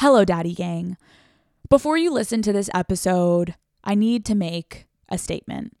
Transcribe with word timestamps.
Hello, 0.00 0.26
Daddy 0.26 0.52
Gang. 0.52 0.98
Before 1.70 1.96
you 1.96 2.10
listen 2.10 2.42
to 2.42 2.52
this 2.52 2.68
episode, 2.74 3.54
I 3.82 3.94
need 3.94 4.26
to 4.26 4.34
make 4.34 4.86
a 5.08 5.16
statement. 5.16 5.74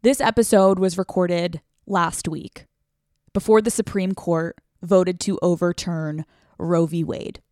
This 0.00 0.22
episode 0.22 0.78
was 0.78 0.96
recorded 0.96 1.60
last 1.86 2.28
week 2.28 2.64
before 3.34 3.60
the 3.60 3.70
Supreme 3.70 4.14
Court 4.14 4.56
voted 4.80 5.20
to 5.20 5.38
overturn 5.42 6.24
Roe 6.58 6.86
v. 6.86 7.04
Wade. 7.04 7.42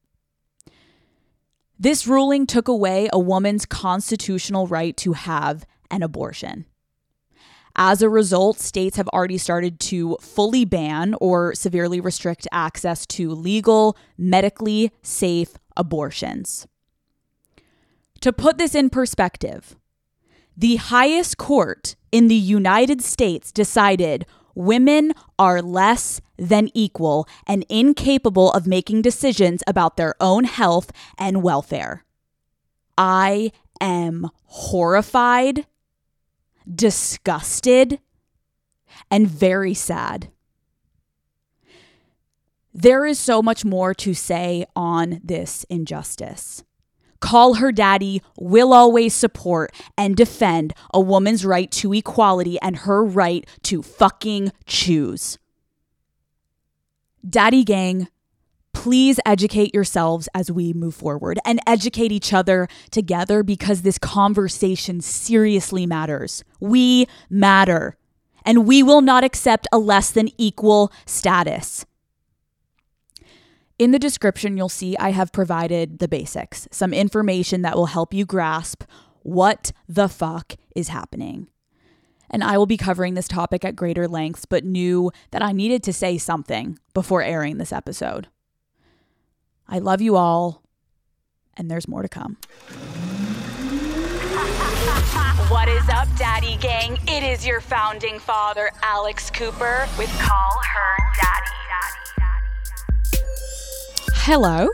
This 1.79 2.07
ruling 2.07 2.47
took 2.47 2.67
away 2.67 3.11
a 3.13 3.19
woman's 3.19 3.67
constitutional 3.67 4.69
right 4.69 4.97
to 4.97 5.13
have 5.13 5.67
an 5.91 6.03
abortion. 6.03 6.65
As 7.77 8.03
a 8.03 8.09
result, 8.09 8.59
states 8.59 8.97
have 8.97 9.09
already 9.09 9.39
started 9.39 9.79
to 9.81 10.17
fully 10.21 10.65
ban 10.65 11.15
or 11.21 11.55
severely 11.55 12.01
restrict 12.01 12.47
access 12.53 13.07
to 13.07 13.31
legal, 13.31 13.97
medically 14.19 14.91
safe 15.03 15.55
abortions. 15.77 16.67
To 18.21 18.33
put 18.33 18.59
this 18.59 18.75
in 18.75 18.91
perspective, 18.91 19.77
the 20.57 20.77
highest 20.77 21.39
court 21.39 21.97
in 22.13 22.29
the 22.29 22.35
United 22.35 23.01
States 23.01 23.51
decided 23.51 24.27
women 24.55 25.13
are 25.39 25.63
less 25.63 26.21
than 26.37 26.69
equal 26.75 27.27
and 27.47 27.65
incapable 27.69 28.53
of 28.53 28.67
making 28.67 29.01
decisions 29.01 29.63
about 29.67 29.97
their 29.97 30.15
own 30.21 30.45
health 30.45 30.91
and 31.17 31.43
welfare. 31.43 32.05
I 32.99 33.53
am 33.81 34.29
horrified 34.45 35.67
disgusted, 36.73 38.01
and 39.11 39.27
very 39.27 39.75
sad. 39.75 40.31
There 42.73 43.05
is 43.05 43.19
so 43.19 43.43
much 43.43 43.65
more 43.65 43.95
to 43.95 44.15
say 44.15 44.65
on 44.77 45.21
this 45.25 45.65
injustice. 45.69 46.63
Call 47.21 47.55
Her 47.55 47.73
Daddy 47.73 48.23
will 48.39 48.73
always 48.73 49.13
support 49.13 49.73
and 49.99 50.17
defend 50.17 50.73
a 50.95 51.01
woman's 51.01 51.45
right 51.45 51.71
to 51.73 51.93
equality 51.93 52.59
and 52.63 52.77
her 52.77 53.05
right 53.05 53.47
to 53.65 53.83
fucking 53.83 54.53
choose. 54.67 55.39
Daddy 57.29 57.65
Gang 57.65 58.09
please 58.81 59.21
educate 59.27 59.75
yourselves 59.75 60.27
as 60.35 60.51
we 60.51 60.73
move 60.73 60.95
forward 60.95 61.39
and 61.45 61.61
educate 61.67 62.11
each 62.11 62.33
other 62.33 62.67
together 62.91 63.43
because 63.43 63.83
this 63.83 63.99
conversation 63.99 65.03
seriously 65.03 65.85
matters. 65.85 66.43
We 66.61 67.07
matter, 67.29 67.99
and 68.43 68.67
we 68.67 68.83
will 68.83 69.03
not 69.03 69.23
accept 69.23 69.69
a 69.71 69.79
less 69.79 70.11
than 70.11 70.31
equal 70.39 70.91
status. 71.05 71.85
In 73.79 73.91
the 73.91 73.99
description, 73.99 74.57
you'll 74.57 74.71
see 74.71 74.97
I 74.97 75.11
have 75.11 75.31
provided 75.31 75.99
the 75.99 76.09
basics, 76.09 76.67
some 76.71 76.95
information 76.95 77.61
that 77.61 77.77
will 77.77 77.85
help 77.85 78.15
you 78.15 78.25
grasp 78.25 78.85
what 79.23 79.73
the 79.91 80.09
fuck 80.09 80.55
is 80.75 80.89
happening. 80.89 81.49
And 82.31 82.43
I 82.43 82.57
will 82.57 82.65
be 82.65 82.79
covering 82.79 83.13
this 83.13 83.29
topic 83.29 83.63
at 83.63 83.77
greater 83.77 84.09
lengths, 84.09 84.47
but 84.47 84.65
knew 84.65 85.13
that 85.33 85.43
I 85.43 85.53
needed 85.53 85.83
to 85.83 85.93
say 85.93 86.17
something 86.17 86.79
before 86.95 87.23
airing 87.23 87.59
this 87.59 87.75
episode. 87.75 88.29
I 89.73 89.79
love 89.79 90.01
you 90.01 90.17
all, 90.17 90.65
and 91.57 91.71
there's 91.71 91.87
more 91.87 92.03
to 92.03 92.09
come. 92.09 92.37
what 95.49 95.69
is 95.69 95.89
up, 95.89 96.09
Daddy 96.17 96.57
Gang? 96.57 96.99
It 97.07 97.23
is 97.23 97.47
your 97.47 97.61
founding 97.61 98.19
father, 98.19 98.71
Alex 98.83 99.31
Cooper, 99.31 99.87
with 99.97 100.11
Call 100.19 100.61
Her 100.75 100.97
Daddy. 101.21 101.51
Hello. 104.23 104.69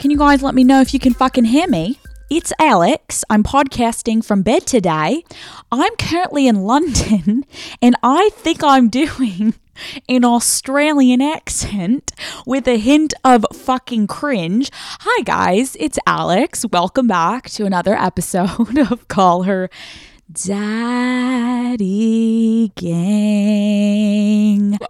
Can 0.00 0.10
you 0.10 0.18
guys 0.18 0.42
let 0.42 0.54
me 0.54 0.62
know 0.62 0.80
if 0.80 0.92
you 0.92 1.00
can 1.00 1.14
fucking 1.14 1.44
hear 1.44 1.68
me? 1.68 2.00
It's 2.28 2.52
Alex. 2.58 3.22
I'm 3.30 3.44
podcasting 3.44 4.24
from 4.24 4.42
bed 4.42 4.66
today. 4.66 5.22
I'm 5.70 5.94
currently 5.94 6.48
in 6.48 6.64
London 6.64 7.44
and 7.82 7.94
I 8.02 8.30
think 8.32 8.64
I'm 8.64 8.88
doing 8.88 9.54
an 10.08 10.24
Australian 10.24 11.22
accent 11.22 12.10
with 12.44 12.66
a 12.66 12.78
hint 12.78 13.14
of 13.22 13.46
fucking 13.52 14.08
cringe. 14.08 14.72
Hi, 14.74 15.22
guys, 15.22 15.76
it's 15.78 16.00
Alex. 16.04 16.64
Welcome 16.72 17.06
back 17.06 17.48
to 17.50 17.64
another 17.64 17.94
episode 17.98 18.76
of 18.76 19.06
Call 19.06 19.44
Her 19.44 19.70
Daddy 20.32 21.62
Gang. 22.74 23.06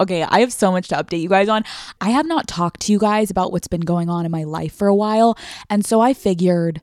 Okay, 0.01 0.23
I 0.23 0.41
have 0.41 0.55
so 0.55 0.73
much 0.73 0.89
to 0.89 0.95
update 0.95 1.21
you 1.21 1.29
guys 1.29 1.51
on. 1.51 1.65
I 2.01 2.09
have 2.09 2.25
not 2.25 2.47
talked 2.49 2.81
to 2.83 2.93
you 2.93 2.99
guys 2.99 3.31
about 3.31 3.53
what's 3.53 3.69
been 3.69 3.83
going 3.83 4.09
on 4.09 4.25
in 4.25 4.31
my 4.33 4.45
life 4.45 4.73
for 4.73 4.89
a 4.89 4.95
while, 4.95 5.37
and 5.69 5.85
so 5.85 6.01
I 6.01 6.15
figured 6.15 6.81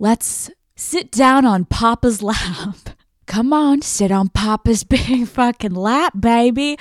let's 0.00 0.50
sit 0.74 1.12
down 1.12 1.44
on 1.44 1.64
Papa's 1.64 2.20
lap 2.22 2.90
Come 3.30 3.52
on, 3.52 3.80
sit 3.80 4.10
on 4.10 4.28
Papa's 4.28 4.82
big 4.84 5.28
fucking 5.28 5.72
lap, 5.72 6.14
baby. 6.18 6.76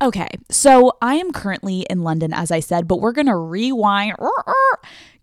Okay, 0.00 0.28
so 0.48 0.94
I 1.02 1.16
am 1.16 1.30
currently 1.30 1.80
in 1.90 2.02
London, 2.02 2.32
as 2.32 2.50
I 2.50 2.60
said, 2.60 2.88
but 2.88 3.02
we're 3.02 3.12
gonna 3.12 3.36
rewind. 3.36 4.16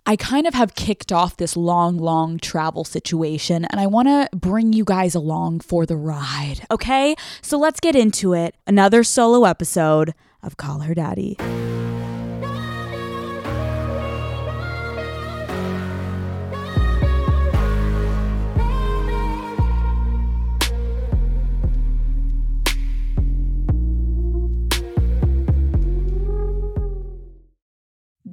I 0.05 0.15
kind 0.15 0.45
of 0.45 0.53
have 0.53 0.75
kicked 0.75 1.11
off 1.11 1.35
this 1.37 1.57
long, 1.57 1.97
long 1.97 2.37
travel 2.37 2.83
situation, 2.83 3.65
and 3.65 3.81
I 3.81 3.87
wanna 3.87 4.29
bring 4.35 4.71
you 4.71 4.85
guys 4.85 5.15
along 5.15 5.61
for 5.61 5.87
the 5.87 5.97
ride, 5.97 6.63
okay? 6.69 7.15
So 7.41 7.57
let's 7.57 7.79
get 7.79 7.95
into 7.95 8.33
it. 8.33 8.53
Another 8.67 9.03
solo 9.03 9.45
episode 9.45 10.13
of 10.43 10.57
Call 10.57 10.81
Her 10.81 10.93
Daddy. 10.93 11.37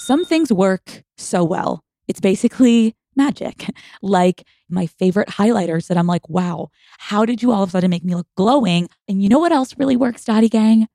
Some 0.00 0.24
things 0.24 0.52
work 0.52 1.02
so 1.16 1.42
well. 1.42 1.82
It's 2.06 2.20
basically 2.20 2.94
magic. 3.16 3.68
Like 4.00 4.44
my 4.70 4.86
favorite 4.86 5.28
highlighters 5.28 5.88
that 5.88 5.98
I'm 5.98 6.06
like, 6.06 6.28
wow, 6.28 6.68
how 6.98 7.24
did 7.24 7.42
you 7.42 7.50
all 7.50 7.64
of 7.64 7.70
a 7.70 7.72
sudden 7.72 7.90
make 7.90 8.04
me 8.04 8.14
look 8.14 8.28
glowing? 8.36 8.88
And 9.08 9.20
you 9.20 9.28
know 9.28 9.40
what 9.40 9.50
else 9.50 9.76
really 9.76 9.96
works, 9.96 10.24
Daddy 10.24 10.48
Gang? 10.48 10.86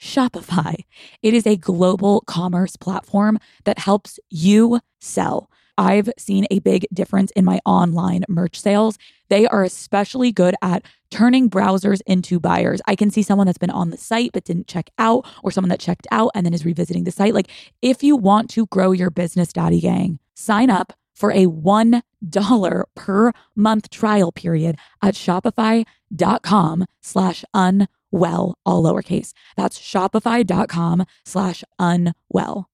Shopify. 0.00 0.76
It 1.22 1.34
is 1.34 1.46
a 1.46 1.56
global 1.56 2.22
commerce 2.22 2.76
platform 2.76 3.38
that 3.64 3.78
helps 3.78 4.18
you 4.30 4.80
sell. 5.02 5.50
I've 5.76 6.08
seen 6.16 6.46
a 6.50 6.60
big 6.60 6.86
difference 6.94 7.30
in 7.32 7.44
my 7.44 7.60
online 7.66 8.24
merch 8.26 8.58
sales. 8.58 8.96
They 9.28 9.46
are 9.46 9.64
especially 9.64 10.32
good 10.32 10.54
at 10.62 10.82
turning 11.10 11.48
browsers 11.50 12.00
into 12.06 12.40
buyers. 12.40 12.80
I 12.86 12.96
can 12.96 13.10
see 13.10 13.22
someone 13.22 13.46
that's 13.46 13.58
been 13.58 13.70
on 13.70 13.90
the 13.90 13.96
site 13.96 14.30
but 14.32 14.44
didn't 14.44 14.68
check 14.68 14.90
out, 14.98 15.26
or 15.42 15.50
someone 15.50 15.70
that 15.70 15.80
checked 15.80 16.06
out 16.10 16.30
and 16.34 16.44
then 16.44 16.54
is 16.54 16.64
revisiting 16.64 17.04
the 17.04 17.10
site. 17.10 17.34
Like, 17.34 17.50
if 17.82 18.02
you 18.02 18.16
want 18.16 18.50
to 18.50 18.66
grow 18.66 18.92
your 18.92 19.10
business, 19.10 19.52
Daddy 19.52 19.80
Gang, 19.80 20.18
sign 20.34 20.70
up 20.70 20.92
for 21.14 21.32
a 21.32 21.46
$1 21.46 22.84
per 22.94 23.32
month 23.54 23.90
trial 23.90 24.32
period 24.32 24.76
at 25.02 25.14
shopify.com 25.14 26.84
slash 27.00 27.44
unwell, 27.54 28.58
all 28.66 28.82
lowercase. 28.82 29.32
That's 29.56 29.80
shopify.com 29.80 31.06
slash 31.24 31.64
unwell. 31.78 32.68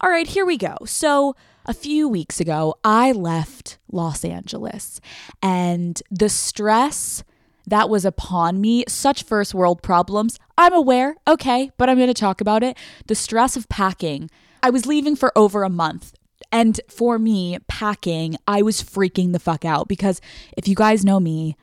All 0.00 0.10
right, 0.10 0.26
here 0.26 0.46
we 0.46 0.56
go. 0.56 0.78
So, 0.84 1.36
a 1.64 1.74
few 1.74 2.08
weeks 2.08 2.40
ago, 2.40 2.74
I 2.82 3.12
left 3.12 3.78
Los 3.90 4.24
Angeles 4.24 5.00
and 5.40 6.02
the 6.10 6.28
stress 6.28 7.22
that 7.66 7.88
was 7.88 8.04
upon 8.04 8.60
me, 8.60 8.84
such 8.88 9.22
first 9.22 9.54
world 9.54 9.82
problems. 9.82 10.38
I'm 10.58 10.72
aware, 10.72 11.16
okay, 11.26 11.70
but 11.76 11.88
I'm 11.88 11.96
going 11.96 12.08
to 12.08 12.14
talk 12.14 12.40
about 12.40 12.62
it. 12.62 12.76
The 13.06 13.14
stress 13.14 13.56
of 13.56 13.68
packing. 13.68 14.30
I 14.62 14.70
was 14.70 14.86
leaving 14.86 15.16
for 15.16 15.36
over 15.36 15.62
a 15.62 15.70
month. 15.70 16.14
And 16.50 16.80
for 16.88 17.18
me, 17.18 17.58
packing, 17.66 18.36
I 18.46 18.62
was 18.62 18.82
freaking 18.82 19.32
the 19.32 19.38
fuck 19.38 19.64
out 19.64 19.88
because 19.88 20.20
if 20.56 20.68
you 20.68 20.74
guys 20.74 21.04
know 21.04 21.18
me, 21.18 21.56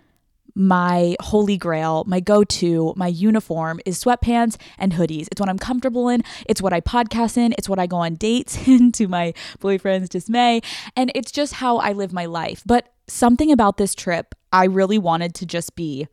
my 0.56 1.16
holy 1.22 1.58
grail, 1.58 2.04
my 2.08 2.20
go 2.20 2.44
to, 2.44 2.94
my 2.98 3.08
uniform 3.08 3.80
is 3.86 4.04
sweatpants 4.04 4.58
and 4.78 4.94
hoodies. 4.94 5.28
It's 5.32 5.40
what 5.40 5.48
I'm 5.48 5.60
comfortable 5.60 6.10
in. 6.10 6.24
It's 6.48 6.62
what 6.62 6.74
I 6.74 6.82
podcast 6.82 7.38
in. 7.38 7.54
It's 7.58 7.70
what 7.70 7.80
I 7.80 7.88
go 7.88 7.98
on 7.98 8.16
dates 8.16 8.58
in 8.68 8.92
to 8.94 9.08
my 9.08 9.34
boyfriend's 9.60 10.10
dismay. 10.10 10.62
And 10.96 11.12
it's 11.16 11.32
just 11.32 11.54
how 11.54 11.78
I 11.78 11.94
live 11.94 12.12
my 12.12 12.26
life. 12.26 12.64
But 12.66 12.92
something 13.08 13.52
about 13.52 13.78
this 13.78 13.96
trip, 13.96 14.36
I 14.52 14.66
really 14.66 14.98
wanted 14.98 15.36
to 15.36 15.46
just 15.46 15.76
be 15.76 16.08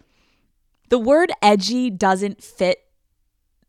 the 0.88 0.98
word 0.98 1.32
edgy 1.42 1.90
doesn't 1.90 2.42
fit 2.42 2.78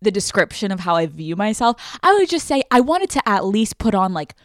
the 0.02 0.12
description 0.12 0.72
of 0.72 0.82
how 0.82 0.96
I 0.96 1.08
view 1.08 1.36
myself. 1.36 1.98
I 2.04 2.14
would 2.14 2.30
just 2.30 2.48
say 2.48 2.62
I 2.70 2.82
wanted 2.82 3.10
to 3.12 3.22
at 3.28 3.46
least 3.46 3.78
put 3.78 3.96
on 3.96 4.14
like 4.14 4.36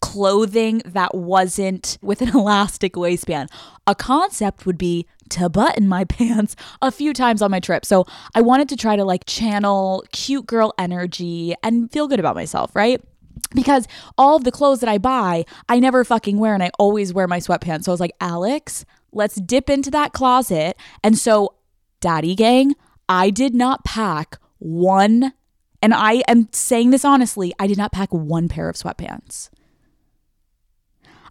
clothing 0.00 0.82
that 0.84 1.14
wasn't 1.14 1.98
with 2.02 2.20
an 2.20 2.28
elastic 2.34 2.96
waistband. 2.96 3.50
A 3.86 3.94
concept 3.94 4.66
would 4.66 4.78
be 4.78 5.06
to 5.30 5.48
button 5.48 5.88
my 5.88 6.04
pants 6.16 6.56
a 6.82 6.90
few 6.90 7.12
times 7.12 7.40
on 7.40 7.50
my 7.50 7.60
trip. 7.60 7.84
So 7.86 8.06
I 8.34 8.42
wanted 8.42 8.68
to 8.70 8.76
try 8.76 8.96
to 8.96 9.04
like 9.04 9.24
channel 9.26 10.04
cute 10.12 10.46
girl 10.46 10.74
energy 10.78 11.54
and 11.62 11.90
feel 11.90 12.08
good 12.08 12.20
about 12.20 12.34
myself, 12.34 12.74
right? 12.74 13.00
Because 13.54 13.86
all 14.18 14.36
of 14.36 14.44
the 14.44 14.52
clothes 14.52 14.80
that 14.80 14.88
I 14.88 14.98
buy, 14.98 15.44
I 15.68 15.78
never 15.78 16.04
fucking 16.04 16.38
wear 16.38 16.54
and 16.54 16.62
I 16.62 16.70
always 16.78 17.14
wear 17.14 17.28
my 17.28 17.38
sweatpants. 17.38 17.84
So 17.84 17.92
I 17.92 17.94
was 17.94 18.00
like, 18.00 18.16
Alex, 18.20 18.84
let's 19.12 19.36
dip 19.36 19.70
into 19.70 19.90
that 19.90 20.12
closet. 20.12 20.76
And 21.02 21.16
so, 21.16 21.54
daddy 22.00 22.34
gang, 22.34 22.74
I 23.08 23.30
did 23.30 23.54
not 23.54 23.84
pack 23.84 24.38
one, 24.58 25.32
and 25.80 25.92
I 25.94 26.22
am 26.28 26.48
saying 26.52 26.90
this 26.90 27.04
honestly, 27.04 27.52
I 27.58 27.66
did 27.66 27.78
not 27.78 27.92
pack 27.92 28.12
one 28.12 28.48
pair 28.48 28.68
of 28.68 28.76
sweatpants. 28.76 29.50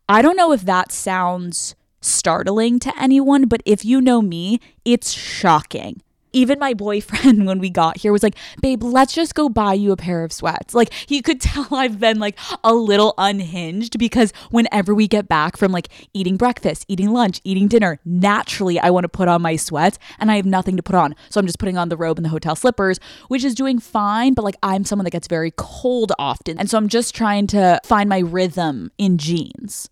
I 0.07 0.22
don't 0.22 0.36
know 0.36 0.51
if 0.51 0.62
that 0.63 0.92
sounds 0.92 1.75
startling 2.01 2.80
to 2.80 2.94
anyone, 3.01 3.48
but 3.48 3.62
if 3.66 3.86
you 3.86 4.01
know 4.01 4.22
me, 4.22 4.60
it's 4.83 5.12
shocking 5.12 6.01
even 6.33 6.60
my 6.60 6.74
boyfriend 6.74 7.45
when 7.48 7.60
we 7.60 7.69
got 7.69 7.98
here 7.98 8.12
was 8.12 8.24
like 8.24 8.36
babe 8.62 8.83
let's 8.83 9.13
just 9.13 9.36
go 9.36 9.50
buy 9.50 9.74
you 9.74 9.92
a 9.92 9.98
pair 9.98 10.24
of 10.24 10.31
sweats. 10.31 10.74
Like 10.74 10.94
he 10.94 11.22
could 11.22 11.42
tell 11.42 11.68
i've 11.72 12.00
been 12.00 12.19
like 12.19 12.38
a 12.63 12.74
little 12.74 13.13
unhinged 13.18 13.98
because 13.98 14.33
whenever 14.50 14.94
we 14.94 15.07
get 15.07 15.28
back 15.28 15.57
from 15.57 15.72
like 15.72 15.89
eating 16.13 16.38
breakfast 16.38 16.86
eating 16.88 17.12
lunch 17.12 17.42
eating 17.44 17.68
dinner 17.68 18.00
naturally 18.06 18.80
i 18.80 18.89
want 18.89 19.04
to 19.04 19.10
put 19.10 19.28
on 19.28 19.42
my 19.42 19.56
sweats 19.56 19.98
and 20.19 20.31
i 20.31 20.36
have 20.36 20.45
nothing 20.45 20.78
to 20.78 20.83
put 20.83 20.95
on. 20.95 21.16
So 21.30 21.39
i'm 21.39 21.45
just 21.45 21.60
putting 21.60 21.78
on 21.78 21.89
the 21.89 21.98
robe 21.98 22.18
and 22.18 22.25
the 22.25 22.30
hotel 22.30 22.56
slippers 22.56 23.00
which 23.28 23.44
is 23.44 23.56
doing 23.56 23.80
fine 23.80 24.33
but 24.33 24.44
like 24.44 24.56
i'm 24.63 24.83
someone 24.83 25.04
that 25.06 25.12
gets 25.12 25.28
very 25.28 25.54
cold 25.56 26.12
often. 26.19 26.57
And 26.57 26.69
so 26.69 26.78
i'm 26.78 26.89
just 26.89 27.16
trying 27.16 27.48
to 27.48 27.80
find 27.83 28.10
my 28.10 28.19
rhythm 28.19 28.92
in 28.98 29.18
jeans 29.18 29.89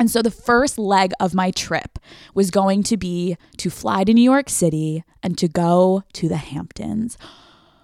and 0.00 0.10
so 0.10 0.22
the 0.22 0.30
first 0.30 0.78
leg 0.78 1.12
of 1.20 1.34
my 1.34 1.50
trip 1.50 1.98
was 2.34 2.50
going 2.50 2.82
to 2.84 2.96
be 2.96 3.36
to 3.58 3.68
fly 3.68 4.02
to 4.02 4.14
New 4.14 4.22
York 4.22 4.48
City 4.48 5.04
and 5.22 5.36
to 5.36 5.46
go 5.46 6.02
to 6.14 6.26
the 6.26 6.38
Hamptons. 6.38 7.18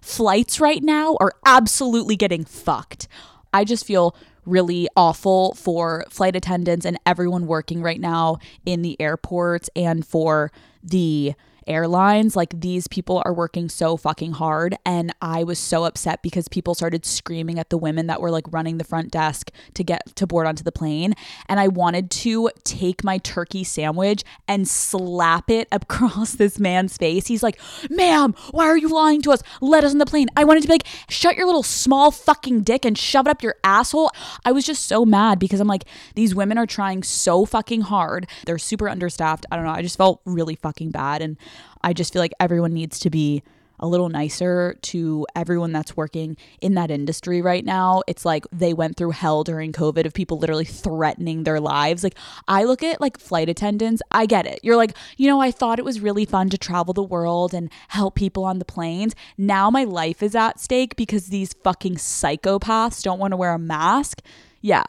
Flights 0.01 0.59
right 0.59 0.83
now 0.83 1.19
are 1.21 1.35
absolutely 1.45 2.17
getting 2.17 2.47
fucked. 2.47 3.07
I 3.53 3.65
just 3.65 3.85
feel 3.85 4.17
really 4.47 4.89
awful 4.97 5.55
for 5.57 6.07
flight 6.09 6.35
attendants 6.35 6.87
and 6.87 6.99
everyone 7.05 7.47
working 7.47 7.83
right 7.83 8.01
now 8.01 8.39
in 8.65 8.81
the 8.81 8.99
airports 8.99 9.69
and 9.77 10.07
for 10.07 10.51
the 10.83 11.35
airlines. 11.67 12.37
Like 12.37 12.61
these 12.61 12.89
people 12.89 13.23
are 13.25 13.33
working 13.33 13.69
so 13.69 13.97
fucking 13.97 14.33
hard. 14.33 14.77
And 14.85 15.15
I 15.21 15.45
was 15.45 15.59
so 15.59 15.85
upset 15.85 16.23
because 16.23 16.49
people 16.49 16.75
started 16.75 17.05
screaming 17.05 17.59
at 17.59 17.71
the 17.71 17.79
women 17.79 18.07
that 18.07 18.21
were 18.21 18.31
like 18.31 18.45
running 18.53 18.79
the 18.79 18.85
front 18.85 19.11
desk 19.11 19.51
to 19.75 19.85
get 19.85 20.15
to 20.17 20.27
board 20.27 20.47
onto 20.47 20.65
the 20.65 20.73
plane. 20.73 21.15
And 21.49 21.61
I 21.61 21.69
wanted 21.69 22.11
to 22.11 22.51
take 22.65 23.05
my 23.05 23.19
turkey 23.19 23.65
sandwich 23.65 24.23
and 24.49 24.69
slap 24.69 25.51
it 25.51 25.69
across 25.73 26.35
this 26.35 26.59
man's 26.59 26.97
face. 26.97 27.27
He's 27.27 27.43
like, 27.43 27.59
ma'am, 27.91 28.35
why 28.51 28.67
are 28.67 28.79
you 28.79 28.89
lying 28.89 29.23
to 29.23 29.33
us? 29.33 29.43
Let 29.61 29.85
us 29.85 29.93
on 29.93 29.99
the 29.99 30.07
plane. 30.07 30.29
I 30.37 30.45
wanted 30.45 30.63
to 30.63 30.69
be 30.69 30.75
like, 30.75 30.87
shut 31.09 31.37
your 31.37 31.47
little 31.47 31.63
small 31.63 32.11
fucking 32.11 32.63
dick 32.63 32.85
and 32.85 32.97
shove 32.97 33.27
it 33.27 33.31
up 33.31 33.43
your 33.43 33.57
asshole. 33.65 34.11
I 34.45 34.53
was 34.53 34.65
just 34.65 34.87
so 34.87 35.05
mad 35.05 35.39
because 35.39 35.61
I'm 35.61 35.69
like, 35.69 35.85
these 36.15 36.35
women 36.35 36.59
are 36.59 36.67
trying 36.67 37.03
so 37.03 37.45
fucking 37.45 37.83
hard. 37.83 38.27
They're 38.45 38.59
super 38.59 38.89
understaffed. 38.89 39.47
I 39.51 39.57
don't 39.57 39.65
know. 39.65 39.73
I 39.73 39.83
just 39.83 39.97
felt 39.97 40.21
really 40.25 40.57
fucking 40.57 40.91
bad. 40.91 41.23
And 41.23 41.37
I 41.83 41.93
just 41.93 42.13
feel 42.13 42.21
like 42.21 42.35
everyone 42.41 42.73
needs 42.73 42.99
to 43.01 43.11
be 43.11 43.43
a 43.79 43.87
little 43.87 44.09
nicer 44.09 44.77
to 44.81 45.27
everyone 45.35 45.73
that's 45.73 45.97
working 45.97 46.37
in 46.61 46.75
that 46.75 46.91
industry 46.91 47.43
right 47.43 47.65
now. 47.65 48.03
It's 48.07 48.25
like 48.25 48.47
they 48.53 48.73
went 48.73 48.97
through 48.97 49.11
hell 49.11 49.45
during 49.45 49.73
COVID 49.73 50.07
of 50.07 50.15
people 50.15 50.39
literally 50.39 50.65
threatening 50.65 51.45
their 51.45 51.61
lives. 51.61 52.03
Like, 52.03 52.17
I 52.49 52.65
look 52.65 52.83
at 52.83 53.01
like 53.01 53.19
flight 53.19 53.49
attendants, 53.49 54.03
I 54.11 54.27
get 54.27 54.47
it. 54.47 54.61
You're 54.63 54.77
like, 54.77 54.97
you 55.17 55.29
know, 55.29 55.41
I 55.41 55.51
thought 55.51 55.79
it 55.79 55.85
was 55.85 56.01
really 56.01 56.25
fun 56.25 56.49
to 56.51 56.59
travel 56.59 56.95
the 56.95 57.03
world 57.03 57.53
and 57.53 57.71
help 57.89 58.15
people 58.15 58.45
on 58.45 58.59
the 58.59 58.65
planes. 58.65 59.15
Now 59.37 59.71
my 59.71 59.85
life 59.85 60.23
is 60.23 60.35
at 60.35 60.61
stake 60.61 60.97
because 60.97 61.27
these 61.27 61.53
fucking 61.53 61.97
psychopaths 61.97 63.03
don't 63.03 63.19
want 63.19 63.33
to 63.33 63.37
wear 63.37 63.53
a 63.53 63.59
mask. 63.59 64.23
Yeah, 64.61 64.85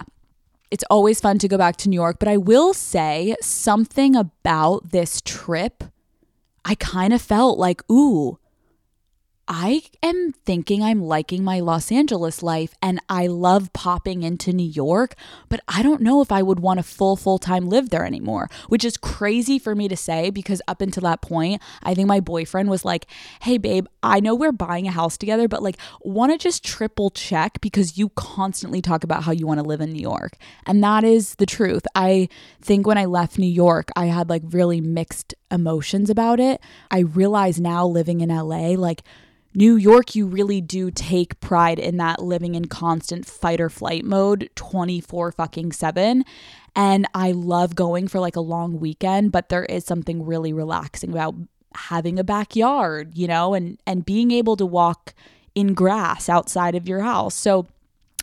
it's 0.71 0.83
always 0.89 1.19
fun 1.19 1.39
to 1.39 1.47
go 1.47 1.57
back 1.57 1.77
to 1.77 1.89
New 1.89 1.95
York, 1.95 2.17
but 2.19 2.27
I 2.27 2.37
will 2.37 2.73
say 2.73 3.35
something 3.41 4.15
about 4.15 4.91
this 4.91 5.21
trip 5.21 5.83
I 6.67 6.75
kind 6.75 7.13
of 7.13 7.21
felt 7.21 7.57
like, 7.57 7.81
ooh, 7.89 8.39
I 9.47 9.83
am 10.03 10.33
thinking 10.45 10.83
I'm 10.83 11.01
liking 11.01 11.41
my 11.41 11.61
Los 11.61 11.93
Angeles 11.93 12.43
life 12.43 12.75
and 12.81 12.99
I 13.07 13.27
love 13.27 13.71
popping 13.71 14.23
into 14.23 14.51
New 14.51 14.67
York, 14.67 15.15
but 15.47 15.61
I 15.69 15.81
don't 15.81 16.01
know 16.01 16.19
if 16.19 16.29
I 16.29 16.41
would 16.41 16.59
want 16.59 16.81
a 16.81 16.83
full, 16.83 17.15
full 17.15 17.37
time 17.37 17.69
live 17.69 17.89
there 17.89 18.05
anymore, 18.05 18.49
which 18.67 18.83
is 18.83 18.97
crazy 18.97 19.57
for 19.57 19.75
me 19.75 19.87
to 19.87 19.95
say 19.95 20.29
because 20.29 20.61
up 20.67 20.81
until 20.81 21.03
that 21.03 21.21
point, 21.21 21.61
I 21.81 21.93
think 21.93 22.09
my 22.09 22.19
boyfriend 22.19 22.69
was 22.69 22.83
like, 22.83 23.07
hey, 23.43 23.57
babe, 23.57 23.85
I 24.07 24.19
know 24.19 24.35
we're 24.35 24.51
buying 24.51 24.87
a 24.87 24.91
house 24.91 25.17
together, 25.17 25.47
but 25.47 25.61
like, 25.61 25.77
want 26.01 26.31
to 26.31 26.37
just 26.37 26.63
triple 26.63 27.09
check 27.09 27.59
because 27.61 27.97
you 27.97 28.09
constantly 28.09 28.81
talk 28.81 29.03
about 29.03 29.23
how 29.23 29.31
you 29.31 29.45
want 29.45 29.59
to 29.59 29.65
live 29.65 29.81
in 29.81 29.91
New 29.91 30.01
York. 30.01 30.37
And 30.65 30.83
that 30.83 31.03
is 31.03 31.35
the 31.35 31.45
truth. 31.45 31.85
I 31.95 32.29
think 32.61 32.87
when 32.87 32.97
I 32.97 33.05
left 33.05 33.37
New 33.37 33.45
York, 33.45 33.89
I 33.95 34.05
had 34.05 34.29
like 34.29 34.43
really 34.45 34.81
mixed 34.81 35.35
emotions 35.51 36.09
about 36.09 36.39
it. 36.39 36.61
I 36.89 36.99
realize 36.99 37.59
now 37.59 37.85
living 37.85 38.21
in 38.21 38.29
LA, 38.29 38.69
like, 38.69 39.03
New 39.53 39.75
York, 39.75 40.13
you 40.13 40.27
really 40.27 40.61
do 40.61 40.91
take 40.91 41.39
pride 41.39 41.79
in 41.79 41.97
that 41.97 42.21
living 42.21 42.53
in 42.53 42.65
constant 42.65 43.25
fight 43.25 43.59
or 43.59 43.71
flight 43.71 44.05
mode 44.05 44.51
24 44.53 45.31
fucking 45.31 45.71
7. 45.71 46.23
And 46.75 47.07
I 47.15 47.31
love 47.31 47.73
going 47.73 48.07
for 48.07 48.19
like 48.19 48.35
a 48.35 48.41
long 48.41 48.79
weekend, 48.79 49.31
but 49.31 49.49
there 49.49 49.65
is 49.65 49.83
something 49.83 50.23
really 50.23 50.53
relaxing 50.53 51.09
about 51.09 51.33
having 51.77 52.19
a 52.19 52.23
backyard, 52.23 53.15
you 53.15 53.27
know, 53.27 53.53
and 53.53 53.77
and 53.85 54.05
being 54.05 54.31
able 54.31 54.57
to 54.57 54.65
walk 54.65 55.13
in 55.55 55.73
grass 55.73 56.29
outside 56.29 56.75
of 56.75 56.87
your 56.87 57.01
house. 57.01 57.35
So 57.35 57.67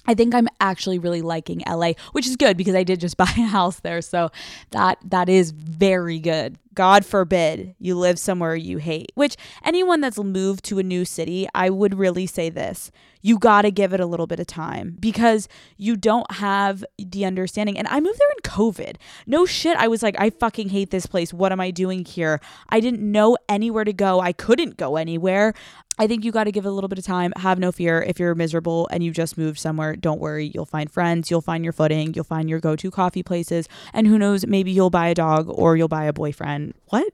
I 0.06 0.14
think 0.14 0.34
I'm 0.34 0.48
actually 0.60 0.98
really 0.98 1.22
liking 1.22 1.62
LA, 1.66 1.92
which 2.12 2.26
is 2.26 2.36
good 2.36 2.56
because 2.56 2.74
I 2.74 2.84
did 2.84 3.00
just 3.00 3.16
buy 3.24 3.32
a 3.36 3.46
house 3.46 3.80
there. 3.80 4.02
So 4.02 4.30
that 4.70 4.98
that 5.04 5.28
is 5.28 5.50
very 5.50 6.18
good. 6.18 6.58
God 6.74 7.04
forbid 7.04 7.74
you 7.78 7.94
live 7.94 8.18
somewhere 8.18 8.56
you 8.56 8.78
hate. 8.78 9.12
Which 9.14 9.36
anyone 9.64 10.00
that's 10.00 10.18
moved 10.18 10.64
to 10.66 10.78
a 10.78 10.82
new 10.82 11.04
city, 11.04 11.46
I 11.54 11.70
would 11.70 11.98
really 11.98 12.26
say 12.26 12.50
this. 12.50 12.90
You 13.22 13.38
got 13.38 13.62
to 13.62 13.70
give 13.70 13.94
it 13.94 14.00
a 14.00 14.06
little 14.06 14.26
bit 14.26 14.38
of 14.38 14.46
time 14.46 14.98
because 15.00 15.48
you 15.78 15.96
don't 15.96 16.30
have 16.32 16.84
the 16.98 17.24
understanding. 17.24 17.78
And 17.78 17.88
I 17.88 17.98
moved 17.98 18.18
there 18.18 18.28
in 18.28 18.42
COVID. 18.42 18.96
No 19.26 19.46
shit. 19.46 19.78
I 19.78 19.88
was 19.88 20.02
like, 20.02 20.14
I 20.18 20.28
fucking 20.28 20.68
hate 20.68 20.90
this 20.90 21.06
place. 21.06 21.32
What 21.32 21.50
am 21.50 21.58
I 21.58 21.70
doing 21.70 22.04
here? 22.04 22.38
I 22.68 22.80
didn't 22.80 23.00
know 23.00 23.38
anywhere 23.48 23.84
to 23.84 23.94
go. 23.94 24.20
I 24.20 24.32
couldn't 24.34 24.76
go 24.76 24.96
anywhere. 24.96 25.54
I 25.98 26.06
think 26.06 26.24
you 26.24 26.32
got 26.32 26.44
to 26.44 26.52
give 26.52 26.64
it 26.64 26.68
a 26.68 26.72
little 26.72 26.88
bit 26.88 26.98
of 26.98 27.04
time. 27.04 27.32
Have 27.36 27.58
no 27.58 27.70
fear. 27.70 28.02
If 28.02 28.18
you're 28.18 28.34
miserable 28.34 28.88
and 28.90 29.04
you 29.04 29.12
just 29.12 29.38
moved 29.38 29.58
somewhere, 29.58 29.94
don't 29.94 30.20
worry. 30.20 30.50
You'll 30.52 30.66
find 30.66 30.90
friends. 30.90 31.30
You'll 31.30 31.40
find 31.40 31.62
your 31.62 31.72
footing. 31.72 32.14
You'll 32.14 32.24
find 32.24 32.50
your 32.50 32.60
go 32.60 32.74
to 32.76 32.90
coffee 32.90 33.22
places. 33.22 33.68
And 33.92 34.06
who 34.06 34.18
knows, 34.18 34.46
maybe 34.46 34.72
you'll 34.72 34.90
buy 34.90 35.08
a 35.08 35.14
dog 35.14 35.48
or 35.48 35.76
you'll 35.76 35.88
buy 35.88 36.04
a 36.04 36.12
boyfriend. 36.12 36.74
What? 36.86 37.12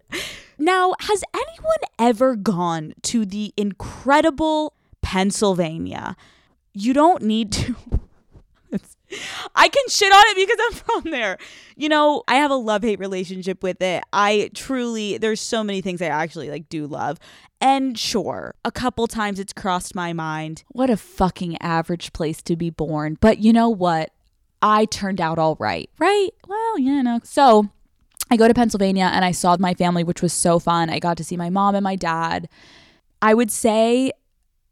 Now, 0.58 0.94
has 1.00 1.22
anyone 1.34 1.78
ever 1.99 2.37
gone 2.37 2.94
to 3.02 3.26
the 3.26 3.52
incredible 3.56 4.75
Pennsylvania? 5.02 6.16
You 6.72 6.92
don't 6.92 7.22
need 7.22 7.52
to. 7.52 7.75
I 9.54 9.68
can 9.68 9.82
shit 9.88 10.12
on 10.12 10.22
it 10.26 10.36
because 10.36 10.58
I'm 10.60 11.02
from 11.02 11.10
there. 11.10 11.38
You 11.76 11.88
know, 11.88 12.22
I 12.28 12.36
have 12.36 12.50
a 12.50 12.56
love 12.56 12.82
hate 12.82 12.98
relationship 12.98 13.62
with 13.62 13.82
it. 13.82 14.04
I 14.12 14.50
truly, 14.54 15.18
there's 15.18 15.40
so 15.40 15.64
many 15.64 15.80
things 15.80 16.00
I 16.00 16.06
actually 16.06 16.50
like 16.50 16.68
do 16.68 16.86
love. 16.86 17.18
And 17.60 17.98
sure, 17.98 18.54
a 18.64 18.70
couple 18.70 19.06
times 19.06 19.38
it's 19.38 19.52
crossed 19.52 19.94
my 19.94 20.12
mind. 20.12 20.64
What 20.68 20.90
a 20.90 20.96
fucking 20.96 21.60
average 21.60 22.12
place 22.12 22.42
to 22.42 22.56
be 22.56 22.70
born. 22.70 23.18
But 23.20 23.38
you 23.38 23.52
know 23.52 23.68
what? 23.68 24.12
I 24.62 24.84
turned 24.84 25.20
out 25.20 25.38
all 25.38 25.56
right, 25.58 25.90
right? 25.98 26.30
Well, 26.46 26.78
you 26.78 27.02
know. 27.02 27.20
So 27.24 27.68
I 28.30 28.36
go 28.36 28.46
to 28.46 28.54
Pennsylvania 28.54 29.10
and 29.12 29.24
I 29.24 29.32
saw 29.32 29.56
my 29.58 29.74
family, 29.74 30.04
which 30.04 30.22
was 30.22 30.32
so 30.32 30.58
fun. 30.58 30.88
I 30.88 30.98
got 30.98 31.16
to 31.16 31.24
see 31.24 31.36
my 31.36 31.50
mom 31.50 31.74
and 31.74 31.84
my 31.84 31.96
dad. 31.96 32.48
I 33.22 33.34
would 33.34 33.50
say 33.50 34.12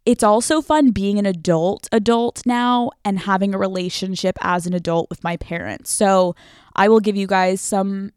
it's 0.09 0.25
also 0.25 0.63
fun 0.63 0.91
being 0.91 1.19
an 1.19 1.27
adult 1.27 1.87
adult 1.93 2.41
now 2.47 2.91
and 3.05 3.19
having 3.19 3.55
a 3.55 3.59
relationship 3.59 4.39
as 4.41 4.67
an 4.67 4.73
adult 4.73 5.11
with 5.11 5.23
my 5.23 5.37
parents. 5.37 5.91
So 5.91 6.35
I 6.75 6.89
will 6.89 7.01
give 7.01 7.15
you 7.15 7.27
guys 7.27 7.61
some 7.61 8.13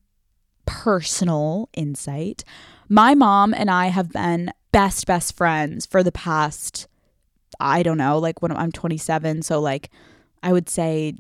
personal 0.65 1.67
insight. 1.74 2.45
My 2.88 3.13
mom 3.13 3.53
and 3.53 3.69
I 3.69 3.88
have 3.88 4.10
been 4.10 4.53
best, 4.71 5.05
best 5.05 5.36
friends 5.36 5.86
for 5.86 6.01
the 6.01 6.13
past, 6.13 6.88
I 7.60 7.83
don't 7.83 7.98
know, 7.98 8.19
like 8.19 8.41
when 8.41 8.55
I'm 8.55 8.71
27. 8.71 9.41
So, 9.41 9.60
like, 9.60 9.89
I 10.41 10.53
would 10.53 10.69
say 10.69 11.15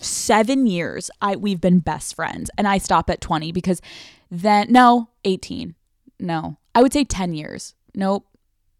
seven 0.00 0.66
years 0.66 1.10
I 1.20 1.36
we've 1.36 1.60
been 1.60 1.80
best 1.80 2.14
friends 2.14 2.50
and 2.56 2.66
I 2.66 2.78
stop 2.78 3.10
at 3.10 3.20
20 3.20 3.52
because 3.52 3.82
then 4.30 4.68
no 4.70 5.10
18 5.24 5.74
no 6.20 6.56
I 6.72 6.82
would 6.82 6.92
say 6.92 7.02
10 7.02 7.34
years 7.34 7.74
nope 7.96 8.27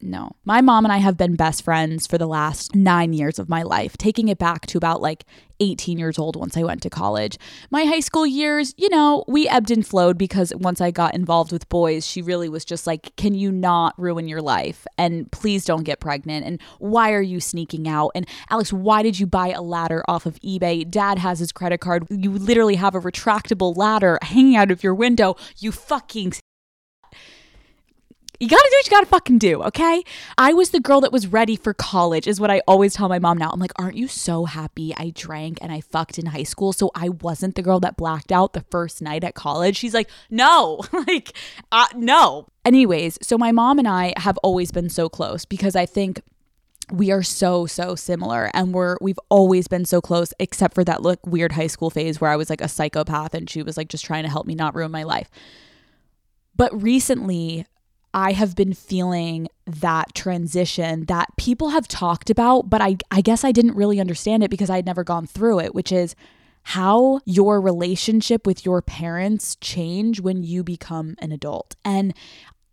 no. 0.00 0.37
My 0.45 0.61
mom 0.61 0.85
and 0.85 0.93
I 0.93 0.99
have 0.99 1.17
been 1.17 1.35
best 1.35 1.62
friends 1.62 2.07
for 2.07 2.19
the 2.19 2.26
last 2.26 2.75
nine 2.75 3.12
years 3.12 3.38
of 3.38 3.49
my 3.49 3.62
life, 3.62 3.97
taking 3.97 4.28
it 4.28 4.38
back 4.38 4.67
to 4.67 4.78
about 4.78 5.00
like 5.02 5.25
18 5.61 5.99
years 5.99 6.19
old 6.19 6.37
once 6.37 6.57
I 6.57 6.62
went 6.62 6.83
to 6.83 6.90
college. 6.90 7.37
My 7.71 7.85
high 7.85 8.00
school 8.00 8.26
years, 8.26 8.75
you 8.76 8.88
know, 8.90 9.25
we 9.26 9.49
ebbed 9.49 9.73
and 9.73 9.85
flowed 9.85 10.17
because 10.17 10.52
once 10.55 10.81
I 10.81 10.93
got 10.93 11.14
involved 11.14 11.50
with 11.50 11.69
boys, 11.69 12.07
she 12.07 12.23
really 12.23 12.49
was 12.49 12.64
just 12.64 12.87
like, 12.87 13.14
Can 13.17 13.35
you 13.35 13.50
not 13.50 13.95
ruin 13.99 14.28
your 14.28 14.40
life? 14.43 14.87
And 14.97 15.31
please 15.33 15.64
don't 15.64 15.83
get 15.83 16.00
pregnant. 16.00 16.47
And 16.47 16.61
why 16.78 17.12
are 17.12 17.23
you 17.23 17.40
sneaking 17.40 17.88
out? 17.88 18.12
And 18.14 18.26
Alex, 18.50 18.73
why 18.73 19.02
did 19.02 19.19
you 19.19 19.26
buy 19.26 19.50
a 19.50 19.62
ladder 19.62 20.05
off 20.07 20.26
of 20.26 20.38
eBay? 20.40 20.88
Dad 20.88 21.19
has 21.19 21.40
his 21.40 21.50
credit 21.50 21.78
card. 21.78 22.07
You 22.09 22.31
literally 22.31 22.76
have 22.76 22.95
a 22.95 23.00
retractable 23.00 23.76
ladder 23.76 24.19
hanging 24.23 24.57
out 24.57 24.71
of 24.71 24.83
your 24.83 24.95
window. 24.95 25.37
You 25.59 25.73
fucking 25.73 26.35
you 28.40 28.49
gotta 28.49 28.68
do 28.71 28.76
what 28.76 28.87
you 28.87 28.90
gotta 28.90 29.07
fucking 29.07 29.38
do, 29.38 29.62
okay? 29.64 30.04
I 30.37 30.52
was 30.52 30.71
the 30.71 30.78
girl 30.78 31.00
that 31.00 31.11
was 31.11 31.26
ready 31.26 31.57
for 31.57 31.75
college, 31.75 32.28
is 32.28 32.40
what 32.40 32.50
I 32.50 32.62
always 32.68 32.95
tell 32.95 33.09
my 33.09 33.18
mom 33.18 33.37
now. 33.37 33.50
I'm 33.50 33.59
like, 33.59 33.73
aren't 33.76 33.97
you 33.97 34.07
so 34.07 34.45
happy 34.45 34.95
I 34.97 35.11
drank 35.11 35.59
and 35.61 35.73
I 35.73 35.80
fucked 35.80 36.18
in 36.18 36.26
high 36.26 36.45
school? 36.45 36.73
So 36.73 36.92
I 36.95 37.09
wasn't 37.09 37.57
the 37.57 37.62
girl 37.62 37.80
that 37.80 37.97
blacked 37.97 38.30
out 38.30 38.52
the 38.52 38.64
first 38.71 39.02
night 39.02 39.25
at 39.25 39.35
college. 39.35 39.76
She's 39.76 39.95
like, 39.95 40.09
no, 40.30 40.83
like, 41.09 41.33
uh, 41.73 41.87
no. 41.97 42.47
Anyways, 42.64 43.18
so 43.23 43.37
my 43.37 43.50
mom 43.50 43.78
and 43.80 43.88
I 43.88 44.14
have 44.16 44.38
always 44.38 44.71
been 44.71 44.88
so 44.88 45.09
close 45.09 45.45
because 45.45 45.75
I 45.75 45.87
think 45.87 46.23
we 46.90 47.11
are 47.11 47.23
so 47.23 47.66
so 47.66 47.95
similar 47.95 48.50
and 48.54 48.73
we're 48.73 48.97
we've 49.02 49.18
always 49.28 49.68
been 49.68 49.85
so 49.85 50.00
close 50.00 50.33
except 50.38 50.75
for 50.75 50.85
that 50.85 51.02
look 51.02 51.18
weird 51.26 51.52
high 51.52 51.66
school 51.66 51.90
phase 51.90 52.18
where 52.18 52.30
I 52.30 52.37
was 52.37 52.49
like 52.49 52.62
a 52.62 52.68
psychopath 52.68 53.35
and 53.35 53.50
she 53.50 53.62
was 53.62 53.76
like 53.76 53.90
just 53.90 54.07
trying 54.07 54.23
to 54.23 54.30
help 54.30 54.47
me 54.47 54.54
not 54.54 54.75
ruin 54.75 54.90
my 54.90 55.02
life. 55.02 55.28
But 56.57 56.83
recently 56.83 57.66
I 58.15 58.33
have 58.33 58.57
been 58.57 58.73
feeling 58.73 59.49
that 59.67 60.15
transition 60.15 61.05
that 61.07 61.29
people 61.37 61.71
have 61.71 61.87
talked 61.87 62.31
about, 62.31 62.71
but 62.71 62.81
I, 62.81 62.97
I 63.11 63.21
guess 63.21 63.45
I 63.45 63.53
didn't 63.53 63.77
really 63.77 64.00
understand 64.00 64.43
it 64.43 64.50
because 64.50 64.71
I 64.71 64.77
had 64.77 64.87
never 64.87 65.05
gone 65.05 65.27
through 65.27 65.61
it, 65.61 65.75
which 65.75 65.93
is 65.93 66.15
how 66.62 67.21
your 67.25 67.61
relationship 67.61 68.47
with 68.47 68.65
your 68.65 68.83
parents 68.83 69.57
change 69.57 70.21
when 70.21 70.43
you 70.43 70.62
become 70.62 71.17
an 71.19 71.33
adult 71.33 71.77
and 71.85 72.15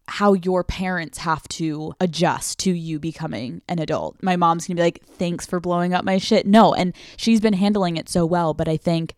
how 0.07 0.33
your 0.33 0.63
parents 0.63 1.19
have 1.19 1.47
to 1.47 1.93
adjust 1.99 2.59
to 2.59 2.71
you 2.71 2.99
becoming 2.99 3.61
an 3.67 3.79
adult. 3.79 4.21
My 4.21 4.35
mom's 4.35 4.67
gonna 4.67 4.75
be 4.75 4.83
like, 4.83 5.03
thanks 5.05 5.45
for 5.45 5.59
blowing 5.59 5.93
up 5.93 6.05
my 6.05 6.17
shit. 6.17 6.45
No, 6.45 6.73
and 6.73 6.93
she's 7.17 7.41
been 7.41 7.53
handling 7.53 7.97
it 7.97 8.09
so 8.09 8.25
well, 8.25 8.53
but 8.53 8.67
I 8.67 8.77
think 8.77 9.15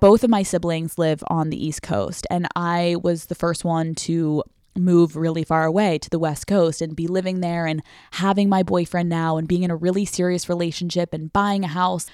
both 0.00 0.24
of 0.24 0.30
my 0.30 0.42
siblings 0.42 0.98
live 0.98 1.22
on 1.28 1.50
the 1.50 1.64
East 1.64 1.82
Coast, 1.82 2.26
and 2.30 2.48
I 2.56 2.96
was 3.02 3.26
the 3.26 3.36
first 3.36 3.64
one 3.64 3.94
to 3.96 4.42
move 4.76 5.16
really 5.16 5.44
far 5.44 5.64
away 5.64 5.98
to 5.98 6.10
the 6.10 6.18
West 6.18 6.46
Coast 6.46 6.80
and 6.80 6.96
be 6.96 7.06
living 7.06 7.40
there 7.40 7.66
and 7.66 7.82
having 8.12 8.48
my 8.48 8.62
boyfriend 8.62 9.08
now 9.08 9.36
and 9.36 9.48
being 9.48 9.62
in 9.62 9.70
a 9.70 9.76
really 9.76 10.04
serious 10.04 10.48
relationship 10.48 11.12
and 11.12 11.32
buying 11.32 11.64
a 11.64 11.68
house. 11.68 12.06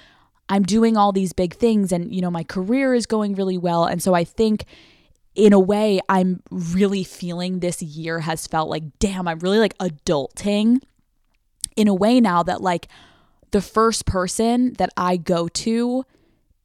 I'm 0.48 0.62
doing 0.62 0.96
all 0.96 1.12
these 1.12 1.32
big 1.32 1.54
things 1.54 1.92
and, 1.92 2.12
you 2.12 2.20
know, 2.20 2.30
my 2.30 2.42
career 2.42 2.94
is 2.94 3.06
going 3.06 3.34
really 3.34 3.58
well. 3.58 3.84
And 3.84 4.02
so 4.02 4.14
I 4.14 4.24
think 4.24 4.64
in 5.34 5.52
a 5.52 5.60
way, 5.60 6.00
I'm 6.08 6.42
really 6.50 7.04
feeling 7.04 7.60
this 7.60 7.80
year 7.80 8.20
has 8.20 8.46
felt 8.46 8.68
like, 8.68 8.82
damn, 8.98 9.28
I'm 9.28 9.38
really 9.38 9.58
like 9.58 9.78
adulting 9.78 10.82
in 11.76 11.86
a 11.86 11.94
way 11.94 12.20
now 12.20 12.42
that 12.42 12.60
like 12.60 12.88
the 13.52 13.60
first 13.60 14.04
person 14.04 14.72
that 14.74 14.90
I 14.96 15.16
go 15.16 15.46
to 15.48 16.04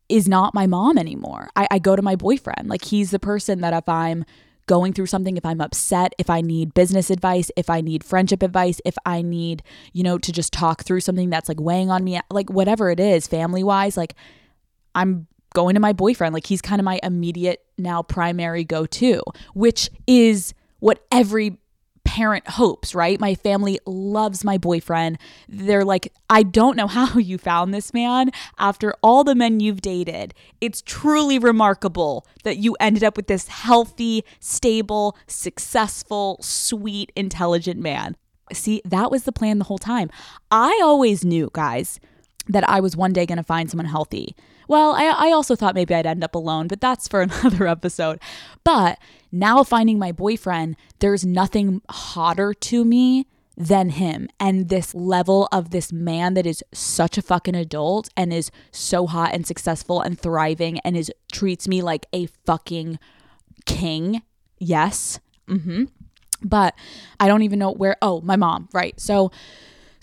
is 0.10 0.28
not 0.28 0.54
my 0.54 0.66
mom 0.66 0.98
anymore. 0.98 1.50
I, 1.56 1.68
I 1.72 1.80
go 1.80 1.96
to 1.96 2.02
my 2.02 2.16
boyfriend. 2.16 2.68
Like 2.68 2.86
he's 2.86 3.12
the 3.12 3.20
person 3.20 3.62
that 3.62 3.74
if 3.74 3.88
I'm 3.88 4.26
going 4.66 4.94
through 4.94 5.08
something, 5.08 5.38
if 5.38 5.46
I'm 5.46 5.62
upset, 5.62 6.14
if 6.18 6.30
I 6.30 6.42
need 6.42 6.74
business 6.74 7.10
advice, 7.10 7.52
if 7.58 7.70
I 7.70 7.82
need 7.82 8.04
friendship 8.04 8.44
advice, 8.44 8.80
if 8.86 8.96
I 9.06 9.22
need, 9.22 9.64
you 9.92 10.04
know, 10.04 10.18
to 10.18 10.32
just 10.32 10.54
talk 10.54 10.84
through 10.84 11.02
something 11.02 11.30
that's 11.30 11.50
like 11.50 11.60
weighing 11.60 11.90
on 11.90 12.04
me, 12.04 12.20
like 12.32 12.50
whatever 12.50 12.90
it 12.90 13.00
is, 13.00 13.28
family 13.28 13.64
wise, 13.64 13.98
like 13.98 14.16
I'm 14.96 15.28
going 15.54 15.76
to 15.76 15.80
my 15.80 15.94
boyfriend. 15.94 16.34
Like 16.34 16.48
he's 16.48 16.62
kind 16.62 16.80
of 16.80 16.86
my 16.86 17.00
immediate 17.04 17.64
now 17.78 18.02
primary 18.04 18.64
go 18.64 18.86
to, 18.86 19.22
which 19.54 19.90
is 20.08 20.54
what 20.80 21.06
every 21.12 21.58
parent 22.06 22.48
hopes, 22.48 22.94
right? 22.94 23.20
My 23.20 23.36
family 23.36 23.80
loves 23.86 24.44
my 24.44 24.58
boyfriend. 24.58 25.18
They're 25.50 25.86
like, 25.86 26.14
I 26.30 26.44
don't 26.44 26.78
know 26.78 26.88
how 26.88 27.18
you 27.18 27.38
found 27.38 27.74
this 27.74 27.94
man 27.94 28.32
after 28.60 28.94
all 29.02 29.24
the 29.24 29.36
men 29.36 29.60
you've 29.60 29.82
dated. 29.82 30.34
It's 30.62 30.82
truly 30.82 31.40
remarkable 31.40 32.26
that 32.44 32.58
you 32.58 32.76
ended 32.80 33.04
up 33.04 33.18
with 33.18 33.28
this 33.28 33.48
healthy, 33.48 34.24
stable, 34.40 35.18
successful, 35.28 36.38
sweet, 36.42 37.12
intelligent 37.16 37.80
man. 37.80 38.16
See, 38.52 38.82
that 38.86 39.10
was 39.10 39.24
the 39.24 39.32
plan 39.32 39.58
the 39.58 39.66
whole 39.66 39.78
time. 39.78 40.10
I 40.52 40.80
always 40.84 41.24
knew, 41.26 41.50
guys, 41.54 42.00
that 42.48 42.68
I 42.68 42.80
was 42.80 42.96
one 42.96 43.14
day 43.14 43.26
going 43.26 43.38
to 43.38 43.44
find 43.44 43.70
someone 43.70 43.86
healthy. 43.86 44.36
Well, 44.68 44.94
I, 44.94 45.06
I 45.06 45.32
also 45.32 45.56
thought 45.56 45.76
maybe 45.76 45.94
I'd 45.94 46.06
end 46.06 46.24
up 46.24 46.36
alone, 46.36 46.68
but 46.68 46.82
that's 46.82 47.08
for 47.08 47.22
another 47.44 47.68
episode. 47.68 48.20
But 48.64 49.00
now 49.32 49.64
finding 49.64 50.00
my 50.00 50.12
boyfriend, 50.12 50.76
there's 51.00 51.26
nothing 51.26 51.82
hotter 51.90 52.54
to 52.54 52.86
me 52.86 53.28
than 53.56 53.90
him 53.90 54.28
and 54.40 54.70
this 54.70 54.96
level 54.96 55.48
of 55.52 55.70
this 55.70 55.94
man 55.94 56.34
that 56.34 56.46
is 56.46 56.64
such 56.74 57.18
a 57.18 57.22
fucking 57.22 57.56
adult 57.56 58.10
and 58.18 58.34
is 58.34 58.50
so 58.72 59.06
hot 59.06 59.32
and 59.34 59.46
successful 59.46 60.02
and 60.02 60.20
thriving 60.20 60.80
and 60.80 60.98
is 60.98 61.12
treats 61.32 61.68
me 61.68 61.82
like 61.82 62.08
a 62.12 62.26
fucking 62.46 62.98
king. 63.66 64.24
Yes. 64.58 65.20
Mm-hmm. 65.48 65.84
But 66.44 66.74
I 67.20 67.28
don't 67.28 67.44
even 67.44 67.60
know 67.60 67.72
where 67.72 67.96
oh, 68.02 68.22
my 68.22 68.36
mom, 68.36 68.70
right. 68.74 69.00
So 69.00 69.32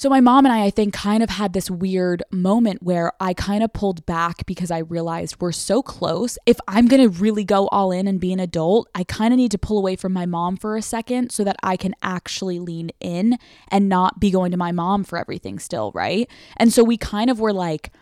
so 0.01 0.09
my 0.09 0.23
mom 0.23 0.47
and 0.47 0.53
I, 0.55 0.65
I 0.65 0.71
think, 0.71 0.95
kind 0.95 1.23
of 1.23 1.29
had 1.29 1.53
this 1.53 1.71
weird 1.71 2.23
moment 2.31 2.83
where 2.83 3.13
I 3.21 3.35
kind 3.35 3.63
of 3.63 3.71
pulled 3.75 4.07
back 4.07 4.47
because 4.47 4.71
I 4.71 4.79
realized 4.79 5.37
we're 5.41 5.53
so 5.53 5.83
close. 5.83 6.39
If 6.47 6.59
I'm 6.67 6.89
going 6.89 7.03
to 7.03 7.11
really 7.21 7.45
go 7.45 7.69
all 7.69 7.93
in 7.93 8.09
and 8.09 8.19
be 8.19 8.33
an 8.33 8.41
adult, 8.41 8.89
I 8.95 9.05
kind 9.05 9.35
of 9.35 9.37
need 9.37 9.51
to 9.51 9.59
pull 9.59 9.77
away 9.77 9.97
from 9.97 10.15
my 10.15 10.25
mom 10.25 10.57
for 10.57 10.79
a 10.79 10.81
second 10.81 11.33
so 11.33 11.45
that 11.45 11.57
I 11.63 11.77
can 11.77 11.95
actually 12.03 12.59
lean 12.59 12.93
in 12.99 13.37
and 13.69 13.91
not 13.91 14.19
be 14.19 14.31
going 14.31 14.53
to 14.53 14.57
my 14.57 14.73
mom 14.73 15.05
for 15.05 15.19
everything 15.19 15.59
still, 15.59 15.93
right? 15.93 16.31
And 16.57 16.73
so 16.73 16.83
we 16.83 16.97
kind 16.97 17.29
of 17.29 17.39
were 17.39 17.53
like, 17.53 17.93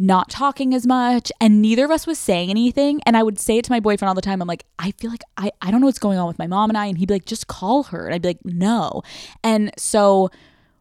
not 0.00 0.30
talking 0.30 0.72
as 0.72 0.86
much 0.86 1.32
and 1.40 1.60
neither 1.60 1.84
of 1.84 1.90
us 1.90 2.06
was 2.06 2.20
saying 2.20 2.50
anything 2.50 3.00
and 3.04 3.16
i 3.16 3.22
would 3.24 3.36
say 3.36 3.58
it 3.58 3.64
to 3.64 3.72
my 3.72 3.80
boyfriend 3.80 4.08
all 4.08 4.14
the 4.14 4.22
time 4.22 4.40
i'm 4.40 4.46
like 4.46 4.64
i 4.78 4.92
feel 4.92 5.10
like 5.10 5.24
i, 5.36 5.50
I 5.60 5.72
don't 5.72 5.80
know 5.80 5.88
what's 5.88 5.98
going 5.98 6.18
on 6.18 6.28
with 6.28 6.38
my 6.38 6.46
mom 6.46 6.70
and 6.70 6.78
i 6.78 6.86
and 6.86 6.96
he'd 6.96 7.08
be 7.08 7.14
like 7.14 7.24
just 7.24 7.48
call 7.48 7.82
her 7.82 8.06
and 8.06 8.14
i'd 8.14 8.22
be 8.22 8.28
like 8.28 8.44
no 8.44 9.02
and 9.42 9.72
so 9.76 10.30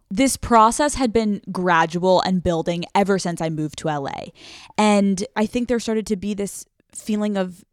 this 0.09 0.37
process 0.37 0.95
had 0.95 1.11
been 1.11 1.41
gradual 1.51 2.21
and 2.21 2.41
building 2.43 2.85
ever 2.95 3.19
since 3.19 3.41
I 3.41 3.49
moved 3.49 3.79
to 3.79 3.87
LA. 3.87 4.27
And 4.77 5.25
I 5.35 5.45
think 5.45 5.67
there 5.67 5.79
started 5.79 6.07
to 6.07 6.15
be 6.15 6.33
this 6.33 6.65
feeling 6.93 7.35
of 7.35 7.65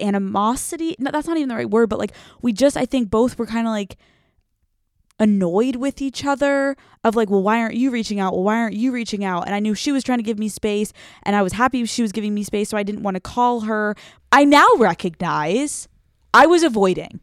animosity. 0.00 0.96
No, 0.98 1.10
that's 1.10 1.28
not 1.28 1.36
even 1.36 1.48
the 1.48 1.54
right 1.54 1.70
word, 1.70 1.88
but 1.88 1.98
like 1.98 2.12
we 2.42 2.52
just, 2.52 2.76
I 2.76 2.86
think 2.86 3.10
both 3.10 3.38
were 3.38 3.46
kind 3.46 3.66
of 3.66 3.70
like 3.70 3.96
annoyed 5.20 5.76
with 5.76 6.02
each 6.02 6.24
other 6.24 6.76
of 7.04 7.14
like, 7.14 7.30
well, 7.30 7.42
why 7.42 7.60
aren't 7.60 7.76
you 7.76 7.90
reaching 7.92 8.18
out? 8.18 8.32
Well, 8.32 8.42
why 8.42 8.56
aren't 8.56 8.74
you 8.74 8.90
reaching 8.90 9.24
out? 9.24 9.46
And 9.46 9.54
I 9.54 9.60
knew 9.60 9.74
she 9.74 9.92
was 9.92 10.02
trying 10.02 10.18
to 10.18 10.24
give 10.24 10.38
me 10.38 10.48
space 10.48 10.92
and 11.22 11.36
I 11.36 11.42
was 11.42 11.52
happy 11.52 11.84
she 11.84 12.02
was 12.02 12.10
giving 12.10 12.34
me 12.34 12.42
space, 12.42 12.68
so 12.68 12.76
I 12.76 12.82
didn't 12.82 13.04
want 13.04 13.14
to 13.14 13.20
call 13.20 13.60
her. 13.60 13.94
I 14.32 14.44
now 14.44 14.66
recognize 14.78 15.88
I 16.32 16.46
was 16.46 16.64
avoiding. 16.64 17.20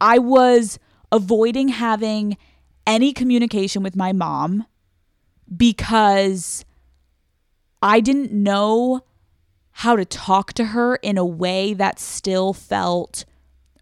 I 0.00 0.18
was 0.18 0.78
avoiding 1.10 1.68
having 1.68 2.36
any 2.86 3.12
communication 3.12 3.82
with 3.82 3.96
my 3.96 4.12
mom 4.12 4.66
because 5.54 6.64
I 7.82 8.00
didn't 8.00 8.32
know 8.32 9.04
how 9.72 9.96
to 9.96 10.04
talk 10.04 10.52
to 10.54 10.66
her 10.66 10.96
in 10.96 11.18
a 11.18 11.24
way 11.24 11.74
that 11.74 11.98
still 11.98 12.52
felt 12.52 13.24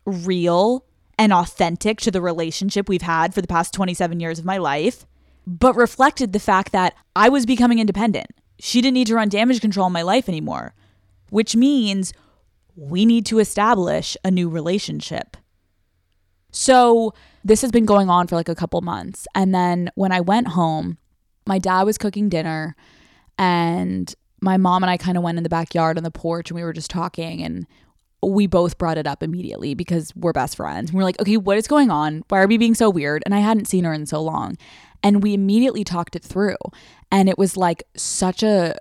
real 0.07 0.85
and 1.19 1.33
authentic 1.33 2.01
to 2.01 2.11
the 2.11 2.23
relationship 2.23 2.89
we've 2.89 3.03
had 3.03 3.35
for 3.35 3.43
the 3.43 3.49
past 3.49 3.75
27 3.75 4.21
years 4.21 4.39
of 4.39 4.45
my 4.45 4.57
life, 4.57 5.05
but 5.47 5.77
reflected 5.77 6.33
the 6.33 6.41
fact 6.41 6.73
that 6.73 6.95
I 7.15 7.29
was 7.29 7.45
becoming 7.45 7.79
independent. 7.79 8.29
She 8.59 8.81
didn't 8.81 8.95
need 8.95 9.09
to 9.09 9.17
run 9.17 9.29
damage 9.29 9.61
control 9.61 9.87
in 9.87 9.93
my 9.93 10.03
life 10.03 10.29
anymore, 10.29 10.75
which 11.29 11.57
means 11.57 12.13
we 12.77 13.05
need 13.05 13.27
to 13.27 13.39
establish 13.39 14.17
a 14.25 14.31
new 14.31 14.49
relationship. 14.49 15.37
So 16.51 17.15
this 17.45 17.63
has 17.63 17.71
been 17.71 17.87
going 17.87 18.11
on 18.11 18.27
for 18.27 18.37
like 18.37 18.49
a 18.49 18.55
couple 18.55 18.81
months. 18.81 19.27
And 19.35 19.55
then 19.55 19.91
when 19.95 20.13
I 20.13 20.21
went 20.21 20.49
home, 20.49 20.99
my 21.47 21.59
dad 21.59 21.83
was 21.83 21.99
cooking 21.99 22.29
dinner 22.29 22.77
and 23.39 24.15
my 24.43 24.57
mom 24.57 24.83
and 24.83 24.91
I 24.91 24.97
kind 24.97 25.17
of 25.17 25.23
went 25.23 25.39
in 25.39 25.45
the 25.45 25.51
backyard 25.51 25.97
on 25.97 26.05
the 26.05 26.11
porch 26.11 26.51
and 26.51 26.57
we 26.57 26.63
were 26.63 26.73
just 26.73 26.91
talking 26.91 27.43
and 27.43 27.67
we 28.23 28.47
both 28.47 28.77
brought 28.77 28.99
it 28.99 29.07
up 29.07 29.23
immediately 29.23 29.75
because 29.75 30.13
we're 30.15 30.33
best 30.33 30.57
friends. 30.57 30.91
And 30.91 30.99
we're 30.99 31.05
like, 31.05 31.21
okay, 31.21 31.37
what 31.37 31.57
is 31.57 31.67
going 31.67 31.91
on? 31.91 32.23
Why 32.29 32.41
are 32.41 32.47
we 32.47 32.59
being 32.59 32.75
so 32.75 32.91
weird? 32.91 33.23
And 33.25 33.35
I 33.35 33.39
hadn't 33.39 33.67
seen 33.67 33.85
her 33.85 33.93
in 33.93 34.07
so 34.07 34.23
long. 34.23 34.57
And 35.03 35.23
we 35.23 35.33
immediately 35.33 35.85
talked 35.85 36.15
it 36.15 36.23
through. 36.23 36.57
And 37.11 37.29
it 37.29 37.39
was 37.39 37.57
like 37.57 37.83
such 37.97 38.43
a 38.43 38.77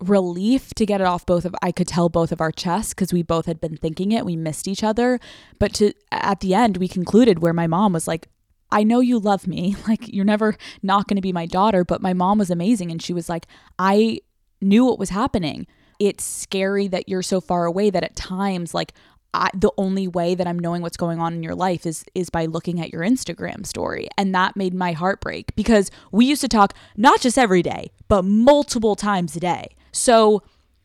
relief 0.00 0.74
to 0.74 0.86
get 0.86 1.00
it 1.00 1.06
off 1.06 1.24
both 1.24 1.44
of 1.44 1.54
I 1.62 1.72
could 1.72 1.88
tell 1.88 2.08
both 2.08 2.32
of 2.32 2.40
our 2.40 2.52
chests 2.52 2.94
because 2.94 3.12
we 3.12 3.22
both 3.22 3.46
had 3.46 3.60
been 3.60 3.76
thinking 3.76 4.12
it. 4.12 4.24
We 4.24 4.36
missed 4.36 4.68
each 4.68 4.82
other. 4.82 5.20
But 5.58 5.72
to 5.74 5.92
at 6.10 6.40
the 6.40 6.54
end 6.54 6.76
we 6.76 6.88
concluded 6.88 7.40
where 7.40 7.52
my 7.52 7.66
mom 7.66 7.92
was 7.92 8.08
like, 8.08 8.28
I 8.70 8.82
know 8.82 9.00
you 9.00 9.18
love 9.18 9.46
me. 9.46 9.76
Like 9.88 10.12
you're 10.12 10.24
never 10.24 10.56
not 10.82 11.08
going 11.08 11.16
to 11.16 11.22
be 11.22 11.32
my 11.32 11.46
daughter, 11.46 11.84
but 11.84 12.02
my 12.02 12.12
mom 12.14 12.38
was 12.38 12.50
amazing 12.50 12.90
and 12.90 13.02
she 13.02 13.12
was 13.12 13.28
like, 13.28 13.46
I 13.78 14.20
knew 14.60 14.84
what 14.84 14.98
was 14.98 15.10
happening. 15.10 15.66
It's 16.00 16.24
scary 16.24 16.88
that 16.88 17.08
you're 17.08 17.22
so 17.22 17.40
far 17.40 17.66
away 17.66 17.90
that 17.90 18.02
at 18.02 18.16
times 18.16 18.74
like 18.74 18.94
I, 19.34 19.50
the 19.52 19.72
only 19.76 20.06
way 20.06 20.34
that 20.36 20.46
I'm 20.46 20.58
knowing 20.58 20.80
what's 20.80 20.96
going 20.96 21.18
on 21.18 21.34
in 21.34 21.42
your 21.42 21.54
life 21.54 21.86
is 21.86 22.04
is 22.14 22.30
by 22.30 22.46
looking 22.46 22.80
at 22.80 22.92
your 22.92 23.02
Instagram 23.02 23.66
story 23.66 24.08
and 24.16 24.34
that 24.34 24.56
made 24.56 24.74
my 24.74 24.92
heart 24.92 25.20
break 25.20 25.54
because 25.56 25.90
we 26.12 26.24
used 26.24 26.40
to 26.42 26.48
talk 26.48 26.72
not 26.96 27.20
just 27.20 27.36
every 27.36 27.62
day 27.62 27.90
but 28.08 28.24
multiple 28.24 28.96
times 28.96 29.36
a 29.36 29.40
day. 29.40 29.74
So 29.94 30.42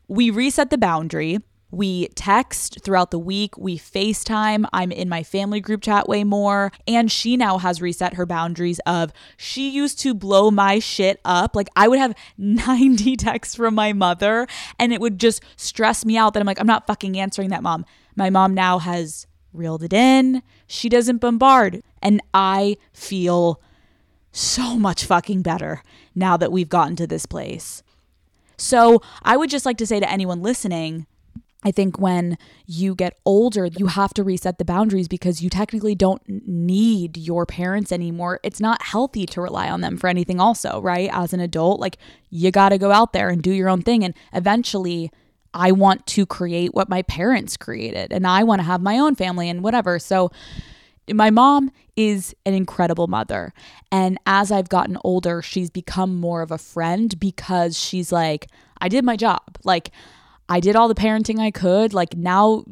we 0.08 0.30
reset 0.30 0.70
the 0.70 0.78
boundary. 0.78 1.38
We 1.72 2.08
text 2.08 2.78
throughout 2.82 3.10
the 3.10 3.18
week. 3.18 3.56
We 3.56 3.78
FaceTime. 3.78 4.66
I'm 4.72 4.90
in 4.90 5.08
my 5.08 5.22
family 5.22 5.60
group 5.60 5.82
chat 5.82 6.08
way 6.08 6.24
more. 6.24 6.72
And 6.86 7.10
she 7.10 7.36
now 7.36 7.58
has 7.58 7.80
reset 7.80 8.14
her 8.14 8.26
boundaries 8.26 8.80
of 8.86 9.12
she 9.36 9.68
used 9.68 9.98
to 10.00 10.14
blow 10.14 10.50
my 10.50 10.78
shit 10.78 11.20
up. 11.24 11.54
Like 11.54 11.68
I 11.76 11.86
would 11.88 11.98
have 11.98 12.14
90 12.38 13.16
texts 13.16 13.54
from 13.54 13.74
my 13.74 13.92
mother 13.92 14.46
and 14.78 14.92
it 14.92 15.00
would 15.00 15.18
just 15.18 15.42
stress 15.56 16.04
me 16.04 16.16
out 16.16 16.34
that 16.34 16.40
I'm 16.40 16.46
like, 16.46 16.60
I'm 16.60 16.66
not 16.66 16.86
fucking 16.86 17.18
answering 17.18 17.50
that 17.50 17.62
mom. 17.62 17.84
My 18.16 18.30
mom 18.30 18.54
now 18.54 18.78
has 18.78 19.26
reeled 19.52 19.82
it 19.82 19.92
in. 19.92 20.42
She 20.66 20.88
doesn't 20.88 21.18
bombard. 21.18 21.82
And 22.02 22.20
I 22.32 22.76
feel 22.92 23.60
so 24.32 24.76
much 24.76 25.04
fucking 25.04 25.42
better 25.42 25.82
now 26.14 26.36
that 26.36 26.52
we've 26.52 26.68
gotten 26.68 26.96
to 26.96 27.06
this 27.06 27.26
place. 27.26 27.82
So 28.60 29.02
I 29.22 29.36
would 29.36 29.50
just 29.50 29.66
like 29.66 29.78
to 29.78 29.86
say 29.86 30.00
to 30.00 30.10
anyone 30.10 30.42
listening, 30.42 31.06
I 31.62 31.70
think 31.70 31.98
when 31.98 32.38
you 32.66 32.94
get 32.94 33.18
older, 33.26 33.66
you 33.66 33.86
have 33.88 34.14
to 34.14 34.24
reset 34.24 34.58
the 34.58 34.64
boundaries 34.64 35.08
because 35.08 35.42
you 35.42 35.50
technically 35.50 35.94
don't 35.94 36.22
need 36.26 37.18
your 37.18 37.44
parents 37.44 37.92
anymore. 37.92 38.40
It's 38.42 38.60
not 38.60 38.82
healthy 38.82 39.26
to 39.26 39.42
rely 39.42 39.68
on 39.68 39.82
them 39.82 39.98
for 39.98 40.08
anything, 40.08 40.40
also, 40.40 40.80
right? 40.80 41.10
As 41.12 41.34
an 41.34 41.40
adult, 41.40 41.78
like 41.80 41.98
you 42.30 42.50
got 42.50 42.70
to 42.70 42.78
go 42.78 42.92
out 42.92 43.12
there 43.12 43.28
and 43.28 43.42
do 43.42 43.52
your 43.52 43.68
own 43.68 43.82
thing. 43.82 44.04
And 44.04 44.14
eventually, 44.32 45.10
I 45.52 45.72
want 45.72 46.06
to 46.08 46.24
create 46.24 46.74
what 46.74 46.88
my 46.88 47.02
parents 47.02 47.56
created 47.56 48.12
and 48.12 48.26
I 48.26 48.44
want 48.44 48.60
to 48.60 48.64
have 48.64 48.80
my 48.80 48.98
own 48.98 49.14
family 49.14 49.48
and 49.48 49.62
whatever. 49.62 49.98
So, 49.98 50.30
my 51.12 51.30
mom 51.30 51.70
is 51.96 52.34
an 52.46 52.54
incredible 52.54 53.06
mother. 53.06 53.52
And 53.92 54.18
as 54.26 54.50
I've 54.50 54.68
gotten 54.68 54.96
older, 55.04 55.42
she's 55.42 55.70
become 55.70 56.18
more 56.18 56.42
of 56.42 56.50
a 56.50 56.58
friend 56.58 57.18
because 57.18 57.78
she's 57.78 58.10
like, 58.10 58.48
I 58.80 58.88
did 58.88 59.04
my 59.04 59.16
job. 59.16 59.58
Like, 59.64 59.90
I 60.48 60.60
did 60.60 60.76
all 60.76 60.88
the 60.88 60.94
parenting 60.94 61.38
I 61.38 61.50
could. 61.50 61.92
Like, 61.92 62.16
now 62.16 62.64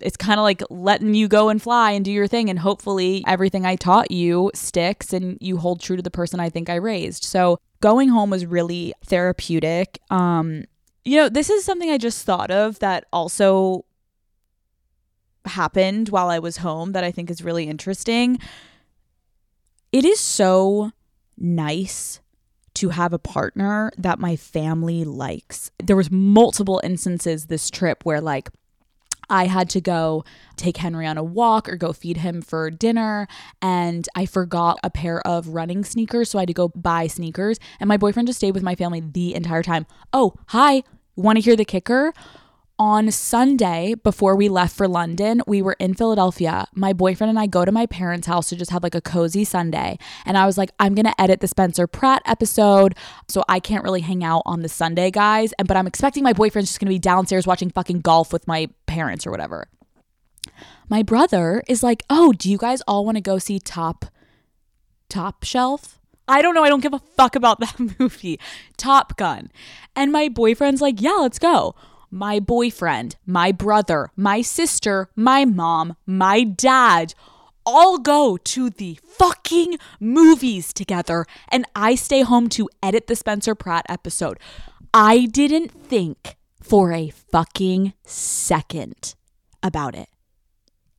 it's 0.00 0.16
kind 0.16 0.38
of 0.38 0.44
like 0.44 0.62
letting 0.68 1.14
you 1.14 1.26
go 1.26 1.48
and 1.48 1.60
fly 1.60 1.92
and 1.92 2.04
do 2.04 2.12
your 2.12 2.26
thing. 2.26 2.50
And 2.50 2.58
hopefully, 2.58 3.24
everything 3.26 3.64
I 3.64 3.76
taught 3.76 4.10
you 4.10 4.50
sticks 4.54 5.12
and 5.12 5.38
you 5.40 5.56
hold 5.56 5.80
true 5.80 5.96
to 5.96 6.02
the 6.02 6.10
person 6.10 6.38
I 6.38 6.50
think 6.50 6.68
I 6.68 6.74
raised. 6.76 7.24
So, 7.24 7.58
going 7.80 8.10
home 8.10 8.30
was 8.30 8.44
really 8.44 8.92
therapeutic. 9.04 10.00
Um, 10.10 10.64
you 11.04 11.16
know, 11.16 11.28
this 11.28 11.48
is 11.48 11.64
something 11.64 11.90
I 11.90 11.98
just 11.98 12.24
thought 12.24 12.50
of 12.50 12.78
that 12.80 13.06
also 13.12 13.85
happened 15.46 16.08
while 16.08 16.28
I 16.28 16.38
was 16.38 16.58
home 16.58 16.92
that 16.92 17.04
I 17.04 17.10
think 17.10 17.30
is 17.30 17.42
really 17.42 17.64
interesting. 17.64 18.38
It 19.92 20.04
is 20.04 20.20
so 20.20 20.92
nice 21.38 22.20
to 22.74 22.90
have 22.90 23.12
a 23.12 23.18
partner 23.18 23.90
that 23.96 24.18
my 24.18 24.36
family 24.36 25.04
likes. 25.04 25.70
There 25.82 25.96
was 25.96 26.10
multiple 26.10 26.80
instances 26.84 27.46
this 27.46 27.70
trip 27.70 28.04
where 28.04 28.20
like 28.20 28.50
I 29.28 29.46
had 29.46 29.68
to 29.70 29.80
go 29.80 30.24
take 30.56 30.76
Henry 30.76 31.06
on 31.06 31.18
a 31.18 31.24
walk 31.24 31.68
or 31.68 31.76
go 31.76 31.92
feed 31.92 32.18
him 32.18 32.42
for 32.42 32.70
dinner. 32.70 33.26
And 33.60 34.08
I 34.14 34.26
forgot 34.26 34.78
a 34.84 34.90
pair 34.90 35.26
of 35.26 35.48
running 35.48 35.84
sneakers. 35.84 36.30
So 36.30 36.38
I 36.38 36.42
had 36.42 36.48
to 36.48 36.54
go 36.54 36.68
buy 36.68 37.06
sneakers. 37.06 37.58
And 37.80 37.88
my 37.88 37.96
boyfriend 37.96 38.28
just 38.28 38.38
stayed 38.38 38.54
with 38.54 38.62
my 38.62 38.74
family 38.74 39.00
the 39.00 39.34
entire 39.34 39.62
time. 39.62 39.86
Oh, 40.12 40.34
hi. 40.48 40.82
Want 41.16 41.36
to 41.36 41.42
hear 41.42 41.56
the 41.56 41.64
kicker? 41.64 42.12
On 42.78 43.10
Sunday 43.10 43.94
before 43.94 44.36
we 44.36 44.48
left 44.48 44.76
for 44.76 44.86
London, 44.86 45.42
we 45.46 45.62
were 45.62 45.76
in 45.78 45.94
Philadelphia. 45.94 46.66
My 46.74 46.92
boyfriend 46.92 47.30
and 47.30 47.38
I 47.38 47.46
go 47.46 47.64
to 47.64 47.72
my 47.72 47.86
parents' 47.86 48.26
house 48.26 48.48
to 48.50 48.56
just 48.56 48.70
have 48.70 48.82
like 48.82 48.94
a 48.94 49.00
cozy 49.00 49.44
Sunday. 49.44 49.98
And 50.24 50.36
I 50.36 50.44
was 50.44 50.58
like, 50.58 50.70
I'm 50.78 50.94
going 50.94 51.06
to 51.06 51.20
edit 51.20 51.40
the 51.40 51.48
Spencer 51.48 51.86
Pratt 51.86 52.22
episode. 52.26 52.94
So 53.28 53.44
I 53.48 53.60
can't 53.60 53.84
really 53.84 54.02
hang 54.02 54.22
out 54.22 54.42
on 54.44 54.62
the 54.62 54.68
Sunday, 54.68 55.10
guys. 55.10 55.52
And 55.58 55.66
but 55.66 55.76
I'm 55.76 55.86
expecting 55.86 56.22
my 56.22 56.32
boyfriend's 56.32 56.68
just 56.68 56.80
going 56.80 56.88
to 56.88 56.94
be 56.94 56.98
downstairs 56.98 57.46
watching 57.46 57.70
fucking 57.70 58.00
golf 58.00 58.32
with 58.32 58.46
my 58.46 58.68
parents 58.86 59.26
or 59.26 59.30
whatever. 59.30 59.68
My 60.88 61.02
brother 61.02 61.62
is 61.68 61.82
like, 61.82 62.02
"Oh, 62.08 62.32
do 62.32 62.50
you 62.50 62.58
guys 62.58 62.82
all 62.86 63.04
want 63.04 63.16
to 63.16 63.22
go 63.22 63.38
see 63.38 63.58
Top 63.58 64.04
Top 65.08 65.44
Shelf?" 65.44 65.98
I 66.28 66.42
don't 66.42 66.54
know. 66.54 66.64
I 66.64 66.68
don't 66.68 66.82
give 66.82 66.94
a 66.94 67.00
fuck 67.16 67.34
about 67.36 67.58
that 67.60 67.98
movie, 67.98 68.38
Top 68.76 69.16
Gun. 69.16 69.50
And 69.96 70.12
my 70.12 70.28
boyfriend's 70.28 70.80
like, 70.80 71.00
"Yeah, 71.00 71.16
let's 71.18 71.38
go." 71.38 71.74
My 72.10 72.40
boyfriend, 72.40 73.16
my 73.26 73.52
brother, 73.52 74.10
my 74.16 74.42
sister, 74.42 75.08
my 75.16 75.44
mom, 75.44 75.96
my 76.06 76.44
dad 76.44 77.14
all 77.64 77.98
go 77.98 78.36
to 78.36 78.70
the 78.70 78.98
fucking 79.04 79.76
movies 79.98 80.72
together 80.72 81.26
and 81.48 81.66
I 81.74 81.96
stay 81.96 82.22
home 82.22 82.48
to 82.50 82.68
edit 82.82 83.08
the 83.08 83.16
Spencer 83.16 83.54
Pratt 83.54 83.84
episode. 83.88 84.38
I 84.94 85.26
didn't 85.26 85.72
think 85.72 86.36
for 86.62 86.92
a 86.92 87.10
fucking 87.10 87.92
second 88.04 89.14
about 89.62 89.94
it 89.94 90.08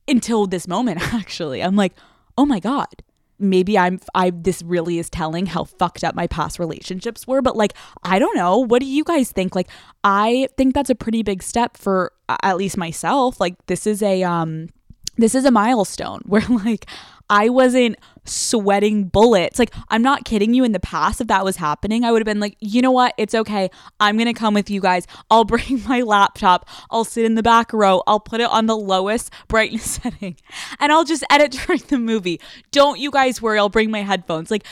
until 0.06 0.46
this 0.46 0.68
moment, 0.68 1.00
actually. 1.14 1.62
I'm 1.62 1.76
like, 1.76 1.94
oh 2.36 2.46
my 2.46 2.60
God, 2.60 3.02
maybe 3.38 3.78
I'm 3.78 4.00
I 4.14 4.30
this 4.30 4.62
really 4.62 4.98
is 4.98 5.10
telling 5.10 5.46
how 5.46 5.64
fucked 5.64 6.04
up 6.04 6.14
my 6.14 6.26
past 6.26 6.58
relationships 6.58 7.26
were, 7.26 7.42
but 7.42 7.56
like 7.56 7.74
I 8.02 8.18
don't 8.18 8.36
know, 8.36 8.58
what 8.58 8.80
do 8.80 8.86
you 8.86 9.04
guys 9.04 9.32
think? 9.32 9.54
Like 9.54 9.68
I 10.04 10.48
think 10.56 10.74
that's 10.74 10.90
a 10.90 10.94
pretty 10.94 11.22
big 11.22 11.42
step 11.42 11.76
for 11.76 12.12
at 12.42 12.56
least 12.56 12.76
myself. 12.76 13.40
Like 13.40 13.54
this 13.66 13.86
is 13.86 14.02
a 14.02 14.22
um 14.22 14.68
this 15.16 15.34
is 15.34 15.44
a 15.44 15.50
milestone 15.50 16.20
where 16.26 16.46
like 16.48 16.86
I 17.30 17.48
wasn't 17.48 17.96
sweating 18.24 19.04
bullets. 19.04 19.58
Like, 19.58 19.74
I'm 19.88 20.02
not 20.02 20.24
kidding 20.24 20.54
you. 20.54 20.64
In 20.64 20.72
the 20.72 20.80
past, 20.80 21.20
if 21.20 21.26
that 21.28 21.44
was 21.44 21.56
happening, 21.56 22.04
I 22.04 22.12
would 22.12 22.20
have 22.20 22.26
been 22.26 22.40
like, 22.40 22.56
you 22.60 22.82
know 22.82 22.90
what? 22.90 23.14
It's 23.16 23.34
okay. 23.34 23.70
I'm 24.00 24.16
going 24.16 24.26
to 24.26 24.34
come 24.34 24.54
with 24.54 24.70
you 24.70 24.80
guys. 24.80 25.06
I'll 25.30 25.44
bring 25.44 25.82
my 25.86 26.02
laptop. 26.02 26.68
I'll 26.90 27.04
sit 27.04 27.24
in 27.24 27.34
the 27.34 27.42
back 27.42 27.72
row. 27.72 28.02
I'll 28.06 28.20
put 28.20 28.40
it 28.40 28.48
on 28.50 28.66
the 28.66 28.76
lowest 28.76 29.32
brightness 29.48 29.84
setting 30.02 30.36
and 30.78 30.92
I'll 30.92 31.04
just 31.04 31.24
edit 31.30 31.52
during 31.66 31.82
the 31.88 31.98
movie. 31.98 32.40
Don't 32.70 32.98
you 32.98 33.10
guys 33.10 33.42
worry. 33.42 33.58
I'll 33.58 33.68
bring 33.68 33.90
my 33.90 34.02
headphones. 34.02 34.50
Like, 34.50 34.64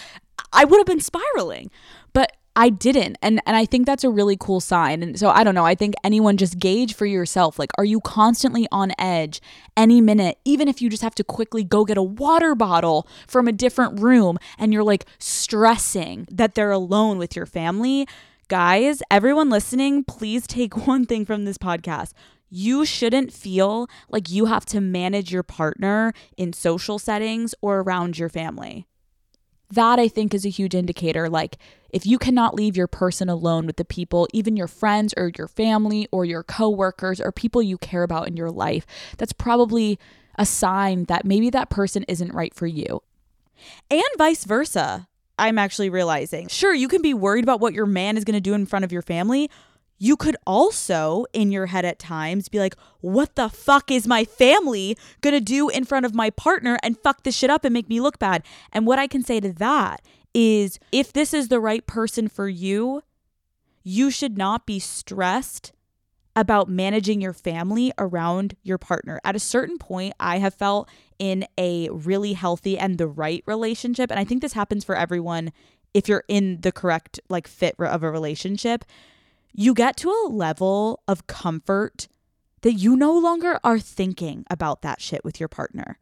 I 0.53 0.65
would 0.65 0.79
have 0.79 0.87
been 0.87 1.01
spiraling. 1.01 1.71
But 2.13 2.37
I 2.59 2.71
didn't. 2.71 3.19
And 3.21 3.41
and 3.47 3.55
I 3.55 3.67
think 3.67 3.85
that's 3.85 4.03
a 4.03 4.09
really 4.09 4.37
cool 4.39 4.61
sign. 4.61 5.03
And 5.03 5.19
so 5.19 5.29
I 5.29 5.45
don't 5.45 5.55
know, 5.55 5.67
I 5.67 5.75
think 5.75 5.95
anyone 6.03 6.39
just 6.39 6.59
gauge 6.59 6.95
for 6.95 7.05
yourself 7.05 7.59
like 7.59 7.71
are 7.77 7.85
you 7.85 8.01
constantly 8.01 8.67
on 8.73 8.93
edge 8.99 9.41
any 9.77 10.01
minute 10.01 10.39
even 10.45 10.67
if 10.67 10.81
you 10.81 10.89
just 10.89 11.03
have 11.03 11.15
to 11.17 11.25
quickly 11.25 11.63
go 11.63 11.85
get 11.85 11.99
a 11.99 12.03
water 12.03 12.55
bottle 12.55 13.07
from 13.29 13.47
a 13.47 13.53
different 13.53 14.01
room 14.01 14.39
and 14.59 14.73
you're 14.73 14.83
like 14.83 15.05
stressing 15.19 16.27
that 16.31 16.55
they're 16.55 16.71
alone 16.71 17.19
with 17.19 17.37
your 17.37 17.47
family? 17.47 18.09
Guys, 18.49 19.03
everyone 19.11 19.51
listening, 19.51 20.05
please 20.05 20.47
take 20.47 20.87
one 20.87 21.05
thing 21.05 21.27
from 21.27 21.45
this 21.45 21.59
podcast 21.59 22.13
you 22.49 22.85
shouldn't 22.85 23.33
feel 23.33 23.89
like 24.09 24.31
you 24.31 24.47
have 24.47 24.65
to 24.65 24.81
manage 24.81 25.33
your 25.33 25.43
partner 25.43 26.13
in 26.37 26.53
social 26.53 26.97
settings 26.99 27.55
or 27.61 27.81
around 27.81 28.19
your 28.19 28.29
family. 28.29 28.87
That 29.71 29.99
I 29.99 30.09
think 30.09 30.33
is 30.33 30.47
a 30.47 30.51
huge 30.51 30.75
indicator. 30.75 31.29
Like, 31.29 31.59
if 31.91 32.07
you 32.07 32.19
cannot 32.19 32.55
leave 32.55 32.77
your 32.77 32.87
person 32.87 33.29
alone 33.29 33.67
with 33.67 33.77
the 33.77 33.85
people, 33.85 34.29
even 34.33 34.57
your 34.57 34.69
friends 34.69 35.13
or 35.17 35.33
your 35.37 35.49
family 35.49 36.09
or 36.13 36.25
your 36.25 36.43
coworkers 36.43 37.21
or 37.21 37.33
people 37.33 37.63
you 37.63 37.79
care 37.79 38.03
about 38.03 38.29
in 38.29 38.37
your 38.37 38.51
life, 38.51 38.87
that's 39.19 39.33
probably 39.33 39.99
a 40.39 40.47
sign 40.47 41.05
that 41.05 41.25
maybe 41.25 41.51
that 41.51 41.71
person 41.71 42.05
isn't 42.07 42.35
right 42.35 42.55
for 42.55 42.67
you. 42.67 43.03
And 43.91 44.03
vice 44.19 44.45
versa. 44.45 45.09
I'm 45.39 45.59
actually 45.59 45.91
realizing. 45.91 46.49
Sure, 46.49 46.75
you 46.75 46.89
can 46.89 47.03
be 47.03 47.13
worried 47.13 47.45
about 47.45 47.61
what 47.61 47.75
your 47.75 47.87
man 47.87 48.17
is 48.17 48.25
going 48.25 48.35
to 48.35 48.41
do 48.41 48.55
in 48.55 48.67
front 48.67 48.85
of 48.85 48.93
your 48.93 49.03
family, 49.03 49.51
you 49.99 50.17
could 50.17 50.37
also, 50.47 51.25
in 51.33 51.51
your 51.51 51.67
head 51.67 51.85
at 51.85 51.99
times, 51.99 52.49
be 52.49 52.59
like, 52.59 52.77
what 53.01 53.37
the 53.37 53.49
fuck 53.49 53.91
is 53.91 54.07
my 54.07 54.25
family 54.25 54.97
gonna 55.21 55.41
do 55.41 55.69
in 55.69 55.85
front 55.85 56.07
of 56.07 56.15
my 56.15 56.31
partner 56.31 56.79
and 56.83 56.99
fuck 56.99 57.23
this 57.23 57.37
shit 57.37 57.51
up 57.51 57.65
and 57.65 57.73
make 57.73 57.89
me 57.89 58.01
look 58.01 58.19
bad? 58.19 58.43
And 58.73 58.87
what 58.87 58.99
I 58.99 59.07
can 59.07 59.23
say 59.23 59.41
to 59.41 59.53
that 59.55 60.03
is 60.35 60.79
if 60.93 61.13
this 61.13 61.33
is 61.33 61.49
the 61.49 61.61
right 61.61 61.87
person 61.87 62.29
for 62.29 62.49
you, 62.49 63.03
you 63.83 64.11
should 64.11 64.37
not 64.37 64.67
be 64.67 64.79
stressed 64.79 65.73
about 66.35 66.69
managing 66.69 67.23
your 67.23 67.33
family 67.33 67.91
around 67.97 68.55
your 68.63 68.77
partner. 68.77 69.19
At 69.25 69.35
a 69.35 69.41
certain 69.41 69.79
point, 69.79 70.13
I 70.21 70.39
have 70.39 70.53
felt 70.53 70.91
in 71.19 71.47
a 71.57 71.89
really 71.89 72.35
healthy 72.35 72.79
and 72.79 72.99
the 72.99 73.09
right 73.09 73.43
relationship, 73.47 74.11
and 74.11 74.21
I 74.21 74.25
think 74.25 74.43
this 74.43 74.53
happens 74.53 74.85
for 74.85 74.95
everyone 74.95 75.53
if 75.95 76.09
you're 76.09 76.25
in 76.29 76.61
the 76.61 76.73
correct 76.73 77.19
like 77.31 77.49
fit 77.49 77.75
of 77.79 78.03
a 78.03 78.11
relationship, 78.11 78.85
you 79.57 79.73
get 79.73 79.97
to 79.97 80.11
a 80.11 80.29
level 80.29 81.03
of 81.09 81.27
comfort 81.27 82.09
that 82.61 82.75
you 82.75 82.95
no 82.97 83.17
longer 83.17 83.59
are 83.65 83.79
thinking 83.79 84.45
about 84.51 84.83
that 84.83 85.01
shit 85.01 85.25
with 85.25 85.41
your 85.41 85.49
partner. 85.49 85.99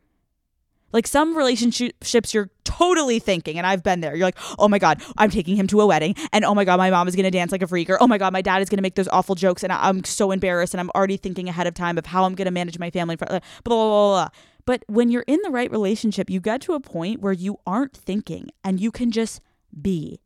Like 0.92 1.06
some 1.06 1.36
relationships, 1.36 2.34
you're 2.34 2.50
totally 2.64 3.18
thinking, 3.18 3.56
and 3.58 3.66
I've 3.66 3.82
been 3.82 4.00
there. 4.00 4.14
You're 4.14 4.26
like, 4.26 4.38
oh 4.58 4.68
my 4.68 4.78
God, 4.78 5.02
I'm 5.16 5.30
taking 5.30 5.56
him 5.56 5.66
to 5.68 5.80
a 5.80 5.86
wedding. 5.86 6.14
And 6.32 6.44
oh 6.44 6.54
my 6.54 6.64
God, 6.64 6.78
my 6.78 6.90
mom 6.90 7.06
is 7.08 7.14
to 7.14 7.30
dance 7.30 7.52
like 7.52 7.62
a 7.62 7.66
freak. 7.66 7.90
Or 7.90 8.00
oh 8.02 8.06
my 8.06 8.18
God, 8.18 8.32
my 8.32 8.42
dad 8.42 8.62
is 8.62 8.68
to 8.68 8.80
make 8.80 8.94
those 8.94 9.08
awful 9.08 9.34
jokes. 9.34 9.62
And 9.62 9.72
I'm 9.72 10.04
so 10.04 10.30
embarrassed. 10.30 10.74
And 10.74 10.80
I'm 10.80 10.90
already 10.90 11.16
thinking 11.16 11.48
ahead 11.48 11.66
of 11.66 11.74
time 11.74 11.98
of 11.98 12.06
how 12.06 12.24
I'm 12.24 12.34
to 12.36 12.50
manage 12.50 12.78
my 12.78 12.90
family. 12.90 13.16
Uh, 13.20 13.26
blah, 13.26 13.38
blah, 13.64 13.88
blah, 13.88 14.10
blah. 14.10 14.28
But 14.66 14.84
when 14.88 15.10
you're 15.10 15.24
in 15.26 15.40
the 15.42 15.50
right 15.50 15.70
relationship, 15.70 16.30
you 16.30 16.40
get 16.40 16.60
to 16.62 16.74
a 16.74 16.80
point 16.80 17.20
where 17.20 17.32
you 17.32 17.58
aren't 17.66 17.96
thinking 17.96 18.50
and 18.62 18.80
you 18.80 18.90
can 18.90 19.10
just 19.10 19.40
be. 19.80 20.20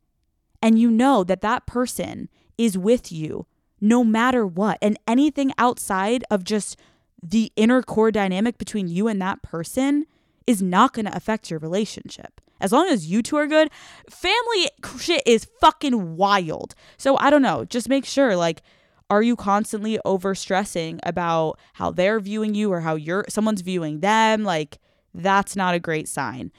And 0.61 0.77
you 0.79 0.91
know 0.91 1.23
that 1.23 1.41
that 1.41 1.65
person 1.65 2.29
is 2.59 2.77
with 2.77 3.11
you 3.11 3.47
no 3.81 4.03
matter 4.03 4.45
what. 4.45 4.77
And 4.81 4.99
anything 5.07 5.53
outside 5.57 6.23
of 6.29 6.43
just 6.43 6.77
the 7.23 7.51
inner 7.55 7.81
core 7.81 8.11
dynamic 8.11 8.57
between 8.57 8.87
you 8.87 9.07
and 9.07 9.21
that 9.21 9.41
person 9.41 10.05
is 10.45 10.61
not 10.61 10.93
going 10.93 11.05
to 11.05 11.15
affect 11.15 11.49
your 11.49 11.59
relationship. 11.59 12.41
As 12.61 12.71
long 12.73 12.89
as 12.89 13.09
you 13.09 13.21
two 13.21 13.37
are 13.37 13.47
good, 13.47 13.69
family 14.09 14.69
shit 14.99 15.23
is 15.25 15.47
fucking 15.61 16.17
wild. 16.17 16.75
So 16.97 17.17
I 17.17 17.29
don't 17.29 17.41
know, 17.41 17.63
just 17.65 17.89
make 17.89 18.05
sure 18.05 18.35
like 18.35 18.61
are 19.09 19.23
you 19.23 19.35
constantly 19.35 19.97
over 20.05 20.35
stressing 20.35 20.99
about 21.03 21.57
how 21.73 21.89
they're 21.89 22.19
viewing 22.19 22.53
you 22.53 22.71
or 22.71 22.81
how 22.81 22.95
you're 22.95 23.25
someone's 23.29 23.61
viewing 23.61 24.01
them? 24.01 24.43
Like 24.43 24.77
that's 25.13 25.55
not 25.55 25.73
a 25.73 25.79
great 25.79 26.07
sign. 26.07 26.51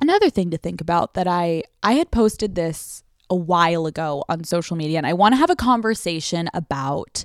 Another 0.00 0.30
thing 0.30 0.50
to 0.50 0.58
think 0.58 0.80
about 0.80 1.14
that 1.14 1.26
I 1.26 1.62
I 1.82 1.94
had 1.94 2.10
posted 2.10 2.54
this 2.54 3.02
a 3.30 3.36
while 3.36 3.86
ago 3.86 4.24
on 4.28 4.44
social 4.44 4.76
media 4.76 4.98
and 4.98 5.06
I 5.06 5.12
want 5.12 5.32
to 5.32 5.36
have 5.36 5.50
a 5.50 5.56
conversation 5.56 6.50
about 6.52 7.24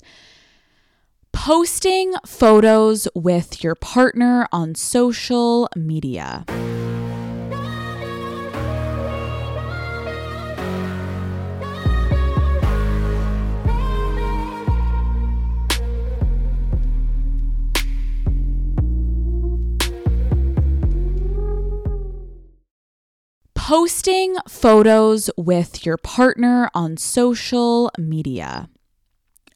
posting 1.33 2.13
photos 2.25 3.07
with 3.13 3.63
your 3.63 3.75
partner 3.75 4.47
on 4.51 4.73
social 4.75 5.67
media. 5.75 6.45
Posting 23.67 24.35
photos 24.47 25.31
with 25.35 25.87
your 25.87 25.97
partner 25.97 26.69
on 26.75 26.97
social 26.97 27.89
media. 27.97 28.69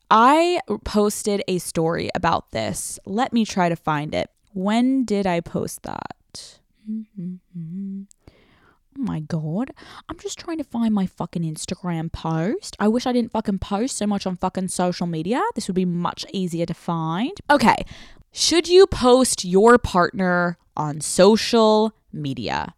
I 0.09 0.61
posted 0.83 1.43
a 1.47 1.59
story 1.59 2.09
about 2.15 2.49
this. 2.49 2.97
Let 3.05 3.33
me 3.33 3.45
try 3.45 3.69
to 3.69 3.75
find 3.75 4.15
it. 4.15 4.31
When 4.51 5.05
did 5.05 5.27
I 5.27 5.41
post 5.41 5.83
that? 5.83 6.57
Mm-hmm. 6.89 8.01
Oh 8.25 8.33
my 8.95 9.19
god. 9.19 9.69
I'm 10.09 10.17
just 10.17 10.39
trying 10.39 10.57
to 10.57 10.63
find 10.63 10.91
my 10.91 11.05
fucking 11.05 11.43
Instagram 11.43 12.11
post. 12.11 12.75
I 12.79 12.87
wish 12.87 13.05
I 13.05 13.11
didn't 13.11 13.31
fucking 13.31 13.59
post 13.59 13.95
so 13.95 14.07
much 14.07 14.25
on 14.25 14.37
fucking 14.37 14.69
social 14.69 15.05
media. 15.05 15.39
This 15.53 15.67
would 15.67 15.75
be 15.75 15.85
much 15.85 16.25
easier 16.33 16.65
to 16.65 16.73
find. 16.73 17.33
Okay. 17.51 17.85
Should 18.31 18.67
you 18.67 18.87
post 18.87 19.45
your 19.45 19.77
partner 19.77 20.57
on 20.75 20.99
social 20.99 21.93
media? 22.11 22.73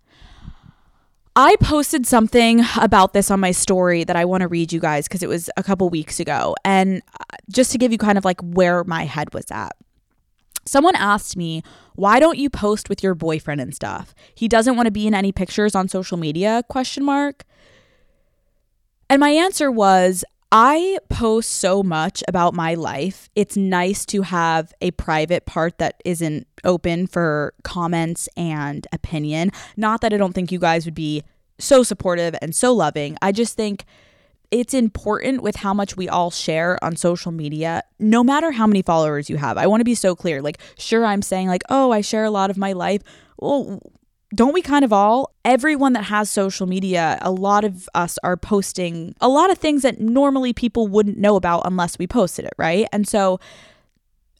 I 1.35 1.55
posted 1.61 2.05
something 2.05 2.61
about 2.79 3.13
this 3.13 3.31
on 3.31 3.39
my 3.39 3.51
story 3.51 4.03
that 4.03 4.17
I 4.17 4.25
want 4.25 4.41
to 4.41 4.49
read 4.49 4.73
you 4.73 4.81
guys 4.81 5.07
because 5.07 5.23
it 5.23 5.29
was 5.29 5.49
a 5.55 5.63
couple 5.63 5.89
weeks 5.89 6.19
ago. 6.19 6.55
And 6.65 7.01
uh, 7.19 7.37
just 7.49 7.71
to 7.71 7.77
give 7.77 7.91
you 7.91 7.97
kind 7.97 8.17
of 8.17 8.25
like 8.25 8.41
where 8.41 8.83
my 8.83 9.05
head 9.05 9.33
was 9.33 9.45
at. 9.49 9.71
Someone 10.65 10.95
asked 10.95 11.37
me, 11.37 11.63
"Why 11.95 12.19
don't 12.19 12.37
you 12.37 12.49
post 12.49 12.89
with 12.89 13.01
your 13.01 13.15
boyfriend 13.15 13.61
and 13.61 13.73
stuff? 13.73 14.13
He 14.35 14.47
doesn't 14.47 14.75
want 14.75 14.87
to 14.87 14.91
be 14.91 15.07
in 15.07 15.15
any 15.15 15.31
pictures 15.31 15.73
on 15.73 15.87
social 15.87 16.17
media?" 16.17 16.63
question 16.69 17.03
mark. 17.03 17.45
And 19.09 19.19
my 19.19 19.29
answer 19.29 19.71
was, 19.71 20.23
I 20.51 20.97
post 21.07 21.49
so 21.49 21.81
much 21.81 22.23
about 22.27 22.53
my 22.53 22.73
life. 22.73 23.29
It's 23.35 23.55
nice 23.55 24.05
to 24.07 24.23
have 24.23 24.73
a 24.81 24.91
private 24.91 25.45
part 25.45 25.77
that 25.77 26.01
isn't 26.03 26.45
open 26.65 27.07
for 27.07 27.53
comments 27.63 28.27
and 28.35 28.85
opinion. 28.91 29.51
Not 29.77 30.01
that 30.01 30.13
I 30.13 30.17
don't 30.17 30.33
think 30.33 30.51
you 30.51 30.59
guys 30.59 30.83
would 30.83 30.95
be 30.95 31.23
so 31.57 31.83
supportive 31.83 32.35
and 32.41 32.53
so 32.53 32.73
loving. 32.73 33.17
I 33.21 33.31
just 33.31 33.55
think 33.55 33.85
it's 34.51 34.73
important 34.73 35.41
with 35.41 35.55
how 35.55 35.73
much 35.73 35.95
we 35.95 36.09
all 36.09 36.31
share 36.31 36.77
on 36.83 36.97
social 36.97 37.31
media, 37.31 37.83
no 37.99 38.21
matter 38.21 38.51
how 38.51 38.67
many 38.67 38.81
followers 38.81 39.29
you 39.29 39.37
have. 39.37 39.57
I 39.57 39.67
want 39.67 39.79
to 39.79 39.85
be 39.85 39.95
so 39.95 40.13
clear. 40.13 40.41
Like, 40.41 40.59
sure, 40.77 41.05
I'm 41.05 41.21
saying, 41.21 41.47
like, 41.47 41.63
oh, 41.69 41.91
I 41.91 42.01
share 42.01 42.25
a 42.25 42.31
lot 42.31 42.49
of 42.49 42.57
my 42.57 42.73
life. 42.73 43.01
Well, 43.39 43.79
don't 44.33 44.53
we 44.53 44.61
kind 44.61 44.85
of 44.85 44.93
all? 44.93 45.33
Everyone 45.43 45.93
that 45.93 46.05
has 46.05 46.29
social 46.29 46.67
media, 46.67 47.17
a 47.21 47.31
lot 47.31 47.63
of 47.63 47.89
us 47.93 48.17
are 48.23 48.37
posting 48.37 49.13
a 49.19 49.27
lot 49.27 49.51
of 49.51 49.57
things 49.57 49.81
that 49.81 49.99
normally 49.99 50.53
people 50.53 50.87
wouldn't 50.87 51.17
know 51.17 51.35
about 51.35 51.63
unless 51.65 51.99
we 51.99 52.07
posted 52.07 52.45
it, 52.45 52.53
right? 52.57 52.87
And 52.93 53.07
so 53.07 53.39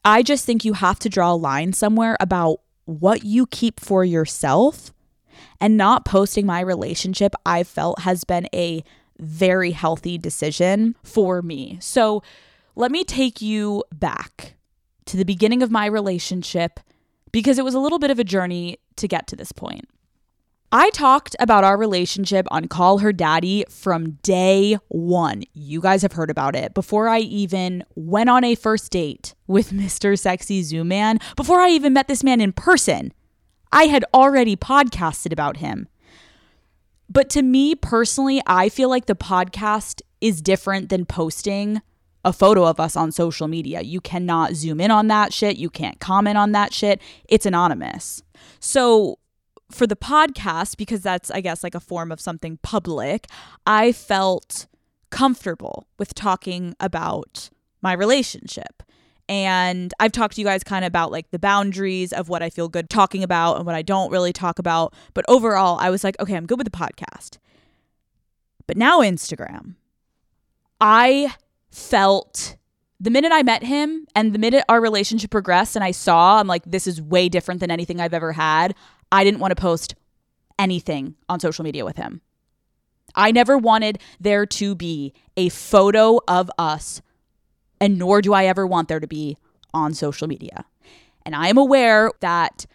I 0.04 0.22
just 0.22 0.46
think 0.46 0.64
you 0.64 0.72
have 0.72 0.98
to 1.00 1.08
draw 1.08 1.32
a 1.32 1.36
line 1.36 1.72
somewhere 1.72 2.16
about 2.20 2.60
what 2.86 3.24
you 3.24 3.46
keep 3.46 3.78
for 3.80 4.04
yourself 4.04 4.92
and 5.60 5.76
not 5.76 6.04
posting 6.04 6.46
my 6.46 6.60
relationship, 6.60 7.34
I 7.46 7.62
felt 7.62 8.00
has 8.00 8.24
been 8.24 8.48
a 8.52 8.82
very 9.18 9.70
healthy 9.70 10.18
decision 10.18 10.96
for 11.04 11.42
me. 11.42 11.78
So 11.80 12.22
let 12.74 12.90
me 12.90 13.04
take 13.04 13.40
you 13.40 13.84
back 13.92 14.54
to 15.06 15.16
the 15.16 15.24
beginning 15.24 15.62
of 15.62 15.70
my 15.70 15.86
relationship 15.86 16.80
because 17.32 17.58
it 17.58 17.64
was 17.64 17.74
a 17.74 17.80
little 17.80 17.98
bit 17.98 18.10
of 18.10 18.18
a 18.18 18.24
journey 18.24 18.78
to 18.96 19.08
get 19.08 19.26
to 19.28 19.36
this 19.36 19.52
point. 19.52 19.86
I 20.74 20.88
talked 20.90 21.36
about 21.38 21.64
our 21.64 21.76
relationship 21.76 22.46
on 22.50 22.66
Call 22.66 22.98
Her 22.98 23.12
Daddy 23.12 23.66
from 23.68 24.12
day 24.22 24.78
one. 24.88 25.42
You 25.52 25.82
guys 25.82 26.00
have 26.00 26.12
heard 26.12 26.30
about 26.30 26.56
it 26.56 26.72
before 26.72 27.08
I 27.08 27.18
even 27.18 27.84
went 27.94 28.30
on 28.30 28.42
a 28.42 28.54
first 28.54 28.90
date 28.90 29.34
with 29.46 29.70
Mr. 29.72 30.18
Sexy 30.18 30.62
Zoom 30.62 30.88
Man, 30.88 31.18
before 31.36 31.60
I 31.60 31.68
even 31.68 31.92
met 31.92 32.08
this 32.08 32.24
man 32.24 32.40
in 32.40 32.52
person. 32.52 33.12
I 33.70 33.84
had 33.84 34.04
already 34.14 34.56
podcasted 34.56 35.32
about 35.32 35.58
him. 35.58 35.88
But 37.08 37.28
to 37.30 37.42
me 37.42 37.74
personally, 37.74 38.40
I 38.46 38.70
feel 38.70 38.88
like 38.88 39.06
the 39.06 39.14
podcast 39.14 40.00
is 40.22 40.40
different 40.40 40.88
than 40.88 41.04
posting 41.04 41.82
a 42.24 42.32
photo 42.32 42.64
of 42.64 42.78
us 42.78 42.96
on 42.96 43.10
social 43.12 43.48
media. 43.48 43.82
You 43.82 44.00
cannot 44.00 44.54
zoom 44.54 44.80
in 44.80 44.90
on 44.90 45.08
that 45.08 45.32
shit. 45.32 45.56
You 45.56 45.70
can't 45.70 45.98
comment 46.00 46.38
on 46.38 46.52
that 46.52 46.72
shit. 46.72 47.00
It's 47.28 47.46
anonymous. 47.46 48.22
So 48.60 49.18
for 49.70 49.86
the 49.86 49.96
podcast, 49.96 50.76
because 50.76 51.00
that's, 51.02 51.30
I 51.30 51.40
guess, 51.40 51.64
like 51.64 51.74
a 51.74 51.80
form 51.80 52.12
of 52.12 52.20
something 52.20 52.58
public, 52.62 53.26
I 53.66 53.92
felt 53.92 54.66
comfortable 55.10 55.86
with 55.98 56.14
talking 56.14 56.74
about 56.78 57.50
my 57.80 57.92
relationship. 57.92 58.82
And 59.28 59.94
I've 59.98 60.12
talked 60.12 60.34
to 60.34 60.40
you 60.40 60.46
guys 60.46 60.62
kind 60.62 60.84
of 60.84 60.88
about 60.88 61.10
like 61.10 61.30
the 61.30 61.38
boundaries 61.38 62.12
of 62.12 62.28
what 62.28 62.42
I 62.42 62.50
feel 62.50 62.68
good 62.68 62.90
talking 62.90 63.22
about 63.22 63.56
and 63.56 63.66
what 63.66 63.74
I 63.74 63.82
don't 63.82 64.10
really 64.10 64.32
talk 64.32 64.58
about. 64.58 64.94
But 65.14 65.24
overall, 65.28 65.78
I 65.80 65.90
was 65.90 66.04
like, 66.04 66.18
okay, 66.20 66.36
I'm 66.36 66.46
good 66.46 66.58
with 66.58 66.70
the 66.70 66.76
podcast. 66.76 67.38
But 68.66 68.76
now, 68.76 69.00
Instagram. 69.00 69.76
I 70.80 71.34
felt 71.72 72.56
the 73.00 73.10
minute 73.10 73.32
I 73.32 73.42
met 73.42 73.64
him 73.64 74.06
and 74.14 74.32
the 74.32 74.38
minute 74.38 74.64
our 74.68 74.80
relationship 74.80 75.30
progressed 75.32 75.74
and 75.74 75.84
I 75.84 75.90
saw, 75.90 76.38
I'm 76.38 76.46
like, 76.46 76.62
this 76.64 76.86
is 76.86 77.02
way 77.02 77.28
different 77.28 77.60
than 77.60 77.70
anything 77.70 78.00
I've 78.00 78.14
ever 78.14 78.32
had. 78.32 78.76
I 79.10 79.24
didn't 79.24 79.40
want 79.40 79.50
to 79.50 79.60
post 79.60 79.96
anything 80.58 81.16
on 81.28 81.40
social 81.40 81.64
media 81.64 81.84
with 81.84 81.96
him. 81.96 82.20
I 83.16 83.32
never 83.32 83.58
wanted 83.58 83.98
there 84.20 84.46
to 84.46 84.74
be 84.74 85.12
a 85.36 85.48
photo 85.48 86.20
of 86.28 86.50
us, 86.56 87.02
and 87.80 87.98
nor 87.98 88.22
do 88.22 88.32
I 88.32 88.46
ever 88.46 88.66
want 88.66 88.88
there 88.88 89.00
to 89.00 89.08
be 89.08 89.36
on 89.74 89.92
social 89.92 90.28
media. 90.28 90.64
And 91.26 91.34
I 91.34 91.48
am 91.48 91.58
aware 91.58 92.12
that 92.20 92.66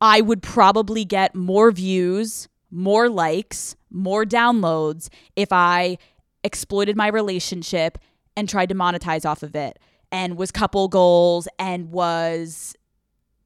I 0.00 0.20
would 0.20 0.42
probably 0.42 1.04
get 1.04 1.34
more 1.34 1.70
views, 1.70 2.48
more 2.70 3.08
likes, 3.08 3.76
more 3.90 4.24
downloads 4.24 5.08
if 5.36 5.52
I 5.52 5.98
exploited 6.46 6.96
my 6.96 7.08
relationship 7.08 7.98
and 8.36 8.48
tried 8.48 8.70
to 8.70 8.74
monetize 8.74 9.26
off 9.26 9.42
of 9.42 9.54
it 9.54 9.78
and 10.10 10.36
was 10.36 10.50
couple 10.50 10.88
goals 10.88 11.48
and 11.58 11.90
was 11.90 12.74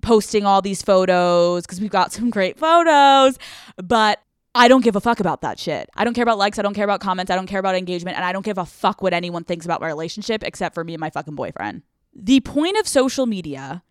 posting 0.03 0.47
all 0.47 0.63
these 0.63 0.83
photos 0.83 1.63
because 1.63 1.81
we've 1.81 1.91
got 1.91 2.13
some 2.13 2.31
great 2.31 2.59
photos. 2.59 3.39
But 3.77 4.21
I 4.55 4.69
don't 4.69 4.83
give 4.83 4.97
a 4.97 5.01
fuck 5.01 5.21
about 5.21 5.43
that 5.43 5.59
shit. 5.59 5.89
I 5.95 6.05
don't 6.05 6.15
care 6.15 6.23
about 6.23 6.39
likes. 6.39 6.59
I 6.59 6.63
don't 6.63 6.75
care 6.75 6.85
about 6.85 7.01
comments. 7.01 7.31
I 7.31 7.37
don't 7.37 7.47
care 7.47 7.61
about 7.61 7.77
engagement. 7.77 8.17
And 8.17 8.25
I 8.25 8.33
don't 8.33 8.45
give 8.45 8.59
a 8.59 8.67
fuck 8.67 9.03
what 9.03 9.13
anyone 9.13 9.45
thinks 9.45 9.65
about 9.65 9.81
my 9.81 9.87
relationship 9.87 10.43
except 10.43 10.75
for 10.75 10.85
me 10.85 10.95
and 10.95 11.01
my 11.01 11.11
fucking 11.11 11.35
boyfriend. 11.35 11.83
The 12.15 12.41
point 12.41 12.77
of 12.79 12.89
social 12.89 13.27
media 13.27 13.83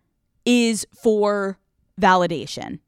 is 0.44 0.86
for 1.02 1.58
validation 2.00 2.80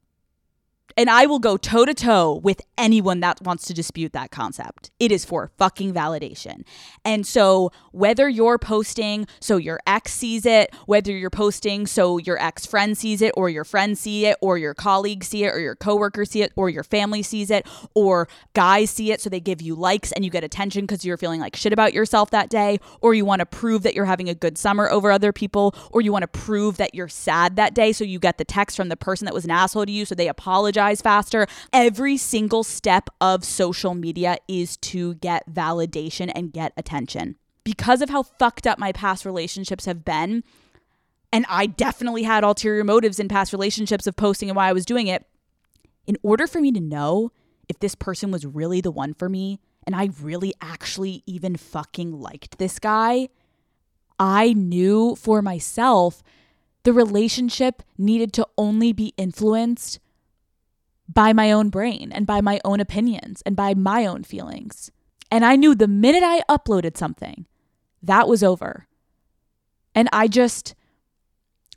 and 0.97 1.11
I 1.11 1.27
will 1.27 1.39
go 1.39 1.57
toe 1.57 1.85
to 1.85 1.95
toe 1.95 2.41
with 2.43 2.61
anyone 2.77 3.21
that 3.21 3.41
wants 3.43 3.67
to 3.67 3.75
dispute 3.75 4.13
that 4.13 4.31
concept. 4.31 4.91
It 4.99 5.13
is 5.13 5.25
for 5.25 5.51
fucking 5.59 5.93
validation. 5.95 6.65
And 7.05 7.27
so, 7.27 7.71
whether 7.93 8.29
you're 8.29 8.59
posting 8.59 9.27
so 9.41 9.57
your 9.57 9.81
ex 9.87 10.13
sees 10.13 10.47
it, 10.47 10.75
whether 10.87 11.13
you're 11.13 11.31
posting 11.31 11.87
so 11.87 12.19
your 12.19 12.41
ex 12.41 12.67
friend 12.67 12.97
sees 12.97 13.23
it, 13.23 13.33
or 13.37 13.49
your 13.49 13.65
friend 13.65 13.97
see 13.97 14.27
it, 14.27 14.37
or 14.41 14.59
your 14.59 14.75
colleagues 14.75 15.29
see 15.29 15.45
it, 15.45 15.55
or 15.55 15.61
your 15.61 15.77
coworker 15.77 16.25
see 16.25 16.43
it, 16.43 16.53
or 16.57 16.69
your 16.69 16.85
family 16.85 17.23
sees 17.23 17.51
it, 17.51 17.67
or 17.95 18.29
guys 18.55 18.91
see 18.91 19.13
it 19.13 19.21
so 19.21 19.31
they 19.31 19.41
give 19.41 19.63
you 19.63 19.75
likes 19.75 20.13
and 20.13 20.25
you 20.25 20.31
get 20.31 20.45
attention 20.45 20.83
because 20.83 21.05
you're 21.05 21.17
feeling 21.17 21.41
like 21.41 21.57
shit 21.57 21.73
about 21.73 21.93
yourself 21.93 22.31
that 22.31 22.51
day, 22.51 22.79
or 23.01 23.15
you 23.15 23.25
want 23.25 23.41
to 23.41 23.47
prove 23.47 23.83
that 23.83 23.95
you're 23.95 24.05
having 24.05 24.29
a 24.29 24.35
good 24.35 24.59
summer 24.59 24.91
over 24.91 25.11
other 25.11 25.33
people, 25.33 25.75
or 25.91 26.01
you 26.01 26.13
want 26.13 26.23
to 26.23 26.29
prove 26.29 26.77
that 26.77 26.95
you're 26.95 27.09
sad 27.09 27.57
that 27.57 27.75
day 27.75 27.93
so 27.93 28.05
you 28.05 28.19
get 28.19 28.39
the 28.39 28.45
text 28.45 28.77
from 28.77 28.89
the 28.89 28.97
person 28.97 29.25
that 29.25 29.35
was 29.35 29.45
an 29.45 29.51
asshole 29.51 29.87
to 29.87 29.93
you 29.93 30.05
so 30.05 30.15
they 30.15 30.29
faster. 31.03 31.47
Every 31.73 32.17
single 32.17 32.65
step 32.65 33.09
of 33.21 33.45
social 33.45 33.95
media 33.95 34.39
is 34.49 34.77
to 34.79 35.15
get 35.15 35.53
validation 35.53 36.31
and 36.35 36.53
get 36.53 36.73
attention. 36.77 37.37
Because 37.65 38.03
of 38.03 38.11
how 38.11 38.25
fucked 38.25 38.67
up 38.67 38.79
my 38.79 38.93
past 38.93 39.25
relationships 39.25 39.85
have 39.85 40.05
been, 40.05 40.43
and 41.33 41.47
I 41.49 41.67
definitely 41.67 42.25
had 42.25 42.45
ulterior 42.45 42.85
motives 42.85 43.19
in 43.19 43.29
past 43.29 43.53
relationships 43.53 44.07
of 44.07 44.17
posting 44.17 44.51
and 44.51 44.57
why 44.57 44.69
I 44.69 44.73
was 44.73 44.85
doing 44.85 45.07
it, 45.07 45.25
in 46.07 46.17
order 46.23 46.47
for 46.47 46.61
me 46.61 46.73
to 46.73 46.81
know 46.81 47.31
if 47.69 47.79
this 47.79 47.95
person 47.95 48.31
was 48.31 48.45
really 48.45 48.81
the 48.81 48.91
one 48.91 49.15
for 49.15 49.29
me 49.29 49.61
and 49.87 49.97
I 49.97 50.11
really 50.21 50.53
actually 50.61 51.23
even 51.27 51.57
fucking 51.57 52.21
liked 52.21 52.59
this 52.59 52.79
guy, 52.79 53.29
I 54.19 54.53
knew 54.53 55.17
for 55.17 55.41
myself 55.43 56.23
the 56.85 56.93
relationship 56.93 57.83
needed 57.97 58.33
to 58.35 58.47
only 58.59 58.93
be 58.93 59.15
influenced 59.17 60.01
by 61.13 61.33
my 61.33 61.53
own 61.53 61.69
brain 61.69 62.11
and 62.13 62.27
by 62.27 62.41
my 62.41 62.61
own 62.65 62.81
opinions 62.81 63.43
and 63.45 63.57
by 63.57 63.75
my 63.75 64.07
own 64.07 64.25
feelings. 64.25 64.91
And 65.31 65.45
I 65.45 65.57
knew 65.57 65.75
the 65.75 65.89
minute 65.89 66.23
I 66.23 66.43
uploaded 66.49 66.97
something, 66.97 67.47
that 68.03 68.29
was 68.29 68.43
over. 68.43 68.87
And 69.95 70.09
I 70.13 70.29
just, 70.29 70.75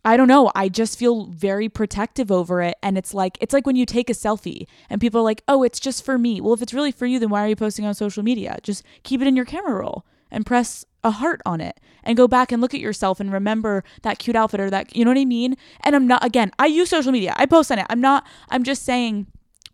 I 0.03 0.17
don't 0.17 0.27
know, 0.27 0.51
I 0.55 0.69
just 0.69 0.99
feel 0.99 1.25
very 1.25 1.69
protective 1.69 2.31
over 2.31 2.61
it. 2.61 2.77
And 2.81 2.97
it's 2.97 3.13
like, 3.13 3.37
it's 3.41 3.53
like 3.53 3.65
when 3.65 3.75
you 3.75 3.85
take 3.85 4.09
a 4.09 4.13
selfie 4.13 4.67
and 4.89 5.01
people 5.01 5.21
are 5.21 5.23
like, 5.23 5.43
oh, 5.47 5.63
it's 5.63 5.79
just 5.79 6.05
for 6.05 6.17
me. 6.17 6.41
Well, 6.41 6.53
if 6.53 6.61
it's 6.61 6.73
really 6.73 6.91
for 6.91 7.05
you, 7.05 7.19
then 7.19 7.29
why 7.29 7.43
are 7.43 7.47
you 7.47 7.55
posting 7.55 7.85
on 7.85 7.93
social 7.93 8.23
media? 8.23 8.57
Just 8.61 8.83
keep 9.03 9.21
it 9.21 9.27
in 9.27 9.35
your 9.35 9.45
camera 9.45 9.73
roll 9.73 10.05
and 10.31 10.45
press 10.45 10.85
a 11.05 11.11
heart 11.11 11.41
on 11.45 11.61
it 11.61 11.79
and 12.03 12.17
go 12.17 12.27
back 12.27 12.51
and 12.51 12.61
look 12.61 12.73
at 12.73 12.79
yourself 12.79 13.19
and 13.19 13.31
remember 13.31 13.83
that 14.01 14.19
cute 14.19 14.35
outfit 14.35 14.59
or 14.59 14.69
that, 14.69 14.95
you 14.95 15.05
know 15.05 15.11
what 15.11 15.17
I 15.17 15.25
mean? 15.25 15.55
And 15.83 15.95
I'm 15.95 16.07
not, 16.07 16.25
again, 16.25 16.51
I 16.59 16.65
use 16.65 16.89
social 16.89 17.11
media, 17.11 17.33
I 17.37 17.45
post 17.45 17.71
on 17.71 17.79
it. 17.79 17.85
I'm 17.89 18.01
not, 18.01 18.25
I'm 18.49 18.63
just 18.63 18.83
saying, 18.83 19.27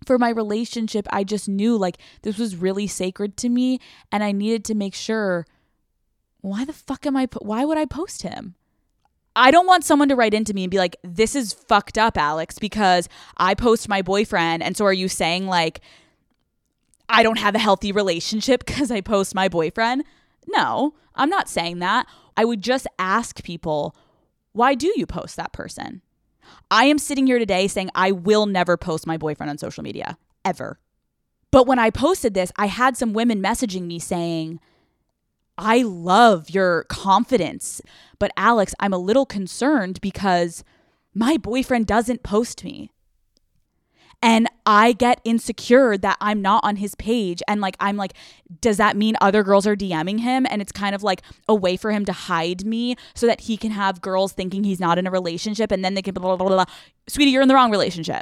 for 0.05 0.17
my 0.17 0.29
relationship, 0.29 1.07
I 1.11 1.23
just 1.23 1.47
knew 1.47 1.77
like 1.77 1.97
this 2.23 2.37
was 2.37 2.55
really 2.55 2.87
sacred 2.87 3.37
to 3.37 3.49
me 3.49 3.79
and 4.11 4.23
I 4.23 4.31
needed 4.31 4.65
to 4.65 4.75
make 4.75 4.93
sure 4.93 5.45
why 6.41 6.65
the 6.65 6.73
fuck 6.73 7.05
am 7.05 7.15
I 7.15 7.27
why 7.39 7.65
would 7.65 7.77
I 7.77 7.85
post 7.85 8.23
him? 8.23 8.55
I 9.35 9.51
don't 9.51 9.67
want 9.67 9.85
someone 9.85 10.09
to 10.09 10.15
write 10.15 10.33
into 10.33 10.53
me 10.53 10.63
and 10.63 10.71
be 10.71 10.79
like 10.79 10.97
this 11.03 11.35
is 11.35 11.53
fucked 11.53 11.99
up 11.99 12.17
Alex 12.17 12.57
because 12.57 13.07
I 13.37 13.53
post 13.53 13.87
my 13.87 14.01
boyfriend 14.01 14.63
and 14.63 14.75
so 14.75 14.85
are 14.85 14.93
you 14.93 15.07
saying 15.07 15.45
like 15.45 15.81
I 17.07 17.21
don't 17.21 17.37
have 17.37 17.53
a 17.53 17.59
healthy 17.59 17.91
relationship 17.91 18.65
because 18.65 18.89
I 18.89 19.01
post 19.01 19.35
my 19.35 19.47
boyfriend? 19.47 20.03
No, 20.47 20.95
I'm 21.15 21.29
not 21.29 21.49
saying 21.49 21.79
that. 21.79 22.07
I 22.37 22.45
would 22.45 22.61
just 22.61 22.87
ask 22.97 23.43
people, 23.43 23.95
why 24.53 24.75
do 24.75 24.91
you 24.95 25.05
post 25.05 25.35
that 25.35 25.53
person? 25.53 26.01
I 26.69 26.85
am 26.85 26.97
sitting 26.97 27.27
here 27.27 27.39
today 27.39 27.67
saying 27.67 27.89
I 27.95 28.11
will 28.11 28.45
never 28.45 28.77
post 28.77 29.07
my 29.07 29.17
boyfriend 29.17 29.49
on 29.49 29.57
social 29.57 29.83
media, 29.83 30.17
ever. 30.43 30.79
But 31.51 31.67
when 31.67 31.79
I 31.79 31.89
posted 31.89 32.33
this, 32.33 32.51
I 32.55 32.67
had 32.67 32.97
some 32.97 33.13
women 33.13 33.41
messaging 33.41 33.83
me 33.83 33.99
saying, 33.99 34.59
I 35.57 35.81
love 35.83 36.49
your 36.49 36.85
confidence. 36.85 37.81
But 38.19 38.31
Alex, 38.37 38.73
I'm 38.79 38.93
a 38.93 38.97
little 38.97 39.25
concerned 39.25 39.99
because 40.01 40.63
my 41.13 41.37
boyfriend 41.37 41.87
doesn't 41.87 42.23
post 42.23 42.63
me 42.63 42.89
and 44.21 44.47
I 44.65 44.91
get 44.93 45.19
insecure 45.23 45.97
that 45.97 46.17
I'm 46.21 46.41
not 46.41 46.63
on 46.63 46.75
his 46.75 46.93
page. 46.95 47.41
And 47.47 47.59
like, 47.59 47.75
I'm 47.79 47.97
like, 47.97 48.13
does 48.61 48.77
that 48.77 48.95
mean 48.95 49.15
other 49.19 49.43
girls 49.43 49.65
are 49.65 49.75
DMing 49.75 50.19
him? 50.19 50.45
And 50.49 50.61
it's 50.61 50.71
kind 50.71 50.93
of 50.93 51.01
like 51.01 51.23
a 51.47 51.55
way 51.55 51.75
for 51.75 51.91
him 51.91 52.05
to 52.05 52.13
hide 52.13 52.65
me 52.65 52.95
so 53.15 53.25
that 53.25 53.41
he 53.41 53.57
can 53.57 53.71
have 53.71 54.01
girls 54.01 54.33
thinking 54.33 54.63
he's 54.63 54.79
not 54.79 54.99
in 54.99 55.07
a 55.07 55.11
relationship 55.11 55.71
and 55.71 55.83
then 55.83 55.95
they 55.95 56.01
can 56.01 56.13
blah, 56.13 56.35
blah, 56.35 56.47
blah, 56.47 56.47
blah. 56.47 56.73
Sweetie, 57.07 57.31
you're 57.31 57.41
in 57.41 57.47
the 57.47 57.55
wrong 57.55 57.71
relationship. 57.71 58.21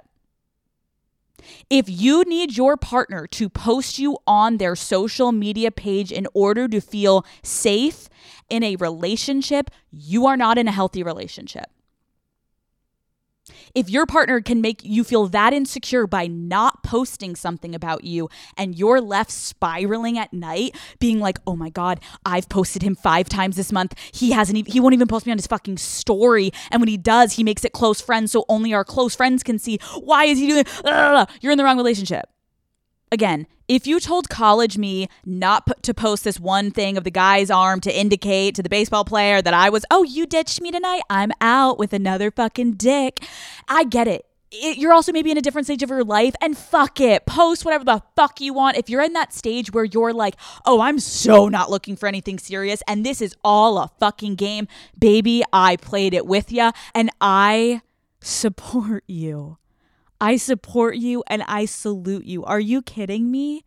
If 1.70 1.90
you 1.90 2.24
need 2.24 2.56
your 2.56 2.78
partner 2.78 3.28
to 3.28 3.50
post 3.50 4.00
you 4.00 4.18
on 4.26 4.58
their 4.58 4.76
social 4.76 5.32
media 5.32 5.72
page 5.72 6.12
in 6.12 6.28
order 6.34 6.68
to 6.68 6.80
feel 6.80 7.26
safe 7.44 8.10
in 8.50 8.64
a 8.64 8.76
relationship, 8.78 9.70
you 9.92 10.26
are 10.28 10.38
not 10.38 10.58
in 10.58 10.68
a 10.68 10.72
healthy 10.72 11.04
relationship. 11.04 11.66
If 13.76 13.90
your 13.90 14.06
partner 14.06 14.42
can 14.42 14.62
make 14.62 14.82
you 14.84 15.04
feel 15.04 15.28
that 15.28 15.54
insecure 15.54 16.08
by 16.08 16.28
not 16.28 16.84
posting 16.84 17.36
something 17.36 17.76
about 17.76 18.04
you 18.04 18.30
and 18.58 18.78
you're 18.78 19.02
left 19.02 19.32
spiraling 19.32 20.18
at 20.18 20.34
night 20.34 20.76
being 21.00 21.20
like, 21.20 21.40
"Oh 21.46 21.56
my 21.56 21.70
god, 21.70 22.00
I've 22.26 22.50
posted 22.50 22.82
him 22.82 22.96
5 22.96 23.30
times 23.30 23.56
this 23.56 23.72
month. 23.72 23.96
He 24.14 24.32
hasn't 24.32 24.58
even, 24.58 24.72
he 24.72 24.80
won't 24.80 24.94
even 24.94 25.08
post 25.08 25.26
me 25.26 25.32
on 25.32 25.38
his 25.38 25.48
fucking 25.48 25.78
story 25.78 26.52
and 26.72 26.82
when 26.82 26.88
he 26.88 26.98
does, 26.98 27.34
he 27.34 27.44
makes 27.44 27.64
it 27.66 27.74
close 27.74 28.02
friends 28.02 28.32
so 28.32 28.46
only 28.50 28.74
our 28.74 28.84
close 28.84 29.16
friends 29.16 29.44
can 29.44 29.60
see. 29.60 29.80
Why 30.00 30.26
is 30.26 30.38
he 30.40 30.48
doing 30.48 30.66
You're 31.42 31.52
in 31.52 31.58
the 31.58 31.64
wrong 31.64 31.78
relationship. 31.78 32.30
Again, 33.12 33.48
if 33.68 33.88
you 33.88 34.00
told 34.00 34.30
college 34.30 34.78
me 34.78 35.08
not 35.26 35.66
p- 35.66 35.74
to 35.82 35.94
post 35.94 36.24
this 36.24 36.40
one 36.40 36.72
thing 36.72 36.98
of 36.98 37.04
the 37.04 37.12
guy's 37.12 37.50
arm 37.50 37.80
to 37.82 37.96
indicate 37.96 38.56
to 38.56 38.64
the 38.64 38.70
baseball 38.70 39.06
player 39.06 39.42
that 39.42 39.54
I 39.54 39.70
was, 39.70 39.86
oh, 39.90 40.04
you 40.04 40.26
ditched 40.26 40.62
me 40.62 40.72
tonight, 40.72 41.02
I'm 41.10 41.32
out 41.42 41.80
with 41.80 41.94
another 41.94 42.30
fucking 42.32 42.74
dick, 42.74 43.24
I 43.68 43.84
get 43.84 44.08
it. 44.08 44.26
it. 44.52 44.78
You're 44.78 44.94
also 44.94 45.12
maybe 45.12 45.32
in 45.32 45.38
a 45.38 45.42
different 45.42 45.66
stage 45.66 45.82
of 45.82 45.90
your 45.90 46.04
life, 46.04 46.36
and 46.42 46.58
fuck 46.58 47.00
it. 47.00 47.26
Post 47.26 47.66
whatever 47.66 47.84
the 47.84 48.02
fuck 48.16 48.42
you 48.42 48.54
want. 48.54 48.78
If 48.78 48.90
you're 48.90 49.04
in 49.04 49.14
that 49.14 49.34
stage 49.34 49.72
where 49.72 49.86
you're 49.86 50.14
like, 50.14 50.36
oh, 50.66 50.82
I'm 50.82 51.00
so 51.00 51.48
not 51.48 51.72
looking 51.72 51.96
for 51.96 52.08
anything 52.08 52.38
serious, 52.38 52.84
and 52.88 53.06
this 53.06 53.22
is 53.22 53.36
all 53.44 53.80
a 53.80 53.90
fucking 54.00 54.36
game, 54.36 54.68
baby, 54.98 55.44
I 55.52 55.78
played 55.78 56.14
it 56.14 56.26
with 56.28 56.52
ya, 56.52 56.72
and 56.94 57.10
I 57.22 57.82
support 58.22 59.04
you. 59.08 59.58
I 60.22 60.38
support 60.38 60.96
you 60.96 61.24
and 61.28 61.44
I 61.44 61.66
salute 61.66 62.26
you. 62.26 62.44
Are 62.44 62.60
you 62.60 62.82
kidding 62.82 63.32
me? 63.32 63.64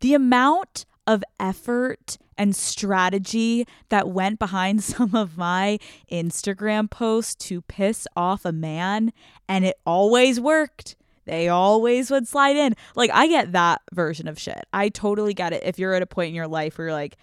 The 0.00 0.14
amount 0.14 0.84
of 1.06 1.22
effort 1.38 2.18
and 2.36 2.56
strategy 2.56 3.66
that 3.88 4.08
went 4.08 4.38
behind 4.38 4.82
some 4.84 5.14
of 5.14 5.36
my 5.36 5.78
Instagram 6.10 6.90
posts 6.90 7.34
to 7.46 7.62
piss 7.62 8.06
off 8.16 8.44
a 8.44 8.52
man, 8.52 9.12
and 9.48 9.64
it 9.64 9.76
always 9.86 10.40
worked. 10.40 10.96
They 11.24 11.48
always 11.48 12.10
would 12.10 12.26
slide 12.26 12.56
in. 12.56 12.74
Like, 12.96 13.10
I 13.12 13.28
get 13.28 13.52
that 13.52 13.80
version 13.92 14.26
of 14.26 14.40
shit. 14.40 14.64
I 14.72 14.88
totally 14.88 15.34
get 15.34 15.52
it. 15.52 15.62
If 15.64 15.78
you're 15.78 15.94
at 15.94 16.02
a 16.02 16.06
point 16.06 16.30
in 16.30 16.34
your 16.34 16.48
life 16.48 16.76
where 16.76 16.88
you're 16.88 16.96
like, 16.96 17.16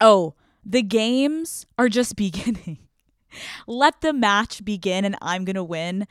oh, 0.00 0.34
the 0.64 0.82
games 0.82 1.66
are 1.78 1.90
just 1.90 2.16
beginning. 2.16 2.78
Let 3.66 4.00
the 4.00 4.12
match 4.12 4.64
begin 4.64 5.04
and 5.04 5.16
I'm 5.20 5.44
going 5.44 5.56
to 5.56 5.64
win 5.64 6.06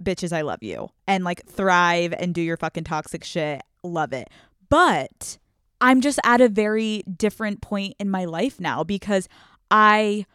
bitches, 0.00 0.32
I 0.32 0.42
love 0.42 0.62
you 0.62 0.90
and 1.06 1.24
like 1.24 1.44
thrive 1.46 2.14
and 2.18 2.34
do 2.34 2.40
your 2.40 2.56
fucking 2.56 2.84
toxic 2.84 3.24
shit. 3.24 3.62
Love 3.82 4.12
it. 4.12 4.28
But 4.68 5.38
I'm 5.80 6.00
just 6.00 6.20
at 6.24 6.40
a 6.40 6.48
very 6.48 7.02
different 7.16 7.60
point 7.60 7.94
in 7.98 8.08
my 8.08 8.24
life 8.24 8.60
now 8.60 8.84
because 8.84 9.28
I 9.70 10.26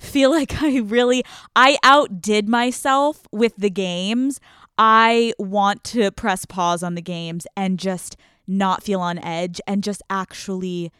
feel 0.00 0.30
like 0.38 0.62
I 0.62 0.78
really 0.78 1.24
I 1.54 1.78
outdid 1.82 2.48
myself 2.48 3.26
with 3.32 3.54
the 3.56 3.70
games. 3.70 4.40
I 4.78 5.32
want 5.38 5.84
to 5.84 6.10
press 6.10 6.44
pause 6.44 6.82
on 6.82 6.94
the 6.94 7.02
games 7.02 7.46
and 7.56 7.78
just 7.78 8.16
not 8.46 8.82
feel 8.82 9.00
on 9.00 9.18
edge 9.18 9.60
and 9.66 9.82
just 9.82 10.02
actually 10.10 10.92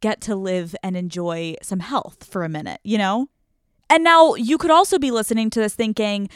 get 0.00 0.20
to 0.22 0.34
live 0.34 0.74
and 0.82 0.96
enjoy 0.96 1.54
some 1.62 1.80
health 1.80 2.24
for 2.24 2.42
a 2.42 2.48
minute, 2.48 2.80
you 2.82 2.98
know? 2.98 3.28
And 3.88 4.04
now 4.04 4.34
you 4.34 4.58
could 4.58 4.70
also 4.70 4.98
be 4.98 5.10
listening 5.10 5.50
to 5.50 5.60
this 5.60 5.74
thinking, 5.74 6.28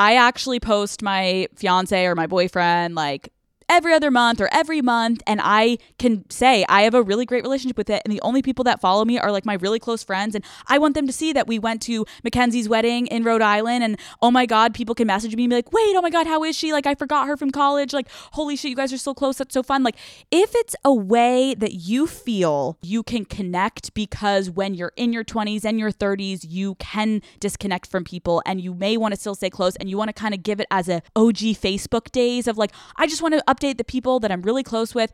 I 0.00 0.14
actually 0.14 0.60
post 0.60 1.02
my 1.02 1.46
fiance 1.56 2.06
or 2.06 2.14
my 2.14 2.26
boyfriend 2.26 2.94
like 2.94 3.30
every 3.70 3.94
other 3.94 4.10
month 4.10 4.40
or 4.40 4.48
every 4.52 4.82
month 4.82 5.22
and 5.28 5.40
I 5.42 5.78
can 5.98 6.28
say 6.28 6.66
I 6.68 6.82
have 6.82 6.92
a 6.92 7.02
really 7.02 7.24
great 7.24 7.44
relationship 7.44 7.78
with 7.78 7.88
it 7.88 8.02
and 8.04 8.12
the 8.12 8.20
only 8.22 8.42
people 8.42 8.64
that 8.64 8.80
follow 8.80 9.04
me 9.04 9.18
are 9.18 9.30
like 9.30 9.46
my 9.46 9.54
really 9.54 9.78
close 9.78 10.02
friends 10.02 10.34
and 10.34 10.44
I 10.66 10.78
want 10.78 10.94
them 10.94 11.06
to 11.06 11.12
see 11.12 11.32
that 11.32 11.46
we 11.46 11.60
went 11.60 11.80
to 11.82 12.04
Mackenzie's 12.24 12.68
wedding 12.68 13.06
in 13.06 13.22
Rhode 13.22 13.42
Island 13.42 13.84
and 13.84 13.96
oh 14.20 14.32
my 14.32 14.44
god 14.44 14.74
people 14.74 14.96
can 14.96 15.06
message 15.06 15.36
me 15.36 15.44
and 15.44 15.50
be 15.50 15.56
like 15.56 15.72
wait 15.72 15.94
oh 15.96 16.02
my 16.02 16.10
god 16.10 16.26
how 16.26 16.42
is 16.42 16.56
she? 16.56 16.72
Like 16.72 16.86
I 16.86 16.96
forgot 16.96 17.28
her 17.28 17.36
from 17.36 17.50
college. 17.50 17.92
Like 17.92 18.08
holy 18.32 18.56
shit 18.56 18.70
you 18.70 18.76
guys 18.76 18.92
are 18.92 18.98
so 18.98 19.14
close. 19.14 19.38
That's 19.38 19.54
so 19.54 19.62
fun. 19.62 19.84
Like 19.84 19.96
if 20.32 20.54
it's 20.54 20.74
a 20.84 20.92
way 20.92 21.54
that 21.54 21.74
you 21.74 22.08
feel 22.08 22.76
you 22.82 23.04
can 23.04 23.24
connect 23.24 23.94
because 23.94 24.50
when 24.50 24.74
you're 24.74 24.92
in 24.96 25.12
your 25.12 25.24
20s 25.24 25.64
and 25.64 25.78
your 25.78 25.92
30s 25.92 26.44
you 26.48 26.74
can 26.76 27.22
disconnect 27.38 27.86
from 27.86 28.02
people 28.02 28.42
and 28.44 28.60
you 28.60 28.74
may 28.74 28.96
want 28.96 29.14
to 29.14 29.20
still 29.20 29.36
stay 29.36 29.50
close 29.50 29.76
and 29.76 29.88
you 29.88 29.96
want 29.96 30.08
to 30.08 30.12
kind 30.12 30.34
of 30.34 30.42
give 30.42 30.58
it 30.58 30.66
as 30.72 30.88
a 30.88 31.02
OG 31.14 31.36
Facebook 31.36 32.10
days 32.10 32.48
of 32.48 32.58
like 32.58 32.72
I 32.96 33.06
just 33.06 33.22
want 33.22 33.34
to 33.34 33.44
update 33.60 33.78
the 33.78 33.84
people 33.84 34.20
that 34.20 34.32
I'm 34.32 34.42
really 34.42 34.62
close 34.62 34.94
with 34.94 35.12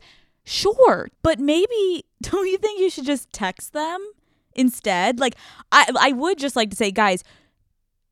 Sure, 0.49 1.09
but 1.23 1.39
maybe 1.39 2.05
don't 2.21 2.47
you 2.47 2.57
think 2.57 2.79
you 2.79 2.89
should 2.89 3.05
just 3.05 3.33
text 3.33 3.73
them 3.73 3.99
instead? 4.55 5.19
Like 5.19 5.35
I 5.73 5.91
I 5.99 6.11
would 6.13 6.37
just 6.39 6.55
like 6.55 6.69
to 6.69 6.75
say 6.75 6.89
guys, 6.89 7.21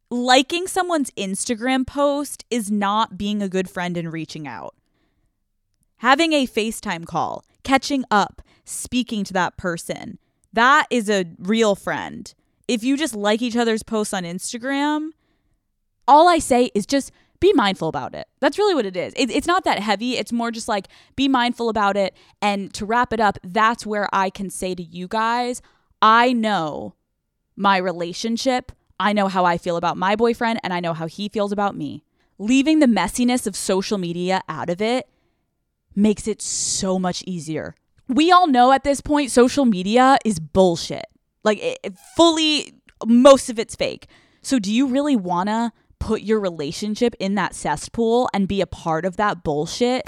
liking 0.10 0.67
someone's 0.67 1.12
Instagram 1.12 1.88
post 1.88 2.43
is 2.52 2.69
not 2.69 3.17
being 3.17 3.41
a 3.41 3.48
good 3.48 3.69
friend 3.69 3.95
and 3.95 4.12
reaching 4.12 4.48
out. 4.50 4.76
Having 6.00 6.34
a 6.34 6.45
FaceTime 6.45 7.06
call, 7.06 7.45
catching 7.63 8.04
up, 8.12 8.41
speaking 8.65 9.24
to 9.24 9.34
that 9.34 9.56
person, 9.56 10.19
that 10.52 10.88
is 10.89 11.10
a 11.10 11.26
real 11.39 11.74
friend. 11.74 12.34
If 12.67 12.84
you 12.84 12.98
just 12.98 13.15
like 13.15 13.41
each 13.41 13.56
other's 13.56 13.82
posts 13.82 14.13
on 14.13 14.24
Instagram, 14.24 15.12
all 16.06 16.28
I 16.28 16.39
say 16.39 16.69
is 16.76 16.86
just 16.86 17.13
be 17.45 17.53
mindful 17.53 17.88
about 17.88 18.15
it. 18.15 18.27
That's 18.39 18.58
really 18.58 18.73
what 18.73 18.88
it 18.88 18.97
is. 18.97 19.13
It, 19.15 19.29
it's 19.29 19.45
not 19.45 19.65
that 19.65 19.77
heavy. 19.77 20.17
It's 20.17 20.31
more 20.31 20.49
just 20.49 20.67
like 20.67 20.88
be 21.15 21.27
mindful 21.27 21.69
about 21.69 21.95
it. 21.95 22.15
And 22.41 22.73
to 22.73 22.88
wrap 22.88 23.13
it 23.13 23.19
up, 23.19 23.38
that's 23.43 23.86
where 23.86 24.10
I 24.12 24.31
can 24.31 24.49
say 24.49 24.73
to 24.73 24.81
you 24.81 25.08
guys, 25.08 25.62
I 26.01 26.34
know 26.34 26.95
my 27.55 27.77
relationship. 27.77 28.71
I 28.99 29.13
know 29.13 29.27
how 29.27 29.45
I 29.45 29.60
feel 29.60 29.77
about 29.77 29.95
my 29.97 30.15
boyfriend, 30.15 30.60
and 30.63 30.73
I 30.73 30.79
know 30.79 30.93
how 30.93 31.05
he 31.05 31.29
feels 31.29 31.51
about 31.51 31.75
me. 31.75 32.03
Leaving 32.39 32.79
the 32.79 32.88
messiness 32.88 33.45
of 33.45 33.55
social 33.55 33.97
media 33.97 34.41
out 34.49 34.69
of 34.69 34.81
it 34.81 35.08
makes 35.95 36.27
it 36.27 36.41
so 36.41 36.97
much 36.97 37.23
easier. 37.27 37.75
We 38.08 38.31
all 38.31 38.47
know 38.47 38.71
at 38.71 38.84
this 38.84 39.01
point, 39.01 39.31
social 39.31 39.65
media 39.65 40.17
is 40.25 40.39
bullshit. 40.39 41.05
Like, 41.43 41.60
it, 41.62 41.93
fully, 42.15 42.73
most 43.05 43.49
of 43.49 43.60
it's 43.60 43.75
fake. 43.75 44.08
So, 44.41 44.58
do 44.60 44.71
you 44.71 44.88
really 44.88 45.15
wanna 45.15 45.73
put 45.99 46.21
your 46.21 46.39
relationship 46.39 47.15
in 47.19 47.36
that 47.36 47.55
cesspool 47.55 48.29
and 48.34 48.47
be 48.47 48.62
a 48.62 48.67
part 48.67 49.05
of 49.05 49.17
that 49.17 49.43
bullshit. 49.43 50.03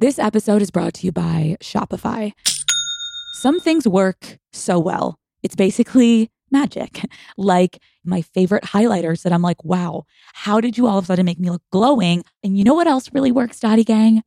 This 0.00 0.18
episode 0.18 0.62
is 0.62 0.70
brought 0.70 0.94
to 0.94 1.06
you 1.06 1.12
by 1.12 1.58
Shopify. 1.60 2.32
Some 3.34 3.60
things 3.60 3.86
work 3.86 4.38
so 4.50 4.78
well. 4.78 5.18
It's 5.42 5.54
basically 5.54 6.30
magic. 6.50 7.04
Like 7.36 7.78
my 8.04 8.22
favorite 8.22 8.64
highlighters 8.64 9.22
that 9.22 9.32
I'm 9.32 9.40
like, 9.42 9.64
wow, 9.64 10.04
how 10.34 10.60
did 10.60 10.76
you 10.76 10.86
all 10.86 10.98
of 10.98 11.04
a 11.04 11.06
sudden 11.06 11.24
make 11.24 11.38
me 11.38 11.50
look 11.50 11.62
glowing? 11.70 12.22
And 12.42 12.58
you 12.58 12.64
know 12.64 12.74
what 12.74 12.86
else 12.86 13.10
really 13.12 13.32
works, 13.32 13.60
Daddy 13.60 13.84
Gang? 13.84 14.22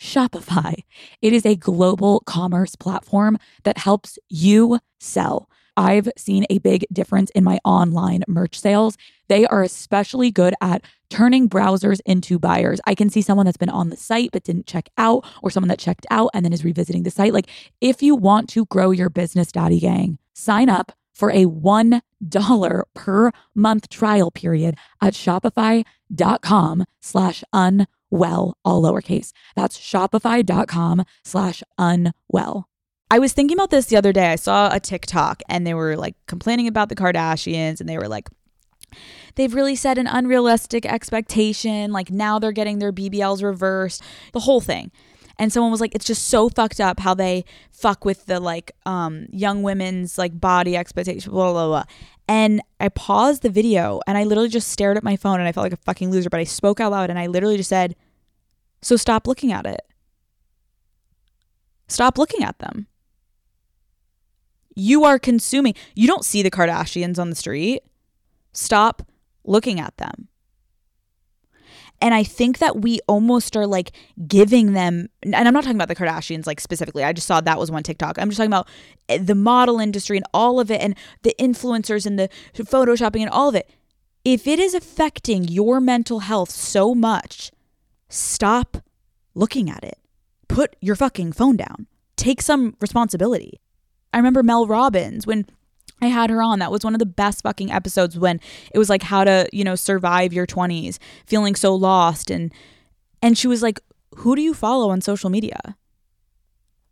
Shopify. 0.00 0.74
It 1.20 1.32
is 1.32 1.46
a 1.46 1.56
global 1.56 2.20
commerce 2.20 2.76
platform 2.76 3.38
that 3.64 3.78
helps 3.78 4.18
you 4.28 4.78
sell. 5.00 5.48
I've 5.76 6.08
seen 6.16 6.44
a 6.50 6.58
big 6.58 6.84
difference 6.92 7.30
in 7.30 7.44
my 7.44 7.58
online 7.64 8.24
merch 8.28 8.58
sales. 8.58 8.96
They 9.28 9.46
are 9.46 9.62
especially 9.62 10.30
good 10.30 10.54
at 10.60 10.84
turning 11.08 11.48
browsers 11.48 12.00
into 12.04 12.38
buyers. 12.38 12.80
I 12.86 12.94
can 12.94 13.08
see 13.10 13.22
someone 13.22 13.46
that's 13.46 13.56
been 13.56 13.68
on 13.68 13.90
the 13.90 13.96
site 13.96 14.30
but 14.32 14.44
didn't 14.44 14.66
check 14.66 14.88
out, 14.98 15.24
or 15.42 15.50
someone 15.50 15.68
that 15.68 15.78
checked 15.78 16.06
out 16.10 16.30
and 16.34 16.44
then 16.44 16.52
is 16.52 16.64
revisiting 16.64 17.04
the 17.04 17.10
site. 17.10 17.32
Like, 17.32 17.48
if 17.80 18.02
you 18.02 18.14
want 18.14 18.48
to 18.50 18.66
grow 18.66 18.90
your 18.90 19.08
business, 19.08 19.52
Daddy 19.52 19.80
Gang, 19.80 20.18
sign 20.34 20.68
up 20.68 20.92
for 21.12 21.30
a 21.30 21.44
$1 21.44 22.82
per 22.94 23.30
month 23.54 23.88
trial 23.88 24.30
period 24.30 24.76
at 25.00 25.14
shopify.com 25.14 26.84
slash 27.00 27.44
unwell, 27.52 28.56
all 28.64 28.82
lowercase. 28.82 29.32
That's 29.54 29.78
shopify.com 29.78 31.04
slash 31.24 31.62
unwell. 31.78 32.68
I 33.10 33.18
was 33.18 33.34
thinking 33.34 33.58
about 33.58 33.70
this 33.70 33.86
the 33.86 33.96
other 33.96 34.12
day. 34.12 34.32
I 34.32 34.36
saw 34.36 34.72
a 34.72 34.80
TikTok 34.80 35.42
and 35.48 35.66
they 35.66 35.74
were 35.74 35.96
like 35.96 36.16
complaining 36.26 36.66
about 36.66 36.88
the 36.88 36.96
Kardashians 36.96 37.78
and 37.78 37.86
they 37.88 37.98
were 37.98 38.08
like, 38.08 38.30
they've 39.34 39.52
really 39.52 39.76
set 39.76 39.98
an 39.98 40.06
unrealistic 40.06 40.86
expectation. 40.86 41.92
Like 41.92 42.10
now 42.10 42.38
they're 42.38 42.52
getting 42.52 42.78
their 42.78 42.92
BBLs 42.92 43.42
reversed, 43.42 44.02
the 44.32 44.40
whole 44.40 44.62
thing 44.62 44.90
and 45.38 45.52
someone 45.52 45.70
was 45.70 45.80
like 45.80 45.94
it's 45.94 46.04
just 46.04 46.28
so 46.28 46.48
fucked 46.48 46.80
up 46.80 47.00
how 47.00 47.14
they 47.14 47.44
fuck 47.70 48.04
with 48.04 48.26
the 48.26 48.40
like 48.40 48.72
um 48.86 49.26
young 49.30 49.62
women's 49.62 50.18
like 50.18 50.38
body 50.40 50.76
expectations 50.76 51.26
blah 51.26 51.52
blah 51.52 51.66
blah. 51.66 51.84
And 52.28 52.62
i 52.80 52.88
paused 52.88 53.42
the 53.42 53.50
video 53.50 54.00
and 54.06 54.16
i 54.16 54.24
literally 54.24 54.48
just 54.48 54.68
stared 54.68 54.96
at 54.96 55.02
my 55.02 55.16
phone 55.16 55.40
and 55.40 55.48
i 55.48 55.52
felt 55.52 55.64
like 55.64 55.72
a 55.72 55.76
fucking 55.84 56.10
loser 56.10 56.30
but 56.30 56.40
i 56.40 56.44
spoke 56.44 56.80
out 56.80 56.92
loud 56.92 57.10
and 57.10 57.18
i 57.18 57.26
literally 57.26 57.56
just 57.56 57.68
said 57.68 57.96
so 58.82 58.96
stop 58.96 59.26
looking 59.26 59.52
at 59.52 59.64
it. 59.64 59.80
Stop 61.86 62.18
looking 62.18 62.42
at 62.42 62.58
them. 62.58 62.88
You 64.74 65.04
are 65.04 65.18
consuming 65.18 65.74
you 65.94 66.08
don't 66.08 66.24
see 66.24 66.42
the 66.42 66.50
kardashians 66.50 67.18
on 67.18 67.30
the 67.30 67.36
street. 67.36 67.82
Stop 68.52 69.02
looking 69.44 69.78
at 69.78 69.96
them 69.98 70.28
and 72.02 72.12
I 72.12 72.24
think 72.24 72.58
that 72.58 72.80
we 72.80 72.98
almost 73.06 73.56
are 73.56 73.66
like 73.66 73.92
giving 74.26 74.72
them, 74.72 75.08
and 75.22 75.36
I'm 75.36 75.54
not 75.54 75.62
talking 75.62 75.76
about 75.76 75.86
the 75.86 75.94
Kardashians 75.94 76.48
like 76.48 76.60
specifically. 76.60 77.04
I 77.04 77.12
just 77.12 77.28
saw 77.28 77.40
that 77.40 77.58
was 77.60 77.70
one 77.70 77.84
TikTok. 77.84 78.18
I'm 78.18 78.28
just 78.28 78.38
talking 78.38 78.50
about 78.50 78.68
eh, 79.08 79.18
the 79.18 79.36
model 79.36 79.78
industry 79.78 80.16
and 80.16 80.26
all 80.34 80.58
of 80.58 80.68
it 80.68 80.80
and 80.80 80.96
the 81.22 81.32
influencers 81.38 82.04
and 82.04 82.18
the 82.18 82.28
photoshopping 82.54 83.20
and 83.20 83.30
all 83.30 83.48
of 83.48 83.54
it. 83.54 83.70
If 84.24 84.48
it 84.48 84.58
is 84.58 84.74
affecting 84.74 85.44
your 85.44 85.80
mental 85.80 86.20
health 86.20 86.50
so 86.50 86.92
much, 86.92 87.52
stop 88.08 88.78
looking 89.34 89.70
at 89.70 89.84
it. 89.84 89.98
Put 90.48 90.74
your 90.80 90.96
fucking 90.96 91.32
phone 91.32 91.56
down. 91.56 91.86
Take 92.16 92.42
some 92.42 92.76
responsibility. 92.80 93.60
I 94.12 94.16
remember 94.16 94.42
Mel 94.42 94.66
Robbins 94.66 95.24
when 95.24 95.46
I 96.02 96.06
had 96.06 96.30
her 96.30 96.42
on. 96.42 96.58
That 96.58 96.72
was 96.72 96.84
one 96.84 96.94
of 96.94 96.98
the 96.98 97.06
best 97.06 97.42
fucking 97.42 97.70
episodes 97.70 98.18
when 98.18 98.40
it 98.74 98.78
was 98.78 98.90
like 98.90 99.04
how 99.04 99.22
to, 99.24 99.48
you 99.52 99.62
know, 99.62 99.76
survive 99.76 100.32
your 100.32 100.46
20s, 100.46 100.98
feeling 101.26 101.54
so 101.54 101.74
lost 101.74 102.30
and 102.30 102.52
and 103.24 103.38
she 103.38 103.46
was 103.46 103.62
like, 103.62 103.78
"Who 104.16 104.34
do 104.34 104.42
you 104.42 104.52
follow 104.52 104.90
on 104.90 105.00
social 105.00 105.30
media?" 105.30 105.76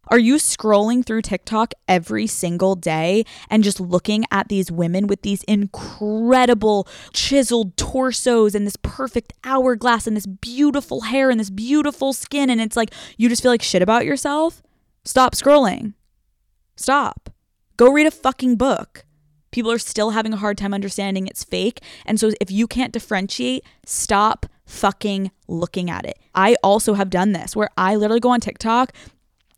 Are 0.08 0.18
you 0.18 0.36
scrolling 0.36 1.04
through 1.04 1.22
TikTok 1.22 1.72
every 1.86 2.26
single 2.26 2.74
day 2.74 3.24
and 3.48 3.62
just 3.62 3.78
looking 3.78 4.24
at 4.32 4.48
these 4.48 4.70
women 4.70 5.06
with 5.06 5.22
these 5.22 5.44
incredible 5.44 6.88
chiseled 7.12 7.76
torsos 7.76 8.56
and 8.56 8.66
this 8.66 8.76
perfect 8.82 9.32
hourglass 9.44 10.08
and 10.08 10.16
this 10.16 10.26
beautiful 10.26 11.02
hair 11.02 11.30
and 11.30 11.38
this 11.38 11.50
beautiful 11.50 12.12
skin 12.12 12.50
and 12.50 12.60
it's 12.60 12.76
like 12.76 12.92
you 13.18 13.28
just 13.28 13.42
feel 13.42 13.52
like 13.52 13.62
shit 13.62 13.82
about 13.82 14.04
yourself? 14.04 14.62
Stop 15.04 15.34
scrolling. 15.34 15.94
Stop. 16.76 17.30
Go 17.80 17.90
read 17.90 18.06
a 18.06 18.10
fucking 18.10 18.56
book. 18.56 19.06
People 19.52 19.72
are 19.72 19.78
still 19.78 20.10
having 20.10 20.34
a 20.34 20.36
hard 20.36 20.58
time 20.58 20.74
understanding 20.74 21.26
it's 21.26 21.44
fake. 21.44 21.80
And 22.04 22.20
so 22.20 22.30
if 22.38 22.50
you 22.50 22.66
can't 22.66 22.92
differentiate, 22.92 23.64
stop 23.86 24.44
fucking 24.66 25.30
looking 25.48 25.88
at 25.88 26.04
it. 26.04 26.18
I 26.34 26.56
also 26.62 26.92
have 26.92 27.08
done 27.08 27.32
this 27.32 27.56
where 27.56 27.70
I 27.78 27.96
literally 27.96 28.20
go 28.20 28.28
on 28.28 28.40
TikTok 28.40 28.92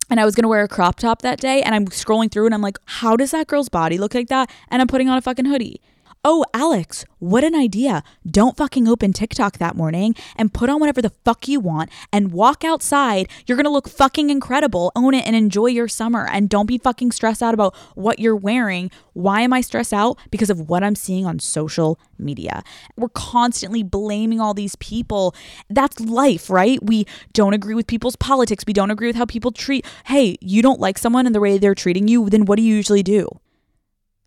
and 0.09 0.21
I 0.21 0.25
was 0.25 0.37
gonna 0.37 0.47
wear 0.47 0.63
a 0.63 0.69
crop 0.69 1.01
top 1.01 1.23
that 1.23 1.41
day 1.41 1.63
and 1.63 1.75
I'm 1.75 1.87
scrolling 1.87 2.31
through 2.31 2.47
and 2.47 2.55
I'm 2.55 2.63
like, 2.63 2.79
how 2.85 3.17
does 3.17 3.33
that 3.33 3.49
girl's 3.49 3.69
body 3.69 3.99
look 3.99 4.15
like 4.15 4.29
that? 4.29 4.49
And 4.69 4.81
I'm 4.81 4.87
putting 4.87 5.09
on 5.09 5.19
a 5.19 5.21
fucking 5.21 5.47
hoodie. 5.47 5.81
Oh, 6.25 6.45
Alex, 6.55 7.05
what 7.19 7.43
an 7.43 7.57
idea. 7.57 8.05
Don't 8.25 8.57
fucking 8.57 8.87
open 8.87 9.13
TikTok 9.13 9.59
that 9.59 9.75
morning 9.75 10.15
and 10.37 10.55
put 10.55 10.71
on 10.71 10.79
whatever 10.79 11.03
the 11.03 11.11
fuck 11.25 11.49
you 11.49 11.59
want 11.59 11.91
and 12.13 12.31
walk 12.31 12.63
outside. 12.63 13.29
You're 13.45 13.57
gonna 13.57 13.71
look 13.71 13.89
fucking 13.89 14.31
incredible. 14.31 14.93
Own 14.95 15.15
it 15.15 15.27
and 15.27 15.35
enjoy 15.35 15.67
your 15.67 15.89
summer. 15.89 16.29
And 16.31 16.49
don't 16.49 16.67
be 16.67 16.79
fucking 16.79 17.11
stressed 17.11 17.43
out 17.43 17.55
about 17.55 17.75
what 17.97 18.21
you're 18.21 18.37
wearing. 18.37 18.89
Why 19.15 19.41
am 19.41 19.53
I 19.53 19.63
stressed 19.63 19.93
out? 19.93 20.17
Because 20.31 20.49
of 20.49 20.69
what 20.69 20.85
I'm 20.85 20.95
seeing 20.95 21.27
on 21.27 21.41
social 21.41 21.99
media. 22.21 22.63
We're 22.97 23.09
constantly 23.09 23.83
blaming 23.83 24.41
all 24.41 24.55
these 24.55 24.77
people. 24.77 25.35
That's 25.71 25.99
life, 25.99 26.49
right? 26.49 26.81
We 26.81 27.05
don't 27.33 27.53
agree 27.53 27.75
with 27.75 27.89
people's 27.89 28.15
politics. 28.15 28.63
We 28.65 28.73
don't 28.75 28.93
agree 28.93 29.09
with 29.09 29.17
how 29.17 29.27
people 29.27 29.51
treat. 29.51 29.85
Hey, 30.05 30.37
you 30.41 30.63
don't 30.63 30.79
like 30.79 30.99
someone 30.99 31.27
and 31.27 31.35
the 31.35 31.41
way 31.41 31.59
they're 31.59 31.75
treating 31.75 32.07
you, 32.07 32.31
then 32.31 32.45
what 32.45 32.59
do 32.59 32.63
you 32.63 32.77
usually 32.77 33.03
do? 33.03 33.27